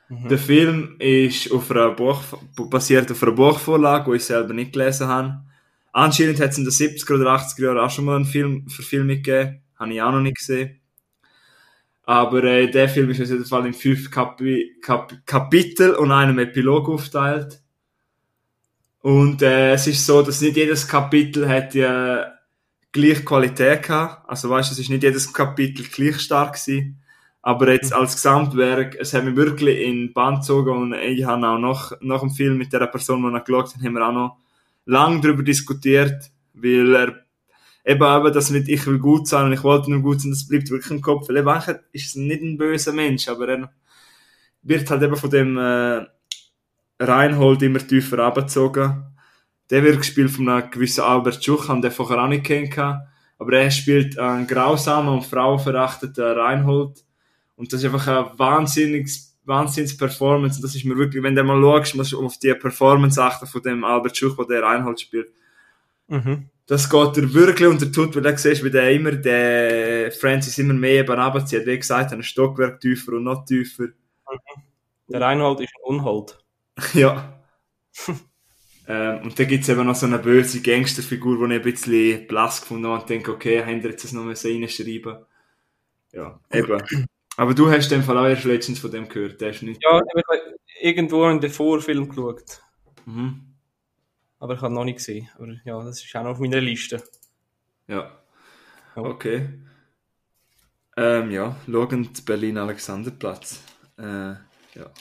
Mhm. 0.09 0.27
Der 0.29 0.37
Film 0.37 0.95
ist 0.99 1.51
auf 1.51 1.69
einer 1.71 1.91
Buch, 1.91 2.21
basiert 2.69 3.11
auf 3.11 3.21
einer 3.23 3.31
Buchvorlage, 3.33 4.11
die 4.11 4.17
ich 4.17 4.25
selber 4.25 4.53
nicht 4.53 4.73
gelesen 4.73 5.07
habe. 5.07 5.43
Anscheinend 5.91 6.39
hat 6.39 6.51
es 6.51 6.57
in 6.57 6.63
den 6.65 6.71
70er 6.71 7.15
oder 7.15 7.31
80er 7.33 7.65
Jahren 7.65 7.79
auch 7.79 7.89
schon 7.89 8.05
mal 8.05 8.15
einen 8.15 8.25
Film, 8.25 8.67
Verfilmung 8.69 9.21
gegeben. 9.21 9.61
Habe 9.77 9.93
ich 9.93 10.01
auch 10.01 10.11
noch 10.11 10.21
nicht 10.21 10.37
gesehen. 10.37 10.79
Aber 12.05 12.43
äh, 12.43 12.69
der 12.69 12.87
Film 12.87 13.09
ist 13.09 13.21
auf 13.21 13.29
jeden 13.29 13.45
Fall 13.45 13.65
in 13.65 13.73
fünf 13.73 14.11
Kapi 14.11 14.77
Kap 14.81 15.13
Kapitel 15.25 15.95
und 15.95 16.11
einem 16.11 16.39
Epilog 16.39 16.87
aufgeteilt. 16.87 17.61
Und 19.01 19.41
äh, 19.41 19.73
es 19.73 19.87
ist 19.87 20.05
so, 20.05 20.21
dass 20.21 20.41
nicht 20.41 20.57
jedes 20.57 20.87
Kapitel 20.87 21.47
hat 21.47 21.75
ja 21.75 22.31
gleich 22.91 23.25
Qualität 23.25 23.83
gehabt. 23.83 24.27
Also 24.29 24.49
weißt, 24.49 24.71
es 24.71 24.79
ist 24.79 24.89
nicht 24.89 25.03
jedes 25.03 25.31
Kapitel 25.33 25.85
gleich 25.85 26.19
stark 26.19 26.53
gewesen. 26.53 27.01
Aber 27.41 27.71
jetzt 27.71 27.93
als 27.93 28.15
Gesamtwerk, 28.15 28.95
es 28.99 29.13
hat 29.13 29.23
mich 29.23 29.35
wirklich 29.35 29.81
in 29.81 30.13
Band 30.13 30.39
gezogen 30.39 30.71
und 30.71 30.93
ich 30.93 31.25
habe 31.25 31.47
auch 31.47 31.59
nach, 31.59 31.91
nach 32.01 32.21
dem 32.21 32.31
Film 32.31 32.57
mit 32.57 32.73
der 32.73 32.87
Person, 32.87 33.21
die 33.21 33.31
noch 33.31 33.43
geschaut 33.43 33.75
hat, 33.75 33.83
haben 33.83 33.93
wir 33.93 34.07
auch 34.07 34.11
noch 34.11 34.37
lang 34.85 35.21
darüber 35.21 35.43
diskutiert, 35.43 36.31
weil 36.55 36.95
er 36.95 37.24
eben, 37.85 38.03
eben 38.03 38.33
das 38.33 38.49
mit 38.49 38.67
ich 38.67 38.85
will 38.87 38.99
gut 38.99 39.27
sein 39.27 39.45
und 39.45 39.53
ich 39.53 39.63
wollte 39.63 39.91
nur 39.91 40.01
gut 40.01 40.21
sein, 40.21 40.31
das 40.31 40.47
bleibt 40.47 40.69
wirklich 40.69 40.91
im 40.91 41.01
Kopf. 41.01 41.29
Weil 41.29 41.37
eben 41.37 41.47
eigentlich 41.47 41.77
ist 41.91 42.07
es 42.07 42.15
nicht 42.15 42.41
ein 42.41 42.57
böser 42.57 42.93
Mensch, 42.93 43.27
aber 43.27 43.47
er 43.47 43.71
wird 44.63 44.89
halt 44.89 45.03
eben 45.03 45.15
von 45.15 45.29
dem 45.29 45.57
äh, 45.57 46.05
Reinhold 46.99 47.61
immer 47.61 47.79
tiefer 47.79 48.19
abgezogen. 48.19 49.03
Der 49.69 49.83
wird 49.83 49.97
gespielt 49.97 50.31
von 50.31 50.49
einem 50.49 50.69
gewissen 50.69 51.01
Albert 51.01 51.43
Schuch, 51.43 51.67
haben 51.67 51.81
den 51.81 51.91
vorher 51.91 52.23
auch 52.23 52.27
nicht 52.27 52.45
kennengelernt. 52.45 53.01
Aber 53.37 53.53
er 53.53 53.71
spielt 53.71 54.17
einen 54.17 54.47
grausamen 54.47 55.13
und 55.13 55.25
frauenverachteten 55.25 56.23
Reinhold. 56.23 57.03
Und 57.57 57.71
das 57.71 57.83
ist 57.83 57.85
einfach 57.85 58.07
eine 58.07 58.39
wahnsinniges, 58.39 59.35
wahnsinns 59.43 59.97
Performance. 59.97 60.57
Und 60.57 60.63
das 60.63 60.75
ist 60.75 60.85
mir 60.85 60.95
wirklich, 60.95 61.21
wenn 61.21 61.35
du 61.35 61.43
mal 61.43 61.59
schaust, 61.59 61.95
musst 61.95 62.11
du 62.13 62.25
auf 62.25 62.37
die 62.37 62.53
Performance 62.53 63.21
achten 63.21 63.47
von 63.47 63.61
dem 63.61 63.83
Albert 63.83 64.15
Schuch, 64.15 64.37
der 64.47 64.63
Reinhold 64.63 65.01
spielt. 65.01 65.27
Mhm. 66.07 66.49
Das 66.67 66.89
geht 66.89 67.17
er 67.17 67.33
wirklich 67.33 67.67
unter 67.67 67.91
Tut, 67.91 68.15
weil 68.15 68.23
du 68.23 68.37
siehst, 68.37 68.63
wie 68.63 68.71
der 68.71 68.91
immer, 68.91 69.11
der 69.11 70.11
Francis 70.11 70.57
immer 70.57 70.73
mehr 70.73 71.01
eben 71.01 71.19
runterzieht. 71.19 71.65
Wie 71.65 71.77
gesagt, 71.77 72.11
ein 72.11 72.23
Stockwerk 72.23 72.79
tiefer 72.79 73.13
und 73.13 73.23
noch 73.23 73.45
tiefer. 73.45 73.89
Der 75.07 75.21
Reinhold 75.21 75.61
ist 75.61 75.73
ein 75.75 75.95
Unhold. 75.95 76.39
Ja. 76.93 77.39
ähm, 78.87 79.21
und 79.23 79.39
dann 79.39 79.47
gibt's 79.47 79.69
eben 79.69 79.85
noch 79.85 79.95
so 79.95 80.05
eine 80.07 80.19
böse 80.19 80.61
Gangsterfigur, 80.61 81.47
die 81.47 81.53
ich 81.53 81.59
ein 81.59 81.71
bisschen 81.71 82.27
blass 82.27 82.61
gefunden 82.61 82.87
habe 82.87 83.01
und 83.01 83.09
denke, 83.09 83.31
okay, 83.31 83.63
haben 83.63 83.81
wir 83.81 83.91
jetzt 83.91 84.03
das 84.03 84.11
noch 84.11 84.23
mal 84.23 84.33
reinschreiben 84.33 85.25
Ja, 86.11 86.39
eben. 86.51 86.81
Aber 87.37 87.53
du 87.53 87.69
hast 87.69 87.91
dem 87.91 88.03
Fall 88.03 88.17
auch 88.17 88.27
erst 88.27 88.43
letztens 88.43 88.79
von 88.79 88.91
dem 88.91 89.07
gehört, 89.07 89.39
der 89.39 89.51
ist 89.51 89.61
nicht... 89.61 89.81
Ja, 89.83 89.99
ich 89.99 90.23
habe 90.27 90.57
irgendwo 90.81 91.27
in 91.29 91.39
den 91.39 91.51
Vorfilm 91.51 92.09
geschaut. 92.09 92.61
Mhm. 93.05 93.54
Aber 94.39 94.55
ich 94.55 94.61
habe 94.61 94.73
noch 94.73 94.83
nicht 94.83 94.97
gesehen. 94.97 95.29
Aber 95.35 95.47
ja, 95.63 95.83
das 95.83 96.03
ist 96.03 96.15
auch 96.15 96.23
noch 96.23 96.31
auf 96.31 96.39
meiner 96.39 96.61
Liste. 96.61 97.01
Ja. 97.87 98.11
Okay. 98.95 99.49
Ähm, 100.97 101.31
ja, 101.31 101.55
schauen 101.69 102.09
Berlin-Alexanderplatz. 102.25 103.61
Äh, 103.97 104.03
ja. 104.03 104.91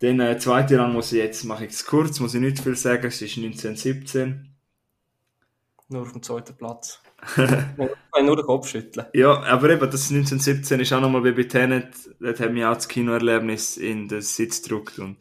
Den 0.00 0.20
äh, 0.20 0.38
zweiten 0.38 0.78
Rang 0.80 0.92
muss 0.92 1.12
ich 1.12 1.18
jetzt, 1.18 1.44
mache 1.44 1.66
ich 1.66 1.72
es 1.72 1.84
kurz, 1.84 2.18
muss 2.20 2.34
ich 2.34 2.40
nicht 2.40 2.58
viel 2.58 2.74
sagen, 2.74 3.06
es 3.06 3.20
ist 3.22 3.36
1917. 3.36 4.48
Nur 5.88 6.02
auf 6.02 6.12
dem 6.12 6.22
zweiten 6.22 6.56
Platz. 6.56 7.02
ich 7.36 7.88
kann 8.12 8.26
nur 8.26 8.36
den 8.36 8.46
Kopf 8.46 8.68
schütteln. 8.68 9.06
Ja, 9.12 9.42
aber 9.42 9.70
eben, 9.70 9.90
das 9.90 10.10
1917 10.10 10.80
ist 10.80 10.92
auch 10.92 11.00
nochmal 11.00 11.22
wie 11.24 11.32
bei 11.32 11.44
Tenet, 11.44 11.94
dort 12.18 12.40
hat 12.40 12.52
mich 12.52 12.64
auch 12.64 12.74
das 12.74 12.88
Kinoerlebnis 12.88 13.76
in 13.76 14.08
den 14.08 14.22
Sitz 14.22 14.62
gedrückt 14.62 14.98
und 14.98 15.18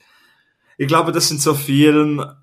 ich 0.77 0.87
glaube, 0.87 1.11
das 1.11 1.27
sind 1.27 1.41
so 1.41 1.53
Filme, 1.53 2.40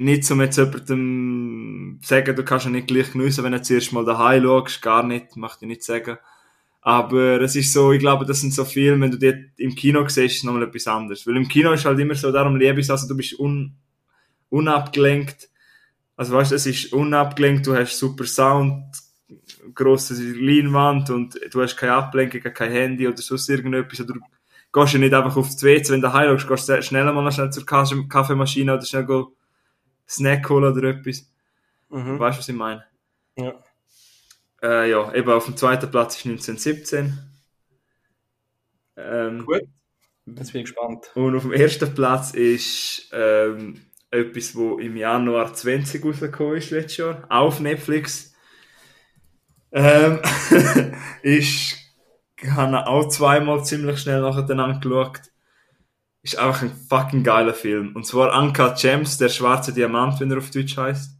nicht 0.00 0.24
zum 0.24 0.40
jetzt 0.40 0.56
jemandem 0.56 1.98
sagen, 2.02 2.34
du 2.34 2.42
kannst 2.42 2.64
ja 2.64 2.70
nicht 2.70 2.86
gleich 2.86 3.12
geniessen, 3.12 3.44
wenn 3.44 3.52
du 3.52 3.60
zuerst 3.60 3.92
mal 3.92 4.04
daheim 4.04 4.42
schaust, 4.42 4.80
gar 4.80 5.02
nicht, 5.02 5.36
möchte 5.36 5.66
ich 5.66 5.68
nicht 5.68 5.84
sagen. 5.84 6.16
Aber 6.80 7.42
es 7.42 7.54
ist 7.54 7.74
so, 7.74 7.92
ich 7.92 8.00
glaube, 8.00 8.24
das 8.24 8.40
sind 8.40 8.54
so 8.54 8.64
Filme, 8.64 9.02
wenn 9.04 9.10
du 9.10 9.18
die 9.18 9.62
im 9.62 9.74
Kino 9.74 10.08
siehst, 10.08 10.36
ist 10.36 10.44
nochmal 10.44 10.62
etwas 10.62 10.86
anderes. 10.86 11.26
Weil 11.26 11.36
im 11.36 11.46
Kino 11.46 11.70
ist 11.72 11.84
halt 11.84 11.98
immer 11.98 12.14
so, 12.14 12.32
darum 12.32 12.56
liebe 12.56 12.80
ich 12.80 12.90
also 12.90 13.06
du 13.06 13.14
bist 13.14 13.38
un, 13.38 13.76
unabgelenkt. 14.48 15.50
Also 16.16 16.32
weißt 16.32 16.52
du, 16.52 16.54
es 16.54 16.64
ist 16.64 16.94
unabgelenkt, 16.94 17.66
du 17.66 17.76
hast 17.76 17.98
super 17.98 18.24
Sound, 18.24 18.84
grosse 19.74 20.14
Leinwand 20.14 21.10
und 21.10 21.38
du 21.52 21.60
hast 21.60 21.76
keine 21.76 21.92
Ablenkung, 21.92 22.40
kein 22.40 22.72
Handy 22.72 23.06
oder 23.06 23.18
sonst 23.18 23.50
irgendetwas. 23.50 24.00
Oder 24.00 24.14
du 24.14 24.20
gehst 24.72 24.94
ja 24.94 24.98
nicht 24.98 25.12
einfach 25.12 25.36
auf 25.36 25.48
das 25.48 25.62
WC, 25.62 25.92
wenn 25.92 26.00
du 26.00 26.10
heim 26.10 26.38
schaust, 26.38 26.48
gehst 26.48 26.68
du 26.70 26.82
schnell 26.82 27.12
mal 27.12 27.30
schnell 27.30 27.50
zur 27.50 27.66
Kaffeemaschine 27.66 28.72
oder 28.72 28.86
schnell 28.86 29.04
go 29.04 29.34
Snack 30.10 30.48
holen 30.50 30.76
oder 30.76 30.88
etwas. 30.90 31.30
Mhm. 31.88 32.18
Weißt 32.18 32.38
du, 32.38 32.40
was 32.40 32.48
ich 32.48 32.54
meine? 32.54 32.84
Ja. 33.36 33.54
Äh, 34.62 34.90
ja, 34.90 35.14
eben 35.14 35.30
auf 35.30 35.46
dem 35.46 35.56
zweiten 35.56 35.90
Platz 35.90 36.16
ist 36.16 36.26
1917. 36.26 37.18
Ähm, 38.96 39.46
Gut. 39.46 39.62
Jetzt 40.26 40.52
bin 40.52 40.62
ich 40.62 40.66
gespannt. 40.66 41.10
und 41.14 41.36
auf 41.36 41.42
dem 41.42 41.52
ersten 41.52 41.94
Platz 41.94 42.32
ist 42.32 43.08
ähm, 43.12 43.80
etwas, 44.10 44.54
wo 44.54 44.78
im 44.78 44.96
Januar 44.96 45.54
20 45.54 46.04
rausgekommen 46.04 46.56
ist 46.56 46.70
letztes 46.70 46.96
Jahr, 46.98 47.24
auch 47.28 47.46
auf 47.46 47.60
Netflix. 47.60 48.34
Ähm, 49.72 50.20
ich 51.22 51.76
habe 52.48 52.86
auch 52.86 53.08
zweimal 53.08 53.64
ziemlich 53.64 54.00
schnell 54.00 54.20
nacheinander 54.20 54.78
geschaut. 54.80 55.29
Ist 56.22 56.38
einfach 56.38 56.62
ein 56.62 56.72
fucking 56.88 57.24
geiler 57.24 57.54
Film. 57.54 57.96
Und 57.96 58.06
zwar 58.06 58.38
Uncut 58.38 58.76
Gems, 58.76 59.16
der 59.18 59.30
schwarze 59.30 59.72
Diamant, 59.72 60.20
wenn 60.20 60.30
er 60.30 60.38
auf 60.38 60.50
Deutsch 60.50 60.76
heißt. 60.76 61.16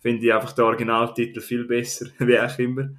Finde 0.00 0.24
ich 0.24 0.32
einfach 0.32 0.52
den 0.52 0.64
Originaltitel 0.64 1.40
viel 1.40 1.64
besser, 1.64 2.06
wie 2.18 2.38
auch 2.38 2.58
immer. 2.58 2.90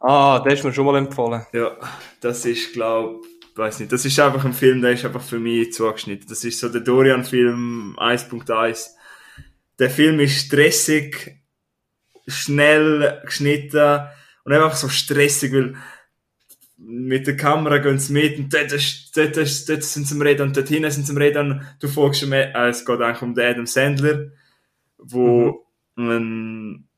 Ah, 0.00 0.40
der 0.40 0.54
ist 0.54 0.64
mir 0.64 0.72
schon 0.72 0.84
mal 0.84 0.96
empfohlen. 0.96 1.46
Ja, 1.52 1.76
das 2.20 2.44
ist, 2.44 2.72
glaub, 2.72 3.24
weiß 3.54 3.80
nicht, 3.80 3.92
das 3.92 4.04
ist 4.04 4.18
einfach 4.18 4.44
ein 4.44 4.52
Film, 4.52 4.82
der 4.82 4.92
ist 4.92 5.04
einfach 5.04 5.22
für 5.22 5.38
mich 5.38 5.72
zugeschnitten. 5.72 6.26
Das 6.28 6.44
ist 6.44 6.58
so 6.58 6.68
der 6.68 6.80
Dorian-Film 6.80 7.96
1.1. 7.98 8.88
Der 9.78 9.90
Film 9.90 10.20
ist 10.20 10.46
stressig, 10.46 11.40
schnell 12.26 13.22
geschnitten 13.24 14.06
und 14.44 14.52
einfach 14.52 14.74
so 14.74 14.88
stressig, 14.88 15.52
weil 15.52 15.76
mit 16.84 17.26
der 17.26 17.36
Kamera 17.36 17.78
gehen 17.78 17.98
sie 17.98 18.12
mit 18.12 18.38
und 18.38 18.52
dort, 18.52 18.72
ist, 18.72 19.16
dort, 19.16 19.36
ist, 19.36 19.68
dort 19.68 19.82
sind 19.84 20.06
sie 20.06 20.14
am 20.14 20.22
Reden 20.22 20.48
und 20.48 20.56
dort 20.56 20.68
hinten 20.68 20.90
sind 20.90 21.06
sie 21.06 21.12
am 21.12 21.18
Reden 21.18 21.52
und 21.52 21.76
du 21.80 21.88
folgst 21.88 22.22
ihm, 22.22 22.32
äh, 22.32 22.68
es 22.68 22.84
geht 22.84 23.00
eigentlich 23.00 23.22
um 23.22 23.34
den 23.34 23.46
Adam 23.46 23.66
Sandler, 23.66 24.30
wo 24.98 25.66
ein, 25.96 26.88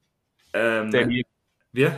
ähm, 0.53 0.91
Der 0.91 1.09
hier. 1.09 1.25
Wie? 1.73 1.89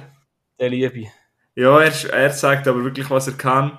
Der 0.58 0.70
Liebe. 0.70 1.06
Ja, 1.54 1.80
er, 1.80 2.10
er 2.12 2.32
zeigt 2.32 2.66
aber 2.66 2.82
wirklich, 2.84 3.08
was 3.10 3.28
er 3.28 3.34
kann. 3.34 3.78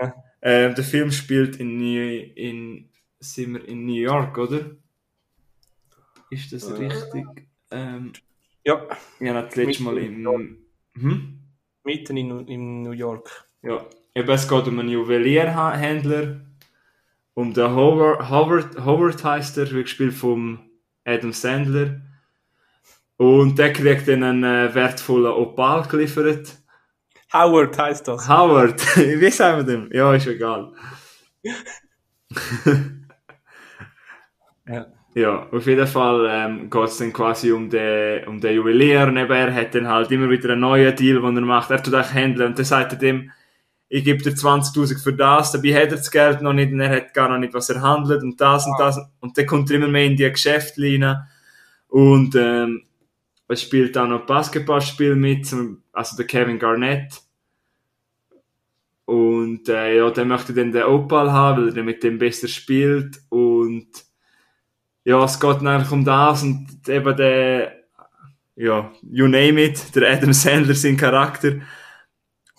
Ja. 0.00 0.14
Ähm, 0.42 0.74
der 0.74 0.84
Film 0.84 1.10
spielt 1.10 1.56
in, 1.56 1.78
New, 1.78 2.22
in, 2.34 2.90
sind 3.18 3.54
wir 3.54 3.68
in 3.68 3.86
New 3.86 4.00
York, 4.00 4.36
oder? 4.38 4.70
Ist 6.30 6.52
das 6.52 6.70
Äh. 6.70 6.86
richtig? 6.86 7.24
Ähm, 7.70 8.12
Ja, 8.64 8.86
ja, 9.20 9.42
das 9.42 9.56
letzte 9.56 9.82
Mal 9.82 9.98
in... 9.98 10.26
Hm? 10.94 11.38
mitten 11.84 12.16
in, 12.18 12.46
in 12.46 12.82
New 12.82 12.92
York. 12.92 13.47
Ja, 13.62 13.84
eben, 14.14 14.30
es 14.30 14.48
geht 14.48 14.68
um 14.68 14.78
einen 14.78 14.88
Juwelierhändler, 14.88 16.40
um 17.34 17.54
den 17.54 17.70
Howard, 17.74 18.30
Howard, 18.30 18.84
Howard 18.84 19.24
heißt 19.24 19.58
er, 19.58 19.70
wird 19.70 19.84
gespielt 19.84 20.14
vom 20.14 20.58
Adam 21.04 21.32
Sandler. 21.32 22.00
Und 23.16 23.58
der 23.58 23.72
kriegt 23.72 24.06
dann 24.08 24.22
einen 24.22 24.44
äh, 24.44 24.74
wertvollen 24.74 25.32
Opal 25.32 25.86
geliefert. 25.88 26.56
Howard 27.32 27.78
heißt 27.78 28.06
das. 28.08 28.28
Howard, 28.28 28.80
wie 28.96 29.30
sagen 29.30 29.58
wir 29.58 29.64
dem? 29.64 29.92
Ja, 29.92 30.14
ist 30.14 30.26
egal. 30.26 30.72
Ja. 34.66 34.86
Ja, 35.14 35.48
auf 35.50 35.66
jeden 35.66 35.86
Fall 35.86 36.28
ähm, 36.30 36.70
geht 36.70 36.84
es 36.84 36.98
dann 36.98 37.12
quasi 37.12 37.50
um 37.50 37.68
den, 37.70 38.28
um 38.28 38.40
den 38.40 38.54
Juwelier 38.54 39.08
und 39.08 39.16
er 39.16 39.54
hat 39.54 39.74
dann 39.74 39.88
halt 39.88 40.12
immer 40.12 40.30
wieder 40.30 40.50
einen 40.50 40.60
neuen 40.60 40.94
Deal, 40.94 41.20
den 41.20 41.36
er 41.36 41.42
macht. 41.42 41.70
Er 41.70 41.82
tut 41.82 41.94
auch 41.94 42.12
handeln 42.12 42.48
und 42.50 42.58
dann 42.58 42.64
sagt 42.64 42.92
er 42.92 42.98
dem, 42.98 43.32
ich 43.88 44.04
gebe 44.04 44.22
dir 44.22 44.32
20.000 44.32 45.02
für 45.02 45.14
das, 45.14 45.52
dabei 45.52 45.74
hat 45.74 45.90
er 45.90 45.96
das 45.96 46.10
Geld 46.10 46.42
noch 46.42 46.52
nicht 46.52 46.72
und 46.72 46.80
er 46.80 46.90
hat 46.90 47.14
gar 47.14 47.28
noch 47.30 47.38
nicht, 47.38 47.54
was 47.54 47.70
er 47.70 47.80
handelt 47.80 48.22
und 48.22 48.40
das 48.40 48.66
und 48.66 48.78
das. 48.78 48.98
Und 49.20 49.36
dann 49.38 49.46
kommt 49.46 49.70
er 49.70 49.76
immer 49.76 49.88
mehr 49.88 50.04
in 50.04 50.16
die 50.16 50.30
Geschäfte 50.30 50.82
rein 50.82 51.26
und 51.88 52.34
ähm, 52.34 52.82
es 53.48 53.62
spielt 53.62 53.96
auch 53.96 54.06
noch 54.06 54.26
Basketballspiel 54.26 55.16
mit, 55.16 55.54
also 55.92 56.16
der 56.16 56.26
Kevin 56.26 56.58
Garnett. 56.58 57.22
Und 59.06 59.70
äh, 59.70 59.96
ja, 59.96 60.10
der 60.10 60.26
möchte 60.26 60.52
dann 60.52 60.70
den 60.70 60.82
Opal 60.82 61.32
haben, 61.32 61.66
weil 61.66 61.76
er 61.78 61.82
mit 61.82 62.02
dem 62.02 62.18
besser 62.18 62.46
spielt 62.46 63.22
und 63.30 63.88
ja, 65.04 65.24
es 65.24 65.40
geht 65.40 65.56
dann 65.56 65.66
einfach 65.66 65.92
um 65.92 66.04
das 66.04 66.42
und 66.42 66.86
eben 66.86 67.16
der, 67.16 67.72
ja, 68.56 68.92
you 69.10 69.26
name 69.26 69.62
it, 69.62 69.94
der 69.94 70.12
Adam 70.12 70.34
Sandler, 70.34 70.74
sein 70.74 70.98
Charakter, 70.98 71.60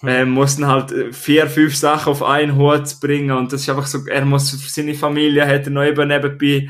ähm, 0.03 0.31
muss 0.31 0.55
dann 0.55 0.67
halt 0.67 0.91
äh, 0.91 1.11
vier, 1.11 1.47
fünf 1.47 1.75
Sachen 1.75 2.11
auf 2.11 2.23
einen 2.23 2.55
Hut 2.55 2.99
bringen 3.01 3.31
und 3.31 3.51
das 3.51 3.61
ist 3.61 3.69
einfach 3.69 3.87
so, 3.87 4.05
er 4.07 4.25
muss 4.25 4.51
für 4.51 4.69
seine 4.69 4.93
Familie, 4.93 5.45
hat 5.45 5.65
er 5.65 5.71
noch 5.71 5.83
eben 5.83 6.07
nebenbei, 6.07 6.69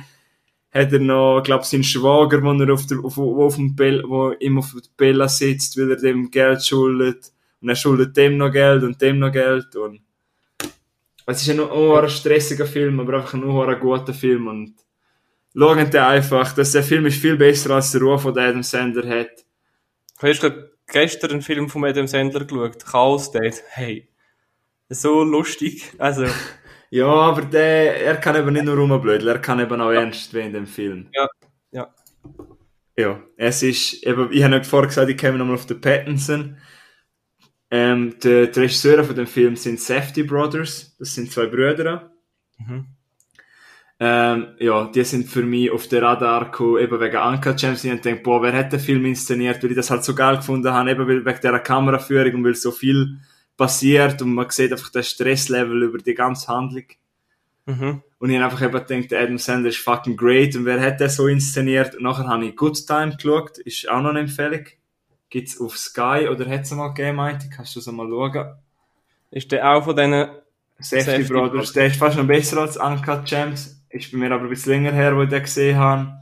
hat 0.71 0.91
er 0.93 0.99
noch, 0.99 1.41
glaub 1.43 1.65
seinen 1.65 1.83
Schwager, 1.83 2.41
wo 2.41 2.51
er 2.51 2.73
auf 2.73 2.85
der, 2.87 2.99
auf, 2.99 3.17
wo 3.17 3.45
auf 3.45 3.55
dem 3.55 3.75
Bell, 3.75 4.03
wo 4.07 4.31
ihm 4.31 4.57
auf 4.57 4.73
der 4.73 4.81
Bella 4.97 5.27
sitzt, 5.27 5.77
weil 5.77 5.91
er 5.91 5.97
dem 5.97 6.31
Geld 6.31 6.65
schuldet 6.65 7.31
und 7.61 7.69
er 7.69 7.75
schuldet 7.75 8.17
dem 8.17 8.37
noch 8.37 8.51
Geld 8.51 8.83
und 8.83 9.01
dem 9.01 9.19
noch 9.19 9.31
Geld 9.31 9.75
und 9.75 10.01
es 11.25 11.43
ist 11.43 11.49
ein 11.51 11.57
nur 11.57 12.01
ein 12.01 12.09
stressiger 12.09 12.65
Film, 12.65 12.99
aber 12.99 13.17
einfach 13.17 13.35
ein 13.35 13.41
nur 13.41 13.67
ein 13.67 13.79
guter 13.79 14.15
Film 14.15 14.47
und 14.47 14.73
schauen 15.55 15.95
einfach, 15.95 16.53
dass 16.53 16.71
der 16.71 16.81
Film 16.81 17.05
ist 17.05 17.21
viel 17.21 17.37
besser 17.37 17.75
als 17.75 17.91
der 17.91 18.01
Ruf, 18.01 18.23
den 18.23 18.39
Adam 18.39 18.63
Sandler 18.63 19.07
hat. 19.07 19.45
Hast 20.21 20.41
du 20.41 20.69
gestern 20.91 21.31
einen 21.31 21.41
Film 21.41 21.69
von 21.69 21.85
Adam 21.85 22.07
Sandler 22.07 22.45
geschaut? 22.45 22.85
Chaos 22.85 23.31
Date. 23.31 23.63
Hey. 23.69 24.07
So 24.89 25.23
lustig. 25.23 25.93
Also, 25.97 26.25
Ja, 26.91 27.05
aber 27.07 27.43
der, 27.43 28.01
er 28.03 28.17
kann 28.17 28.35
eben 28.35 28.51
nicht 28.51 28.65
nur 28.65 28.75
rumblödeln, 28.75 29.27
er 29.27 29.39
kann 29.39 29.59
eben 29.59 29.79
auch 29.79 29.91
ernst 29.91 30.33
werden 30.33 30.47
in 30.47 30.53
dem 30.53 30.67
Film. 30.67 31.09
ja, 31.13 31.27
ja. 31.71 31.93
Ja, 32.97 33.21
es 33.37 33.63
ist, 33.63 34.03
eben, 34.03 34.29
ich 34.33 34.43
habe 34.43 34.55
nicht 34.57 34.65
vorher 34.65 34.87
gesagt, 34.87 35.09
ich 35.09 35.17
komme 35.17 35.37
nochmal 35.37 35.55
auf 35.55 35.65
den 35.65 35.79
Pattinson. 35.79 36.57
Ähm, 37.71 38.15
die, 38.21 38.51
die 38.51 38.59
Regisseure 38.59 39.05
von 39.05 39.15
dem 39.15 39.27
Film 39.27 39.55
sind 39.55 39.79
Safety 39.79 40.23
Brothers, 40.23 40.97
das 40.97 41.13
sind 41.13 41.31
zwei 41.31 41.45
Brüder. 41.45 42.11
Mhm. 42.57 42.87
Ähm, 44.01 44.47
ja, 44.59 44.85
die 44.85 45.03
sind 45.03 45.27
für 45.27 45.43
mich 45.43 45.71
auf 45.71 45.87
den 45.87 46.03
Radar 46.03 46.45
gekommen, 46.45 46.81
eben 46.81 46.99
wegen 47.01 47.17
Uncut 47.17 47.57
Gems. 47.57 47.83
Ich 47.83 48.01
denke, 48.01 48.23
boah, 48.23 48.41
wer 48.41 48.53
hat 48.53 48.71
den 48.71 48.79
Film 48.79 49.05
inszeniert, 49.05 49.61
weil 49.61 49.71
ich 49.71 49.75
das 49.75 49.89
halt 49.89 50.05
so 50.05 50.15
geil 50.15 50.37
gefunden 50.37 50.71
habe, 50.71 50.91
eben 50.91 51.07
wegen 51.07 51.25
dieser 51.25 51.59
Kameraführung 51.59 52.35
und 52.35 52.45
weil 52.45 52.55
so 52.55 52.71
viel 52.71 53.19
passiert 53.57 54.21
und 54.21 54.33
man 54.33 54.49
sieht 54.49 54.71
einfach 54.71 54.89
den 54.89 55.03
Stresslevel 55.03 55.83
über 55.83 55.97
die 55.97 56.13
ganze 56.13 56.47
Handlung. 56.47 56.85
Mhm. 57.65 58.01
Und 58.19 58.29
ich 58.29 58.37
habe 58.37 58.45
einfach 58.45 58.61
eben 58.61 59.01
gedacht, 59.01 59.21
Adam 59.21 59.37
Sandler 59.37 59.69
ist 59.69 59.79
fucking 59.79 60.17
great. 60.17 60.55
Und 60.55 60.65
wer 60.65 60.81
hat 60.81 60.99
den 60.99 61.09
so 61.09 61.27
inszeniert? 61.27 61.95
Und 61.95 62.03
nachher 62.03 62.27
habe 62.27 62.45
ich 62.45 62.55
Good 62.55 62.87
Time 62.87 63.15
geschaut. 63.15 63.59
Ist 63.59 63.89
auch 63.89 64.01
noch 64.01 64.09
eine 64.09 64.21
Empfehlung. 64.21 64.65
Gibt's 65.29 65.59
auf 65.61 65.77
Sky 65.77 66.27
oder 66.29 66.49
hat 66.49 66.61
es 66.61 66.71
mal 66.71 66.87
gegeben, 66.89 67.17
meinte 67.17 67.47
ich? 67.49 67.55
Kannst 67.55 67.75
du 67.75 67.81
so 67.81 67.91
mal 67.91 68.07
schauen? 68.07 68.55
Ist 69.29 69.51
der 69.51 69.69
auch 69.69 69.83
von 69.83 69.95
denen, 69.95 70.29
Safety, 70.79 71.11
Safety 71.11 71.23
Brothers. 71.25 71.51
Brothers. 71.51 71.73
Der 71.73 71.85
ist 71.85 71.95
fast 71.97 72.17
noch 72.17 72.25
besser 72.25 72.57
als 72.61 72.77
Uncut 72.77 73.25
Gems. 73.25 73.78
Ist 73.89 74.11
bei 74.11 74.17
mir 74.17 74.31
aber 74.31 74.43
ein 74.43 74.49
bisschen 74.49 74.73
länger 74.73 74.91
her, 74.91 75.15
wo 75.15 75.23
ich 75.23 75.29
den 75.29 75.41
gesehen 75.41 75.77
habe. 75.77 76.19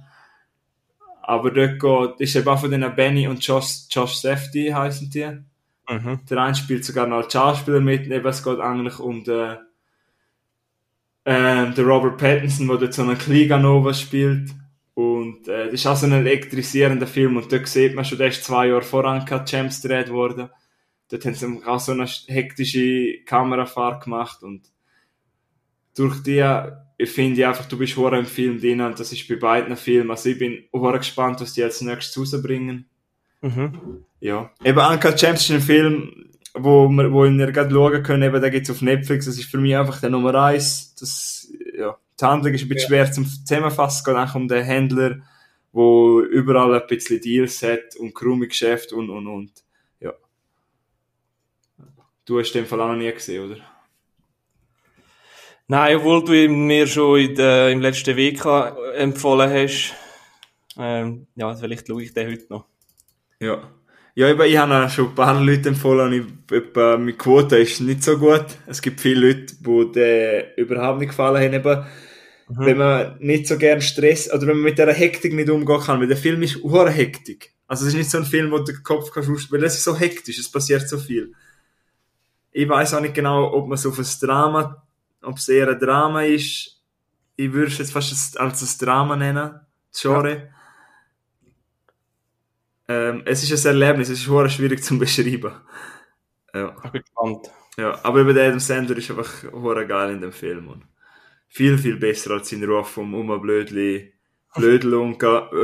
Aber 1.21 1.51
dort 1.51 1.79
geht, 1.79 2.21
ist 2.21 2.35
eben 2.37 2.47
auch 2.47 2.59
von 2.59 2.71
denen 2.71 2.95
Benny 2.95 3.27
und 3.27 3.45
Josh, 3.45 3.87
Josh 3.89 4.15
Safety 4.15 4.69
heißen 4.73 5.09
die. 5.09 5.25
mhm. 5.89 6.21
Der 6.29 6.37
eine 6.37 6.55
spielt 6.55 6.85
sogar 6.85 7.05
noch 7.05 7.17
als 7.17 7.33
Schauspieler 7.33 7.81
mit. 7.81 8.07
Eben, 8.07 8.25
es 8.25 8.41
geht 8.41 8.59
eigentlich 8.59 8.99
um 8.99 9.25
den, 9.25 9.57
ähm, 11.25 11.75
den 11.75 11.85
Robert 11.85 12.17
Pattinson, 12.17 12.69
der 12.69 12.77
dort 12.77 12.93
so 12.93 13.01
einen 13.01 13.17
Kliganova 13.17 13.93
spielt. 13.93 14.51
Und 14.93 15.49
äh, 15.49 15.65
das 15.65 15.73
ist 15.73 15.87
auch 15.87 15.97
so 15.97 16.05
ein 16.05 16.13
elektrisierender 16.13 17.07
Film. 17.07 17.35
Und 17.35 17.51
dort 17.51 17.67
sieht 17.67 17.93
man 17.93 18.05
schon, 18.05 18.17
der 18.17 18.29
ist 18.29 18.45
zwei 18.45 18.67
Jahre 18.67 18.81
vor 18.81 19.03
Uncut 19.03 19.45
Gems 19.47 19.81
gedreht 19.81 20.09
worden. 20.09 20.49
Dort 21.09 21.25
haben 21.25 21.33
sie 21.33 21.65
auch 21.65 21.79
so 21.81 21.91
eine 21.91 22.05
hektische 22.05 23.21
Kamerafahrt 23.25 24.05
gemacht. 24.05 24.43
Und 24.43 24.61
durch 25.93 26.23
die 26.23 26.41
ich 26.97 27.11
finde 27.11 27.47
einfach, 27.47 27.65
du 27.65 27.77
bist 27.77 27.95
hure 27.95 28.17
im 28.17 28.25
Film 28.25 28.59
drin 28.59 28.81
und 28.81 28.99
das 28.99 29.11
ist 29.11 29.27
bei 29.27 29.35
beiden 29.35 29.77
Filmen. 29.77 30.11
Also 30.11 30.29
ich 30.29 30.39
bin 30.39 30.63
hure 30.73 30.97
gespannt, 30.97 31.39
was 31.41 31.53
die 31.53 31.63
als 31.63 31.81
nächstes 31.81 32.17
rausbringen. 32.19 32.85
Mhm. 33.41 34.03
Ja. 34.19 34.51
Eben 34.63 34.79
Uncut 34.79 35.15
Gems 35.17 35.41
ist 35.41 35.51
ein 35.51 35.61
Film, 35.61 36.31
wo 36.55 36.89
wir, 36.89 37.11
wo 37.11 37.25
ihr 37.25 37.51
gerade 37.51 37.71
schauen 37.71 38.01
könnt, 38.01 38.23
eben, 38.23 38.41
der 38.41 38.49
gibt's 38.49 38.71
auf 38.71 38.81
Netflix, 38.81 39.25
das 39.25 39.37
ist 39.37 39.49
für 39.49 39.59
mich 39.59 39.75
einfach 39.75 40.01
der 40.01 40.09
Nummer 40.09 40.33
eins. 40.33 40.95
Das, 40.95 41.51
ja. 41.77 41.95
Die 42.19 42.25
Handlung 42.25 42.53
ist 42.55 42.63
ein 42.63 42.69
bisschen 42.69 42.87
schwer 42.87 43.11
zum 43.11 43.27
Zusammenfassen, 43.27 43.99
es 43.99 44.03
geht 44.03 44.15
eigentlich 44.15 44.35
um 44.35 44.47
den 44.47 44.65
Händler, 44.65 45.21
wo 45.71 46.21
überall 46.21 46.81
ein 46.81 46.87
bisschen 46.87 47.21
Deals 47.21 47.61
hat 47.61 47.95
und 47.99 48.15
krumme 48.15 48.47
Geschäfte 48.47 48.95
und, 48.95 49.11
und, 49.11 49.27
und. 49.27 49.51
Ja. 49.99 50.13
Du 52.25 52.39
hast 52.39 52.53
den 52.53 52.65
Fall 52.65 52.81
auch 52.81 52.87
noch 52.87 52.95
nie 52.95 53.11
gesehen, 53.11 53.51
oder? 53.51 53.76
Nein, 55.69 55.97
obwohl 55.97 56.23
du 56.23 56.49
mir 56.49 56.87
schon 56.87 57.19
in 57.19 57.35
der, 57.35 57.71
im 57.71 57.81
letzten 57.81 58.15
Weg 58.15 58.41
empfohlen 58.95 59.51
hast. 59.51 59.93
Ähm, 60.77 61.27
ja, 61.35 61.53
vielleicht 61.55 61.87
schaue 61.87 62.03
ich 62.03 62.13
den 62.13 62.31
heute 62.31 62.45
noch. 62.49 62.65
Ja. 63.39 63.71
Ja, 64.15 64.29
eben, 64.29 64.41
ich 64.41 64.57
habe 64.57 64.89
schon 64.89 65.09
ein 65.09 65.15
paar 65.15 65.43
Leute 65.43 65.69
empfohlen, 65.69 66.07
und 66.07 66.13
ich, 66.13 66.55
eben, 66.55 66.73
meine 66.73 67.13
Quote 67.13 67.57
ist 67.57 67.81
nicht 67.81 68.01
so 68.01 68.17
gut. 68.17 68.45
Es 68.65 68.81
gibt 68.81 69.01
viele 69.01 69.27
Leute, 69.27 69.55
die 69.59 69.91
den 69.91 70.45
überhaupt 70.55 70.99
nicht 70.99 71.09
gefallen 71.09 71.43
haben. 71.43 71.53
Eben, 71.53 71.85
Wenn 72.47 72.77
man 72.77 73.17
nicht 73.19 73.47
so 73.47 73.57
gern 73.57 73.81
Stress, 73.81 74.31
oder 74.33 74.47
wenn 74.47 74.55
man 74.55 74.63
mit 74.63 74.77
dieser 74.77 74.93
Hektik 74.93 75.33
nicht 75.33 75.49
umgehen 75.49 75.81
kann, 75.81 75.99
weil 75.99 76.07
der 76.07 76.17
Film 76.17 76.41
ist 76.41 76.63
hure 76.63 76.89
Hektik. 76.89 77.53
Also 77.67 77.83
es 77.83 77.89
ist 77.89 77.97
nicht 77.97 78.09
so 78.09 78.17
ein 78.19 78.25
Film, 78.25 78.51
wo 78.51 78.59
du 78.59 78.71
den 78.71 78.83
Kopf 78.83 79.11
kannst 79.11 79.51
weil 79.51 79.63
es 79.65 79.75
ist 79.75 79.83
so 79.83 79.97
hektisch, 79.97 80.39
es 80.39 80.49
passiert 80.49 80.87
so 80.87 80.97
viel. 80.97 81.33
Ich 82.53 82.67
weiß 82.67 82.93
auch 82.93 83.01
nicht 83.01 83.13
genau, 83.13 83.53
ob 83.53 83.67
man 83.67 83.75
es 83.75 83.85
auf 83.85 83.99
ein 83.99 84.05
Drama, 84.21 84.86
ob 85.27 85.37
es 85.37 85.49
eher 85.49 85.69
ein 85.69 85.79
Drama 85.79 86.23
ist. 86.23 86.81
Ich 87.35 87.51
würde 87.51 87.67
es 87.67 87.77
jetzt 87.77 87.91
fast 87.91 88.39
als 88.39 88.61
ein 88.61 88.85
Drama 88.85 89.15
nennen, 89.15 89.59
das 89.91 90.01
Genre. 90.01 90.49
Ähm, 92.87 93.21
es 93.25 93.43
ist 93.43 93.65
ein 93.65 93.73
Erlebnis, 93.73 94.09
es 94.09 94.25
ist 94.25 94.53
schwierig 94.53 94.83
zu 94.83 94.97
beschreiben. 94.97 95.53
Ja. 96.53 96.75
Ich 96.83 96.91
bin 96.91 97.01
gespannt. 97.01 97.51
Ja, 97.77 97.99
aber 98.03 98.21
über 98.21 98.33
den 98.33 98.47
Adam 98.47 98.59
Sandler 98.59 98.97
ist 98.97 99.11
einfach 99.11 99.43
geil 99.87 100.11
in 100.11 100.21
dem 100.21 100.31
Film. 100.31 100.69
Und 100.69 100.83
viel, 101.47 101.77
viel 101.77 101.97
besser 101.97 102.31
als 102.31 102.49
sein 102.49 102.63
Ruf 102.63 102.89
vom 102.89 103.13
Oma 103.13 103.37
Blödli. 103.37 104.13
Äh, 104.55 104.87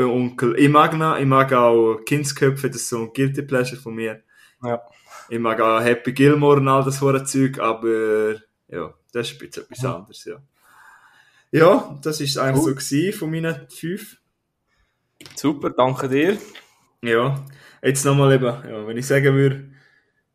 Onkel. 0.04 0.56
Ich 0.60 0.70
mag 0.70 0.94
ihn, 0.94 1.22
ich 1.22 1.26
mag 1.26 1.52
auch 1.54 2.02
Kindsköpfe, 2.06 2.70
das 2.70 2.82
ist 2.82 2.90
so 2.90 3.02
ein 3.02 3.14
Guilty 3.14 3.42
Pleasure 3.42 3.82
von 3.82 3.96
mir. 3.96 4.22
Ja. 4.62 4.82
Ich 5.30 5.40
mag 5.40 5.60
auch 5.62 5.82
Happy 5.82 6.12
Gilmore 6.12 6.58
und 6.58 6.68
all 6.68 6.84
das 6.84 7.02
hure 7.02 7.24
Zeug, 7.24 7.58
aber 7.58 8.36
ja, 8.68 8.94
das 9.14 9.32
ist 9.32 9.36
ein 9.36 9.48
bisschen 9.48 9.64
etwas 9.64 9.86
anderes, 9.86 10.26
ja. 10.26 10.42
Ja, 11.52 12.00
das 12.02 12.20
ist 12.20 12.38
eigentlich 12.38 12.64
so 12.64 12.74
gewesen 12.74 13.18
von 13.18 13.30
meinen 13.32 13.70
fünf. 13.70 14.18
Super, 15.36 15.70
danke 15.70 16.10
dir. 16.10 16.38
Ja, 17.04 17.46
jetzt 17.84 18.04
nochmal 18.06 18.34
eben, 18.34 18.46
ja, 18.46 18.88
wenn 18.88 18.98
ich 18.98 19.06
sagen 19.06 19.36
würde, 19.36 19.70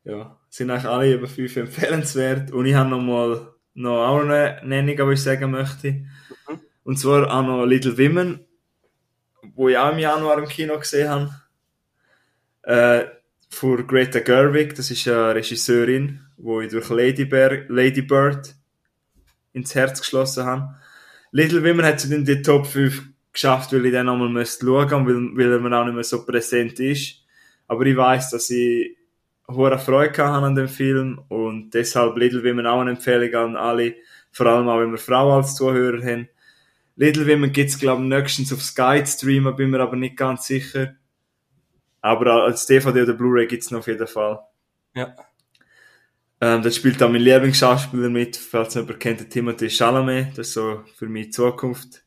ja, 0.04 0.38
sind 0.48 0.70
eigentlich 0.70 0.88
alle 0.88 1.08
eben 1.08 1.26
fünf 1.26 1.56
empfehlenswert. 1.56 2.52
Und 2.52 2.66
ich 2.66 2.74
habe 2.74 2.88
nochmal 2.88 3.52
noch 3.74 4.06
auch 4.06 4.20
eine 4.20 4.60
Nennung, 4.64 4.96
die 4.96 5.14
ich 5.14 5.22
sagen 5.22 5.50
möchte. 5.50 6.06
Und 6.84 6.98
zwar 6.98 7.28
auch 7.30 7.42
noch 7.42 7.66
Little 7.66 7.98
Women, 7.98 8.46
wo 9.54 9.68
ich 9.68 9.76
auch 9.76 9.92
im 9.92 9.98
Januar 9.98 10.38
im 10.38 10.48
Kino 10.48 10.78
gesehen 10.78 11.08
habe. 11.08 11.34
Äh, 12.62 13.06
von 13.50 13.86
Greta 13.86 14.20
Gerwig, 14.20 14.74
das 14.76 14.90
ist 14.90 15.08
eine 15.08 15.34
Regisseurin, 15.34 16.20
die 16.36 16.64
ich 16.64 16.70
durch 16.70 16.90
Lady, 16.90 17.24
Bear, 17.24 17.64
Lady 17.68 18.02
Bird 18.02 18.54
ins 19.58 19.74
Herz 19.74 20.00
geschlossen 20.00 20.44
habe. 20.44 20.74
Little 21.30 21.62
Women 21.62 21.84
hat 21.84 22.00
sie 22.00 22.14
in 22.14 22.24
die 22.24 22.42
Top 22.42 22.66
5 22.66 23.02
geschafft, 23.32 23.72
weil 23.72 23.86
ich 23.86 23.92
dann 23.92 24.06
nochmal 24.06 24.46
schauen 24.46 25.06
weil, 25.06 25.36
weil 25.36 25.52
er 25.52 25.60
mir 25.60 25.78
auch 25.78 25.84
nicht 25.84 25.94
mehr 25.94 26.04
so 26.04 26.24
präsent 26.24 26.80
ist. 26.80 27.22
Aber 27.66 27.84
ich 27.84 27.96
weiß, 27.96 28.30
dass 28.30 28.50
ich 28.50 28.96
hohe 29.50 29.78
Freude 29.78 30.10
hatte 30.10 30.46
an 30.46 30.54
dem 30.54 30.68
Film 30.68 31.20
und 31.28 31.70
deshalb 31.70 32.16
Little 32.16 32.44
Women 32.44 32.66
auch 32.66 32.80
eine 32.80 32.90
Empfehlung 32.90 33.34
an 33.34 33.56
alle, 33.56 33.94
vor 34.32 34.46
allem 34.46 34.68
auch 34.68 34.80
wenn 34.80 34.90
wir 34.90 34.98
Frauen 34.98 35.42
als 35.42 35.54
Zuhörer 35.54 36.02
haben. 36.02 36.28
Little 36.96 37.26
Women 37.26 37.52
gibt's 37.52 37.78
glaube 37.78 38.02
ich 38.02 38.08
nächstens 38.08 38.52
auf 38.52 38.62
Sky 38.62 39.02
streamen, 39.06 39.54
bin 39.56 39.70
mir 39.70 39.80
aber 39.80 39.96
nicht 39.96 40.16
ganz 40.16 40.46
sicher. 40.46 40.94
Aber 42.00 42.44
als 42.44 42.66
DVD 42.66 43.02
oder 43.02 43.14
Blu-ray 43.14 43.46
gibt's 43.46 43.70
noch 43.70 43.80
auf 43.80 43.86
jeden 43.86 44.06
Fall. 44.06 44.40
Ja. 44.94 45.14
Ähm, 46.40 46.62
da 46.62 46.70
spielt 46.70 47.02
auch 47.02 47.10
mein 47.10 47.22
Lieblingsschauspieler 47.22 48.08
mit, 48.10 48.36
falls 48.36 48.74
jemand 48.74 49.00
kennt, 49.00 49.20
der 49.20 49.28
Timothy 49.28 49.68
Chalamet, 49.68 50.38
das 50.38 50.48
ist 50.48 50.54
so 50.54 50.84
für 50.96 51.06
mich 51.08 51.32
Zukunft. 51.32 52.04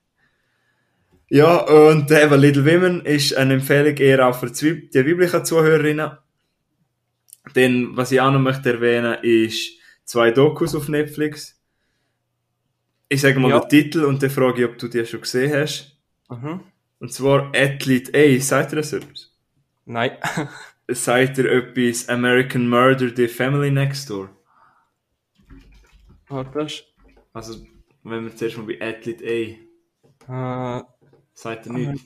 Ja, 1.29 1.57
und 1.57 2.11
eben 2.11 2.39
Little 2.39 2.65
Women 2.65 3.05
ist 3.05 3.35
eine 3.35 3.55
Empfehlung 3.55 3.95
eher 3.97 4.27
auch 4.27 4.37
für 4.37 4.51
die 4.51 5.03
biblischen 5.03 5.45
Zuhörerinnen. 5.45 6.11
Denn, 7.55 7.95
was 7.97 8.11
ich 8.11 8.21
auch 8.21 8.31
noch 8.31 8.39
möchte 8.39 8.73
erwähnen, 8.73 9.17
ist 9.21 9.71
zwei 10.05 10.31
Dokus 10.31 10.75
auf 10.75 10.87
Netflix. 10.89 11.57
Ich 13.09 13.21
sage 13.21 13.39
mal 13.39 13.49
Ja. 13.49 13.59
den 13.59 13.69
Titel 13.69 14.03
und 14.05 14.21
dann 14.23 14.29
frage 14.29 14.61
ich, 14.63 14.69
ob 14.69 14.77
du 14.77 14.87
die 14.87 15.05
schon 15.05 15.21
gesehen 15.21 15.53
hast. 15.53 15.97
Mhm. 16.29 16.61
Und 16.99 17.11
zwar 17.13 17.51
Athlete 17.55 18.11
A, 18.13 18.39
sagt 18.41 18.73
ihr 18.73 18.77
das 18.77 18.93
etwas? 18.93 19.31
Nein. 19.85 20.11
Sagt 20.93 21.37
ihr 21.37 21.51
etwas 21.51 22.09
American 22.09 22.67
Murder, 22.67 23.09
The 23.15 23.27
Family 23.27 23.71
Next 23.71 24.09
Door? 24.09 24.29
Warte, 26.27 26.59
das 26.59 26.83
Also, 27.33 27.65
wenn 28.03 28.23
wir 28.23 28.35
zuerst 28.35 28.57
mal 28.57 28.65
bei 28.65 28.81
Athlete 28.81 29.57
A, 30.27 30.79
äh, 30.79 30.83
sagt 31.33 31.67
ihr 31.67 31.73
nicht? 31.73 32.05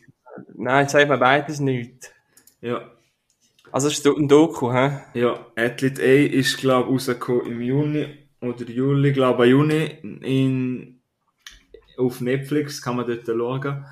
Nein, 0.53 0.87
sagt 0.87 1.09
mir 1.09 1.17
beides 1.17 1.59
nicht. 1.59 2.13
Ja. 2.61 2.91
Also, 3.71 3.87
es 3.87 3.97
ist 3.99 4.05
ein 4.05 4.27
Doku, 4.27 4.71
hä? 4.71 5.01
Ja, 5.13 5.45
Athlete 5.55 6.01
A 6.01 6.25
ist, 6.25 6.57
glaube 6.57 6.87
ich, 6.87 6.93
rausgekommen 6.93 7.45
im 7.45 7.61
Juni 7.61 8.07
oder 8.41 8.65
Juli, 8.65 9.11
glaube 9.13 9.45
ich, 9.45 9.51
Juni 9.51 9.85
in, 10.21 11.01
auf 11.97 12.21
Netflix, 12.21 12.81
kann 12.81 12.97
man 12.97 13.07
dort 13.07 13.25
schauen. 13.25 13.85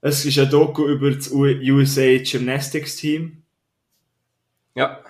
Es 0.00 0.24
ist 0.24 0.38
ein 0.38 0.50
Doku 0.50 0.86
über 0.86 1.10
das 1.10 1.30
USA 1.30 2.18
Gymnastics 2.18 2.96
Team. 2.96 3.42
Ja. 4.78 5.00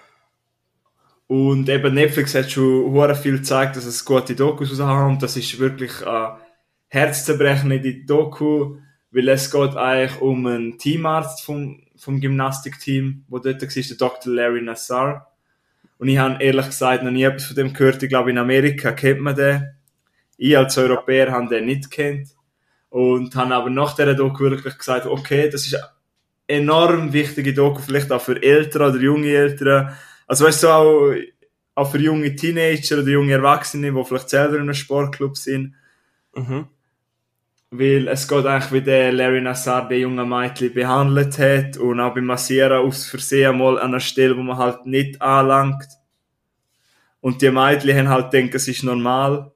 Und 1.27 1.69
eben 1.69 1.93
Netflix 1.93 2.35
hat 2.35 2.51
schon 2.51 2.91
hure 2.91 3.15
viel 3.15 3.37
gezeigt, 3.37 3.77
dass 3.77 3.85
es 3.85 4.07
gute 4.07 4.35
Dokus 4.35 4.71
raus 4.71 4.81
haben. 4.81 5.13
Und 5.13 5.23
das 5.23 5.37
ist 5.37 5.59
wirklich 5.59 6.07
eine 6.07 6.39
herzzerbrechende 6.89 8.05
Doku, 8.07 8.79
weil 9.11 9.29
es 9.29 9.51
geht 9.51 9.77
eigentlich 9.77 10.23
um 10.23 10.47
einen 10.47 10.79
Teamarzt 10.79 11.45
vom, 11.45 11.83
vom 11.97 12.19
Gymnastikteam, 12.19 13.27
wo 13.29 13.39
dort 13.41 13.61
war, 13.61 13.69
der 13.69 13.97
Dr. 13.99 14.33
Larry 14.33 14.63
Nassar. 14.63 15.31
Und 15.99 16.09
ich 16.09 16.17
habe 16.17 16.43
ehrlich 16.43 16.67
gesagt 16.67 17.03
noch 17.03 17.11
nie 17.11 17.25
etwas 17.25 17.49
von 17.49 17.57
dem 17.57 17.75
gehört. 17.75 18.03
Ich 18.03 18.09
glaube, 18.09 18.31
in 18.31 18.39
Amerika 18.39 18.93
kennt 18.93 19.21
man 19.21 19.37
den. 19.37 19.75
Ich 20.39 20.57
als 20.57 20.79
Europäer 20.79 21.31
habe 21.31 21.49
den 21.49 21.67
nicht 21.67 21.91
kennt. 21.91 22.29
Und 22.89 23.37
habe 23.37 23.55
aber 23.55 23.69
nach 23.69 23.95
dieser 23.95 24.15
Doku 24.15 24.45
wirklich 24.45 24.79
gesagt, 24.79 25.05
okay, 25.05 25.51
das 25.51 25.67
ist 25.67 25.79
enorm 26.49 27.13
wichtige 27.13 27.55
Doku, 27.55 27.81
vielleicht 27.81 28.11
auch 28.11 28.23
für 28.23 28.43
Eltern 28.43 28.91
oder 28.91 29.01
junge 29.01 29.29
Eltern. 29.29 29.95
Also 30.27 30.47
weißt 30.47 30.63
du, 30.65 30.69
auch, 30.69 31.13
auch 31.75 31.91
für 31.91 31.99
junge 31.99 32.35
Teenager 32.35 32.99
oder 32.99 33.09
junge 33.09 33.35
Erwachsene, 33.35 33.93
die 33.93 34.05
vielleicht 34.05 34.31
selber 34.31 34.57
in 34.57 34.63
einem 34.63 34.75
Sportclub 34.75 35.37
sind. 35.37 35.75
Mhm. 36.35 36.67
Weil 37.71 38.09
es 38.09 38.27
geht 38.27 38.47
eigentlich, 38.47 38.73
wie 38.73 38.81
der 38.81 39.13
Larry 39.13 39.43
Nassar 39.43 39.89
den 39.89 40.01
jungen 40.01 40.29
Mädchen 40.29 40.73
behandelt 40.73 41.39
hat 41.39 41.77
und 41.77 42.01
auch 42.01 42.15
beim 42.15 42.25
Massieren 42.25 42.79
aus 42.79 43.07
Versehen 43.07 43.59
mal 43.59 43.79
an 43.79 43.89
einer 43.89 44.01
Stelle, 44.01 44.37
wo 44.37 44.43
man 44.43 44.57
halt 44.57 44.87
nicht 44.87 45.21
anlangt. 45.21 45.87
Und 47.21 47.43
die 47.43 47.51
Mädchen 47.51 47.97
haben 47.97 48.09
halt 48.09 48.31
gedacht, 48.31 48.55
es 48.55 48.69
ist 48.69 48.85
normal. 48.85 49.53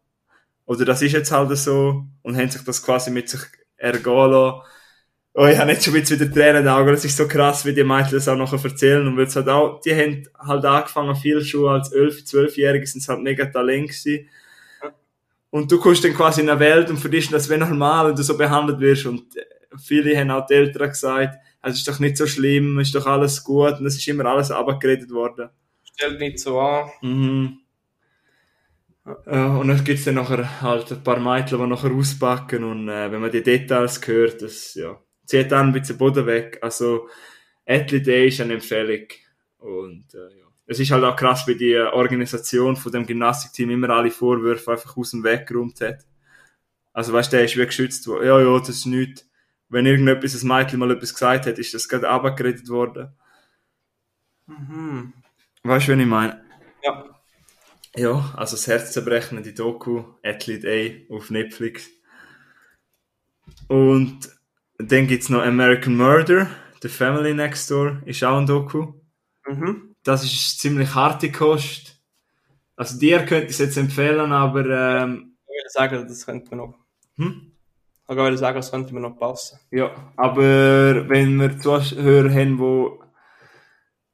Oder 0.66 0.84
das 0.84 1.00
ist 1.00 1.12
jetzt 1.12 1.32
halt 1.32 1.56
so. 1.56 2.04
Und 2.20 2.36
haben 2.36 2.50
sich 2.50 2.62
das 2.62 2.82
quasi 2.82 3.10
mit 3.10 3.30
sich 3.30 3.40
ergehen 3.76 4.30
lassen. 4.30 4.60
Oh, 5.34 5.46
ich 5.46 5.56
habe 5.56 5.72
jetzt 5.72 5.84
schon 5.84 5.94
wieder 5.94 6.30
Tränen 6.30 6.56
in 6.56 6.64
den 6.64 6.68
Augen. 6.68 6.88
Das 6.88 7.04
ist 7.06 7.16
so 7.16 7.26
krass, 7.26 7.64
wie 7.64 7.72
die 7.72 7.84
Mädchen 7.84 8.12
das 8.12 8.28
auch 8.28 8.36
noch 8.36 8.52
erzählen. 8.52 9.06
Und 9.06 9.34
halt 9.34 9.48
auch, 9.48 9.80
die 9.80 9.94
haben 9.94 10.28
halt 10.38 10.64
angefangen, 10.64 11.16
viel 11.16 11.42
schon 11.42 11.68
als 11.68 11.90
11-, 11.90 12.28
12-Jährige 12.28 12.86
sind 12.86 13.00
sie 13.00 13.10
halt 13.10 13.22
mega 13.22 13.46
Talent 13.46 13.88
gewesen. 13.88 14.28
Und 15.48 15.72
du 15.72 15.78
kommst 15.78 16.04
dann 16.04 16.14
quasi 16.14 16.42
in 16.42 16.50
eine 16.50 16.60
Welt 16.60 16.88
und 16.90 16.98
für 16.98 17.08
dich 17.08 17.24
ist 17.24 17.32
das 17.32 17.50
wie 17.50 17.56
normal, 17.56 18.08
wenn 18.08 18.16
du 18.16 18.22
so 18.22 18.36
behandelt 18.36 18.80
wirst. 18.80 19.06
Und 19.06 19.24
viele 19.82 20.18
haben 20.18 20.30
auch 20.30 20.46
die 20.46 20.54
Eltern 20.54 20.88
gesagt, 20.88 21.38
es 21.62 21.76
ist 21.76 21.88
doch 21.88 21.98
nicht 21.98 22.16
so 22.16 22.26
schlimm, 22.26 22.78
es 22.78 22.88
ist 22.88 22.94
doch 22.94 23.06
alles 23.06 23.42
gut. 23.42 23.78
Und 23.78 23.86
es 23.86 23.96
ist 23.96 24.08
immer 24.08 24.26
alles 24.26 24.50
abgeredet 24.50 25.10
worden. 25.10 25.48
Stell 25.82 26.10
dich 26.12 26.20
nicht 26.20 26.40
so 26.40 26.60
an. 26.60 26.90
Mhm. 27.00 27.58
Und 29.04 29.68
dann 29.68 29.84
gibt's 29.84 30.04
dann 30.04 30.14
nachher 30.14 30.60
halt 30.60 30.92
ein 30.92 31.02
paar 31.02 31.18
Mädchen, 31.18 31.58
die 31.58 31.66
nachher 31.66 31.90
auspacken 31.90 32.62
und 32.62 32.88
äh, 32.88 33.10
wenn 33.10 33.20
man 33.20 33.32
die 33.32 33.42
Details 33.42 34.00
hört, 34.06 34.42
das, 34.42 34.74
ja, 34.74 34.96
zieht 35.24 35.52
dann 35.52 35.68
ein 35.68 35.72
bisschen 35.72 35.98
Boden 35.98 36.26
weg. 36.26 36.58
Also, 36.62 37.08
Athlete 37.66 38.02
Day 38.02 38.28
ist 38.28 38.40
eine 38.40 38.54
Empfehlung. 38.54 39.06
Und, 39.58 40.14
äh, 40.14 40.38
ja. 40.38 40.46
Es 40.66 40.80
ist 40.80 40.90
halt 40.90 41.04
auch 41.04 41.16
krass, 41.16 41.46
wie 41.46 41.56
die 41.56 41.76
Organisation 41.76 42.76
von 42.76 42.92
dem 42.92 43.06
Gymnastikteam 43.06 43.70
immer 43.70 43.90
alle 43.90 44.10
Vorwürfe 44.10 44.72
einfach 44.72 44.96
aus 44.96 45.10
dem 45.10 45.24
Weg 45.24 45.46
geräumt 45.46 45.80
hat. 45.80 46.06
Also, 46.92 47.12
weißt 47.12 47.32
du, 47.32 47.36
der 47.36 47.46
ist 47.46 47.56
wie 47.56 47.66
geschützt 47.66 48.06
worden. 48.06 48.26
Ja, 48.26 48.40
ja, 48.40 48.58
das 48.58 48.70
ist 48.70 48.86
nichts. 48.86 49.28
Wenn 49.68 49.86
irgendetwas, 49.86 50.42
ein 50.42 50.48
Mädchen 50.48 50.78
mal 50.78 50.90
etwas 50.90 51.14
gesagt 51.14 51.46
hat, 51.46 51.58
ist 51.58 51.72
das 51.72 51.88
gerade 51.88 52.08
abgeredet 52.08 52.68
worden. 52.68 53.12
Mhm. 54.46 55.12
Weißt 55.62 55.88
du, 55.88 55.92
was 55.92 56.00
ich 56.00 56.06
meine? 56.06 56.44
Ja. 56.82 57.08
Ja, 57.94 58.32
also 58.36 58.56
das 58.56 58.66
herzzerbrechende 58.66 59.52
Doku, 59.52 60.04
Athlete 60.22 61.06
A 61.10 61.14
auf 61.14 61.30
Netflix. 61.30 61.90
Und 63.68 64.30
dann 64.88 65.06
gibt's 65.06 65.28
noch 65.28 65.42
American 65.42 65.96
Murder, 65.96 66.48
The 66.82 66.88
Family 66.88 67.34
Next 67.34 67.70
Door, 67.70 68.02
ist 68.06 68.22
auch 68.24 68.38
ein 68.38 68.46
Doku. 68.46 68.92
Mhm. 69.46 69.94
Das 70.04 70.24
ist 70.24 70.58
ziemlich 70.60 70.94
harte 70.94 71.30
Kost. 71.30 72.00
Also 72.76 72.98
dir 72.98 73.20
könnte 73.20 73.46
ich 73.46 73.52
es 73.52 73.58
jetzt 73.58 73.76
empfehlen, 73.76 74.32
aber 74.32 74.66
ähm, 74.66 75.36
Ich 75.46 75.54
würde 75.54 75.70
sagen, 75.70 76.06
das 76.08 76.26
könnte 76.26 76.50
mir 76.50 76.56
noch. 76.56 76.74
hm? 77.16 77.48
Ich 78.08 78.16
würde 78.16 78.36
sagen, 78.36 78.56
das 78.56 78.70
könnte 78.70 78.92
mir 78.94 79.00
noch 79.00 79.16
passen. 79.18 79.58
ja, 79.70 79.90
aber 80.16 81.08
wenn 81.08 81.36
wir 81.40 81.58
Zuhörer 81.58 82.30
haben, 82.32 82.58
wo 82.58 83.02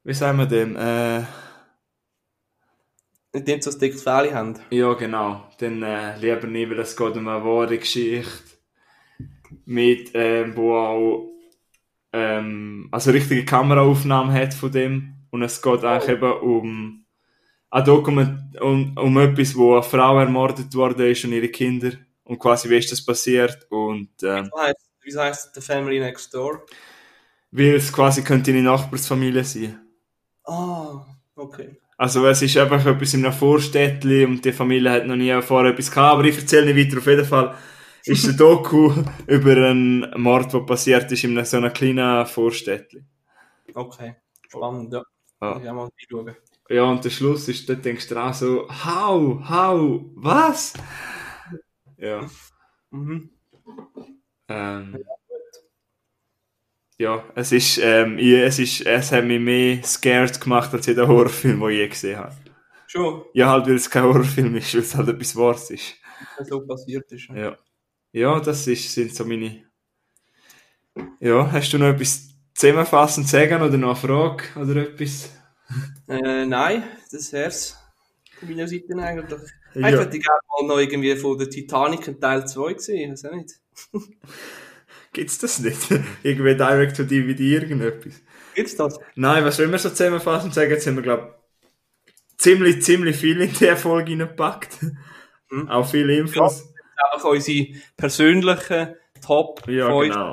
wie 0.05 0.15
sagen 0.15 0.39
wir 0.39 0.47
dem, 0.47 0.77
äh, 0.77 1.23
Nicht 3.35 3.63
so 3.63 3.71
ein 3.71 3.79
dickes 3.79 4.03
Fell 4.03 4.33
haben. 4.35 4.55
Ja, 4.71 4.93
genau. 4.95 5.49
Dann 5.59 5.83
äh, 5.83 6.17
lieber 6.19 6.47
nicht, 6.47 6.71
weil 6.71 6.79
es 6.81 6.97
geht 6.97 7.17
um 7.17 7.29
eine 7.29 7.45
wahre 7.45 7.79
Geschichte. 7.79 8.58
Mit, 9.69 10.13
ähm, 10.15 10.57
wo 10.57 10.75
auch 10.75 11.29
ähm, 12.13 12.89
also 12.91 13.11
richtige 13.11 13.45
Kameraaufnahmen 13.45 14.33
hat 14.33 14.55
von 14.55 14.73
dem. 14.73 15.15
Und 15.31 15.43
es 15.43 15.61
geht 15.61 15.85
eigentlich 15.85 16.17
eben 16.17 16.33
um 16.33 17.05
ein 17.71 17.85
Dokument, 17.85 18.61
um, 18.61 18.97
um 18.97 19.19
etwas, 19.19 19.55
wo 19.55 19.75
eine 19.75 19.83
Frau 19.83 20.19
ermordet 20.19 20.75
worden 20.75 21.07
ist 21.07 21.25
und 21.25 21.33
ihre 21.33 21.49
Kinder. 21.49 21.93
Und 22.25 22.39
quasi, 22.39 22.71
wie 22.71 22.79
ist 22.79 22.91
das 22.91 23.05
passiert? 23.05 23.67
Und 23.71 24.11
ähm, 24.23 24.51
Wieso 25.03 25.21
heisst 25.21 25.55
The 25.55 25.61
Family 25.61 26.01
Next 26.01 26.33
Door? 26.33 26.65
weil 27.51 27.75
es 27.75 27.93
quasi 27.93 28.23
könnte 28.23 28.51
eine 28.51 28.63
Nachbarsfamilie 28.63 29.45
sein. 29.45 29.81
Ah, 30.45 31.05
okay. 31.35 31.79
Also 31.97 32.27
es 32.27 32.43
ist 32.43 32.57
einfach 32.57 32.85
etwas 32.87 33.15
in 33.15 33.25
einem 33.25 33.35
Vorstädtli 33.35 34.25
und 34.25 34.45
die 34.45 34.53
Familie 34.53 34.91
hat 34.91 35.07
noch 35.07 35.17
nie 35.17 35.41
vorher 35.43 35.73
etwas 35.73 35.91
gehabt, 35.91 36.15
aber 36.15 36.25
ich 36.25 36.39
erzähle 36.39 36.73
nicht 36.73 36.87
weiter. 36.87 36.99
Auf 36.99 37.07
jeden 37.07 37.25
Fall 37.25 37.55
ist 38.05 38.27
ein 38.27 38.37
Doku 38.37 38.93
über 39.27 39.53
einen 39.57 40.11
Mord, 40.21 40.53
der 40.53 40.61
passiert 40.61 41.11
ist 41.13 41.25
in 41.25 41.45
so 41.45 41.57
einem 41.57 41.73
kleinen 41.73 42.27
Vorstädtli. 42.27 43.03
Okay. 43.75 44.17
Spannend, 44.49 44.93
ja. 44.93 45.03
Ich 45.41 45.69
auch 45.69 45.75
mal 45.75 45.89
reinschauen. 45.89 46.37
Ja, 46.71 46.85
und 46.85 47.05
der 47.05 47.11
Schluss 47.11 47.49
ist, 47.49 47.69
dort 47.69 47.85
denkst 47.85 48.09
du 48.09 48.17
auch 48.17 48.35
so, 48.35 48.69
how, 48.69 49.41
how, 49.49 50.03
was? 50.17 50.75
Ja, 51.97 52.29
Mhm. 52.91 53.31
ähm, 54.49 55.05
ja, 56.99 57.25
es 57.35 57.53
ist, 57.53 57.79
ähm, 57.79 58.19
ich, 58.19 58.33
es 58.35 58.59
ist, 58.59 58.81
es 58.87 59.13
hat 59.13 59.25
mich 59.25 59.41
mehr 59.41 59.83
scared 59.85 60.41
gemacht 60.41 60.73
als 60.75 60.87
jeder 60.87 61.07
Horrorfilm, 61.07 61.61
den 61.61 61.71
ich 61.71 61.77
je 61.79 61.89
gesehen 61.89 62.19
habe. 62.19 62.35
Schon, 62.87 63.23
Ja, 63.35 63.51
halt, 63.51 63.67
weil 63.67 63.75
es 63.77 63.91
kein 63.91 64.03
Horrorfilm 64.05 64.57
ist, 64.57 64.75
weil 64.75 64.81
es 64.81 64.95
halt 64.95 65.09
etwas 65.09 65.37
Wahres 65.37 65.71
ist. 65.71 65.95
was 66.37 66.49
so 66.49 66.67
passiert 66.67 67.11
ist. 67.13 67.29
Ja. 67.29 67.37
Ja, 67.37 67.57
das 68.13 68.67
ist, 68.67 68.93
sind 68.93 69.15
so 69.15 69.25
meine. 69.25 69.65
Ja, 71.21 71.51
hast 71.53 71.73
du 71.73 71.79
noch 71.79 71.89
etwas 71.89 72.29
zusammenfassend 72.55 73.27
zu 73.27 73.33
sagen 73.33 73.63
oder 73.63 73.77
noch 73.77 73.91
eine 73.91 73.97
Frage 73.97 74.45
oder 74.57 74.77
etwas? 74.77 75.31
Äh, 76.09 76.47
nein, 76.47 76.83
das 77.13 77.33
wär's 77.33 77.79
von 78.39 78.49
meiner 78.49 78.67
Seite 78.67 78.97
eigentlich. 78.97 79.41
Ja. 79.75 79.89
Ich 79.89 79.97
hätte 79.97 80.19
gerne 80.19 80.41
mal 80.49 80.67
noch 80.67 80.79
irgendwie 80.79 81.15
von 81.17 81.39
der 81.39 81.51
Titanic 81.51 82.09
in 82.09 82.21
Teil 82.21 82.47
2 82.47 82.73
gesehen, 82.73 83.13
weiß 83.13 83.25
auch 83.27 83.35
nicht. 83.35 83.55
Gibt's 85.13 85.39
das 85.39 85.59
nicht? 85.59 85.91
Irgendwie 86.23 86.55
Direct 86.55 86.97
to 86.97 87.05
DVD, 87.05 87.55
irgendetwas? 87.55 88.21
Gibt's 88.55 88.77
das? 88.77 88.99
Nein, 89.15 89.45
was 89.45 89.59
wollen 89.59 89.71
wir 89.71 89.79
so 89.79 89.89
zusammenfassen 89.89 90.49
und 90.49 90.55
sagen? 90.55 90.71
Jetzt 90.71 90.87
haben 90.87 90.97
wir, 90.97 91.03
glaube 91.03 91.35
ziemlich, 92.37 92.83
ziemlich 92.83 93.17
viel 93.17 93.41
in 93.41 93.53
die 93.53 93.77
Folge 93.77 94.11
reingepackt. 94.11 94.83
Mhm. 95.51 95.69
Auch 95.69 95.89
viele 95.89 96.17
Infos. 96.17 96.73
Einfach 97.13 97.29
unsere 97.31 97.69
persönlichen 97.97 98.95
Top 99.25 99.67
Ja, 99.69 99.87
5 99.89 100.13
genau. 100.15 100.33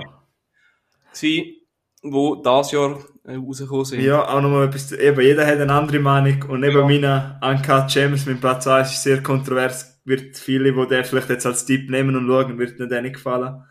die 1.21 1.61
dieses 2.03 2.71
Jahr 2.71 2.99
äh, 3.23 3.35
rausgekommen 3.35 3.85
sind. 3.85 4.01
Ja, 4.01 4.27
auch 4.27 4.41
nochmal 4.41 4.67
etwas, 4.67 4.91
eben, 4.91 5.21
jeder 5.21 5.45
hat 5.47 5.59
eine 5.59 5.73
andere 5.73 5.99
Meinung 5.99 6.43
und 6.49 6.63
eben 6.63 6.77
Ja. 6.77 6.85
meine 6.85 7.39
Uncut 7.41 7.91
James 7.93 8.25
mit 8.25 8.41
Platz 8.41 8.67
1 8.67 8.91
ist 8.91 9.03
sehr 9.03 9.23
kontrovers, 9.23 9.99
wird 10.05 10.37
viele, 10.37 10.71
die 10.73 10.87
den 10.87 11.03
vielleicht 11.03 11.29
jetzt 11.29 11.45
als 11.47 11.65
Tipp 11.65 11.89
nehmen 11.89 12.15
und 12.15 12.27
schauen, 12.27 12.57
wird 12.59 12.79
nicht 12.79 12.91
denen 12.91 13.13
gefallen. 13.13 13.63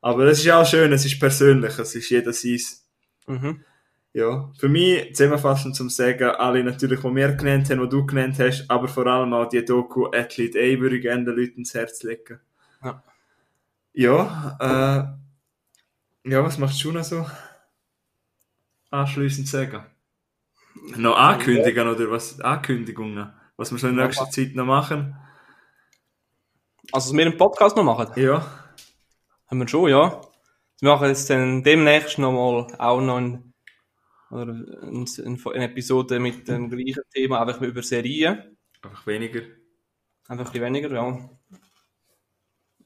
Aber 0.00 0.24
es 0.24 0.40
ist 0.40 0.50
auch 0.50 0.66
schön, 0.66 0.92
es 0.92 1.04
ist 1.04 1.20
persönlich, 1.20 1.78
es 1.78 1.94
ist 1.94 2.10
jeder 2.10 2.32
seins. 2.32 2.88
Mhm. 3.26 3.64
Ja, 4.14 4.50
für 4.58 4.68
mich 4.68 5.14
zusammenfassend 5.14 5.76
zum 5.76 5.90
Sagen, 5.90 6.30
alle 6.30 6.64
natürlich, 6.64 7.00
die 7.00 7.14
wir 7.14 7.32
genannt 7.32 7.70
haben, 7.70 7.82
die 7.82 7.88
du 7.88 8.06
genannt 8.06 8.36
hast, 8.38 8.64
aber 8.68 8.88
vor 8.88 9.06
allem 9.06 9.32
auch 9.34 9.48
die 9.48 9.64
Doku 9.64 10.06
Athlete 10.06 10.58
A 10.58 10.80
würde 10.80 10.96
ich 10.96 11.02
gerne 11.02 11.24
den 11.24 11.36
Leuten 11.36 11.58
ins 11.58 11.74
Herz 11.74 12.02
legen. 12.02 12.40
Ja. 12.82 13.02
Ja, 13.92 15.16
äh, 16.24 16.30
ja, 16.30 16.44
was 16.44 16.58
machst 16.58 16.82
du 16.84 16.92
noch 16.92 17.04
so? 17.04 17.26
Anschliessend 18.90 19.48
sagen. 19.48 19.84
Noch 20.96 21.16
ankündigen 21.16 21.88
oder 21.88 22.10
was? 22.10 22.40
Ankündigungen? 22.40 23.32
Was 23.56 23.72
wir 23.72 23.78
so 23.78 23.88
in 23.88 23.96
nächster 23.96 24.30
Zeit 24.30 24.54
noch 24.54 24.64
machen? 24.64 25.16
Also, 26.92 27.10
dass 27.10 27.16
wir 27.16 27.26
einen 27.26 27.36
Podcast 27.36 27.76
noch 27.76 27.84
machen? 27.84 28.08
Ja. 28.16 28.46
Haben 29.46 29.60
wir 29.60 29.68
schon, 29.68 29.90
ja. 29.90 30.20
Wir 30.80 30.92
machen 30.92 31.08
jetzt 31.08 31.28
dann 31.28 31.62
demnächst 31.62 32.18
nochmal 32.18 32.68
auch 32.78 33.00
noch 33.00 33.16
ein, 33.16 33.47
oder 34.30 34.52
ein, 34.52 35.06
ein, 35.24 35.40
eine 35.46 35.64
Episode 35.64 36.20
mit 36.20 36.46
dem 36.48 36.68
gleichen 36.68 37.02
Thema, 37.12 37.40
einfach 37.40 37.60
über 37.62 37.82
Serien. 37.82 38.56
Einfach 38.82 39.06
weniger. 39.06 39.40
Einfach 40.28 40.46
ein 40.46 40.52
bisschen 40.52 40.64
weniger, 40.64 40.92
ja. 40.92 41.30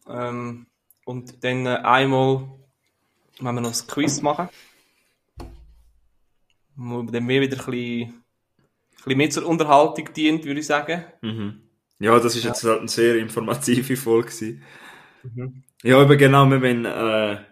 Ähm, 0.09 0.67
und 1.05 1.43
dann 1.43 1.67
äh, 1.67 1.81
einmal, 1.83 2.49
wenn 3.41 3.55
wir 3.55 3.61
noch 3.61 3.73
ein 3.73 3.87
Quiz 3.89 4.23
machen. 4.23 4.49
Wo 6.77 7.03
dann 7.03 7.27
mehr 7.27 7.41
wieder 7.41 7.59
ein 7.59 7.65
bisschen, 7.65 8.03
ein 8.09 8.25
bisschen 8.97 9.19
mehr 9.19 9.31
zur 9.31 9.47
Unterhaltung 9.47 10.13
dient, 10.15 10.45
würde 10.45 10.61
ich 10.61 10.67
sagen. 10.67 11.05
Mhm. 11.21 11.63
Ja, 11.99 12.19
das 12.19 12.37
ist 12.37 12.45
jetzt 12.45 12.65
halt 12.65 12.81
eine 12.81 12.89
sehr 12.89 13.17
informative 13.17 13.97
Folge. 13.97 14.61
Mhm. 15.23 15.65
Ja, 15.83 16.03
eben 16.03 16.19
genau, 16.19 16.47
wir 16.47 16.63
wollen 16.63 16.85
äh, 16.85 17.45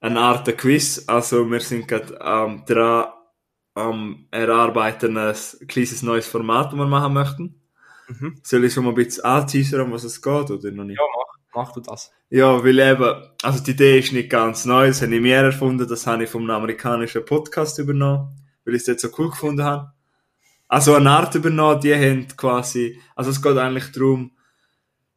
eine 0.00 0.20
Art 0.20 0.56
Quiz. 0.58 1.04
Also 1.06 1.50
wir 1.50 1.60
sind 1.60 1.86
gerade 1.86 2.18
ähm, 2.22 2.64
dran 2.66 3.12
am 3.76 4.26
erarbeiten 4.30 5.16
ein 5.18 5.34
kleines 5.68 6.02
neues 6.02 6.26
Format, 6.26 6.72
das 6.72 6.78
wir 6.78 6.86
machen 6.86 7.12
möchten. 7.12 7.60
Mhm. 8.08 8.40
Soll 8.42 8.64
ich 8.64 8.72
schon 8.72 8.84
mal 8.84 8.90
ein 8.90 8.96
bisschen 8.96 9.24
anteasern, 9.24 9.82
um 9.82 9.92
was 9.92 10.04
es 10.04 10.22
geht, 10.22 10.50
oder 10.50 10.70
noch 10.70 10.84
nicht? 10.84 10.98
Ja, 10.98 11.04
mach, 11.52 11.66
mach 11.66 11.72
du 11.72 11.80
das. 11.80 12.10
Ja, 12.30 12.64
weil 12.64 12.78
eben, 12.78 13.22
also 13.42 13.62
die 13.62 13.72
Idee 13.72 13.98
ist 13.98 14.12
nicht 14.12 14.30
ganz 14.30 14.64
neu, 14.64 14.86
das 14.86 15.02
habe 15.02 15.14
ich 15.14 15.20
mir 15.20 15.36
erfunden, 15.36 15.86
das 15.86 16.06
habe 16.06 16.24
ich 16.24 16.30
vom 16.30 16.48
amerikanischen 16.48 17.24
Podcast 17.24 17.78
übernommen, 17.78 18.40
weil 18.64 18.74
ich 18.74 18.80
es 18.80 18.86
dort 18.86 19.00
so 19.00 19.08
cool 19.18 19.30
gefunden 19.30 19.62
habe. 19.62 19.92
Also 20.68 20.94
eine 20.94 21.10
Art 21.10 21.34
übernommen, 21.34 21.80
die 21.80 21.94
haben 21.94 22.26
quasi, 22.34 22.98
also 23.14 23.30
es 23.30 23.42
geht 23.42 23.58
eigentlich 23.58 23.92
darum, 23.92 24.32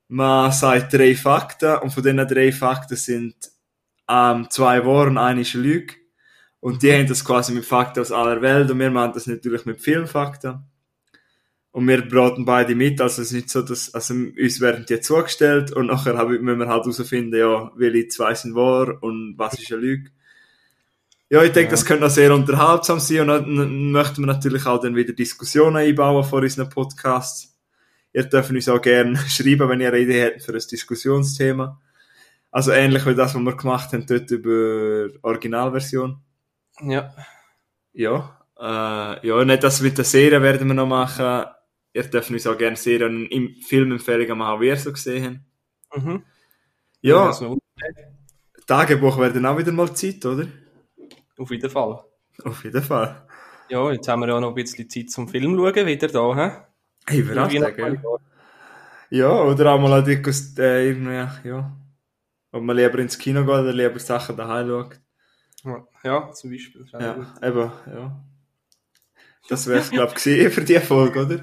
man 0.10 0.52
sagt 0.52 0.94
drei 0.94 1.16
Fakten 1.16 1.78
und 1.78 1.92
von 1.92 2.04
diesen 2.04 2.28
drei 2.28 2.52
Fakten 2.52 2.98
sind 2.98 3.36
ähm, 4.10 4.48
zwei 4.50 4.86
Wahr 4.86 5.08
und 5.08 5.18
eine 5.18 5.42
ist 5.42 5.54
Lüge. 5.54 5.94
Und 6.62 6.84
die 6.84 6.92
haben 6.92 7.08
das 7.08 7.24
quasi 7.24 7.54
mit 7.54 7.66
Fakten 7.66 8.02
aus 8.02 8.12
aller 8.12 8.42
Welt 8.42 8.70
und 8.70 8.80
wir 8.80 8.92
machen 8.92 9.14
das 9.14 9.28
natürlich 9.28 9.66
mit 9.66 9.80
Filmfakten. 9.82 10.60
Und 11.72 11.88
wir 11.88 12.02
braten 12.02 12.46
beide 12.46 12.76
mit, 12.76 13.00
also 13.00 13.22
es 13.22 13.28
ist 13.30 13.34
nicht 13.34 13.50
so, 13.50 13.62
dass, 13.62 13.94
also 13.94 14.14
uns 14.14 14.60
werden 14.60 14.86
die 14.90 15.00
zugestellt 15.00 15.72
und 15.72 15.86
nachher 15.88 16.18
haben- 16.18 16.42
müssen 16.42 16.60
wir 16.60 16.68
halt 16.68 16.84
herausfinden, 16.84 17.36
ja, 17.38 17.72
welche 17.76 18.08
zwei 18.08 18.34
sind 18.34 18.56
wahr 18.56 19.02
und 19.02 19.36
was 19.38 19.60
ist 19.60 19.72
eine 19.72 19.82
Lüge. 19.82 20.10
Ja, 21.30 21.44
ich 21.44 21.52
denke, 21.52 21.68
Ja. 21.70 21.72
das 21.72 21.86
könnte 21.86 22.04
noch 22.06 22.10
sehr 22.10 22.34
unterhaltsam 22.34 23.00
sein 23.00 23.22
und 23.22 23.28
dann 23.30 23.92
möchten 23.92 24.24
wir 24.24 24.28
natürlich 24.28 24.66
auch 24.66 24.82
dann 24.82 24.96
wieder 24.96 25.14
Diskussionen 25.14 25.78
einbauen 25.78 26.24
vor 26.24 26.42
unseren 26.42 26.70
Podcasts. 26.70 27.56
Ihr 28.14 28.24
dürft 28.24 28.50
uns 28.50 28.68
auch 28.68 28.82
gerne 28.82 29.16
schreiben, 29.30 29.70
wenn 29.70 29.80
ihr 29.80 29.90
eine 29.90 30.00
Idee 30.00 30.26
habt 30.26 30.42
für 30.42 30.54
ein 30.54 30.64
Diskussionsthema. 30.72 31.80
Also 32.52 32.72
ähnlich 32.72 33.06
wie 33.06 33.14
das, 33.14 33.36
was 33.36 33.42
wir 33.44 33.56
gemacht 33.56 33.94
haben 33.94 34.08
dort 34.08 34.32
über 34.32 35.08
Originalversion. 35.22 36.18
Ja. 36.82 37.14
Ja, 37.94 38.40
äh, 38.58 39.28
ja, 39.28 39.44
nicht 39.46 39.64
das 39.64 39.82
mit 39.82 39.98
der 39.98 40.06
Serie 40.06 40.42
werden 40.42 40.68
wir 40.68 40.74
noch 40.76 40.88
machen. 40.88 41.46
Ihr 41.94 42.04
dürft 42.04 42.30
uns 42.30 42.46
auch 42.48 42.58
gerne 42.58 42.76
Serien 42.76 43.26
im 43.28 43.56
Filmempfehlungen 43.62 44.38
machen, 44.38 44.62
wie 44.62 44.68
ihr 44.68 44.78
so 44.78 44.92
gesehen 44.92 45.44
habt. 45.92 46.04
Mhm. 46.06 46.24
Ja, 47.02 47.28
Also, 47.28 47.58
Tagebuch 48.68 49.18
wäre 49.18 49.34
dann 49.34 49.46
auch 49.48 49.58
wieder 49.58 49.72
mal 49.72 49.94
Zeit, 49.96 50.24
oder? 50.26 50.48
auf 51.38 51.50
jeden 51.52 51.70
Fall. 51.70 52.04
Auf 52.44 52.64
jeden 52.64 52.84
Fall. 52.84 53.26
Ja, 53.70 53.92
jetzt 53.92 54.08
haben 54.08 54.22
wir 54.22 54.28
ja 54.28 54.40
noch 54.40 54.50
ein 54.50 54.56
bisschen 54.56 54.90
Zeit 54.90 55.10
zum 55.10 55.28
Film 55.28 55.56
schauen, 55.56 55.86
wieder 55.88 56.08
da, 56.08 56.36
hä? 56.36 56.52
Hey, 57.08 57.22
noch- 57.24 57.50
gell? 57.50 58.02
Ja, 59.12 59.42
oder 59.42 59.72
auch 59.74 59.80
mal 59.80 59.94
ein 60.00 60.06
dickes, 60.06 60.58
äh, 60.60 60.88
irgendwie, 60.90 61.48
ja. 61.50 61.76
Ob 62.52 62.62
man 62.64 62.76
lieber 62.76 63.00
ins 63.00 63.18
Kino 63.18 63.42
geht 63.42 63.50
oder 63.50 63.74
lieber 63.74 64.00
Sachen 64.00 64.38
daheim 64.38 64.68
schaut. 64.68 65.00
Ja, 65.64 65.86
Ja, 66.04 66.32
zum 66.32 66.52
Beispiel. 66.52 66.86
Ja, 66.92 67.16
eben, 67.42 67.72
ja. 67.88 68.24
Das 69.50 69.68
wäre 69.68 69.80
es, 69.80 69.90
glaube 69.90 70.14
ich, 70.16 70.54
für 70.54 70.62
die 70.62 70.80
Folge, 70.80 71.26
oder? 71.26 71.40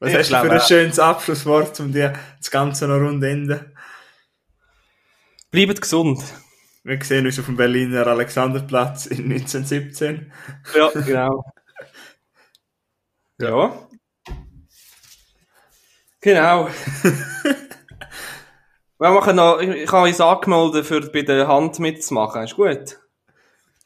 Was 0.00 0.10
Ich 0.10 0.16
hast 0.16 0.30
du 0.30 0.36
für 0.36 0.52
ein 0.52 0.60
schönes 0.60 0.98
Abschlusswort, 0.98 1.78
um 1.80 1.92
die, 1.92 2.08
das 2.38 2.50
Ganze 2.50 2.86
noch 2.86 3.00
rund 3.00 3.22
enden? 3.24 3.72
Bleibt 5.50 5.80
gesund. 5.80 6.22
Wir 6.84 7.02
sehen 7.02 7.26
uns 7.26 7.38
auf 7.38 7.46
dem 7.46 7.56
Berliner 7.56 8.06
Alexanderplatz 8.06 9.06
in 9.06 9.32
1917. 9.32 10.32
Ja, 10.74 10.90
genau. 10.90 11.44
ja. 13.38 13.88
Genau. 16.20 16.68
Wir 19.00 19.10
machen 19.10 19.36
noch, 19.36 19.60
ich, 19.60 19.68
ich 19.68 19.92
habe 19.92 20.08
uns 20.08 20.20
angemeldet, 20.20 20.84
für 20.86 21.00
bei 21.12 21.22
der 21.22 21.46
Hand 21.46 21.78
mitzumachen. 21.78 22.42
Ist 22.42 22.56
gut. 22.56 22.98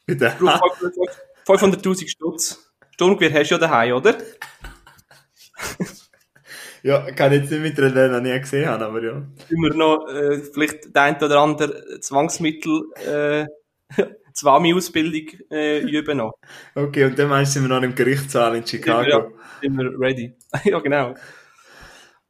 Bitte. 0.05 0.35
Du, 0.39 0.47
500.000 1.45 2.09
Stutz. 2.09 2.71
Sturmgewehr 2.91 3.39
hast 3.39 3.49
du 3.49 3.55
ja 3.55 3.59
daheim, 3.59 3.93
oder? 3.95 4.17
Ja, 6.83 7.09
kann 7.11 7.31
ich 7.31 7.43
jetzt 7.43 7.51
nicht 7.51 7.79
ich 7.79 7.93
noch 7.93 8.19
nie 8.19 8.37
gesehen 8.37 8.67
habe, 8.67 8.85
aber 8.85 9.01
ja. 9.01 9.23
Wir 9.47 9.73
noch 9.73 10.05
äh, 10.09 10.39
vielleicht 10.39 10.93
der 10.93 11.03
ein 11.03 11.15
oder 11.15 11.39
andere 11.39 11.97
Zwangsmittel, 12.01 12.83
äh, 13.07 13.45
Zwami-Ausbildung 14.33 15.39
äh, 15.49 15.79
üben 15.79 16.17
noch. 16.17 16.33
Okay, 16.75 17.05
und 17.05 17.17
dann 17.17 17.29
meinst 17.29 17.55
du, 17.55 17.59
sind 17.61 17.69
wir 17.69 17.75
noch 17.77 17.83
im 17.83 17.95
Gerichtssaal 17.95 18.57
in 18.57 18.63
Ja, 18.63 18.67
Chicago. 18.67 19.31
sind 19.61 19.77
wir 19.77 19.97
ready. 19.97 20.35
ja, 20.65 20.79
genau. 20.79 21.15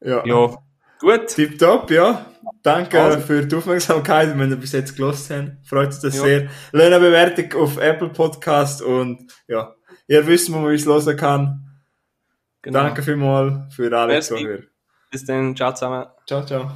Ja. 0.00 0.24
Ja, 0.24 0.56
gut. 1.00 1.26
Tipptopp, 1.26 1.90
ja. 1.90 2.24
Danke 2.64 2.98
Also. 3.00 3.20
für 3.20 3.44
die 3.46 3.54
Aufmerksamkeit, 3.54 4.36
wenn 4.38 4.50
ihr 4.50 4.56
bis 4.56 4.72
jetzt 4.72 4.96
gelost 4.96 5.30
habt. 5.30 5.52
Freut 5.68 5.88
uns 5.88 6.00
das 6.00 6.16
Ja. 6.16 6.22
sehr. 6.22 6.48
Lasst 6.72 6.86
eine 6.86 6.98
Bewertung 6.98 7.60
auf 7.62 7.76
Apple 7.76 8.08
Podcast 8.08 8.80
und 8.82 9.30
ja, 9.46 9.74
ihr 10.08 10.26
wisst, 10.26 10.50
wo 10.50 10.56
man 10.56 10.72
uns 10.72 10.86
hören 10.86 11.16
kann. 11.16 11.60
Genau. 12.62 12.78
Danke 12.80 13.02
vielmals 13.02 13.74
für 13.74 13.94
alle 13.96 14.14
Merci. 14.14 14.34
Zuhörer. 14.36 14.62
Bis 15.10 15.24
dann. 15.26 15.54
Ciao 15.54 15.72
zusammen. 15.74 16.06
Ciao, 16.26 16.44
ciao. 16.44 16.74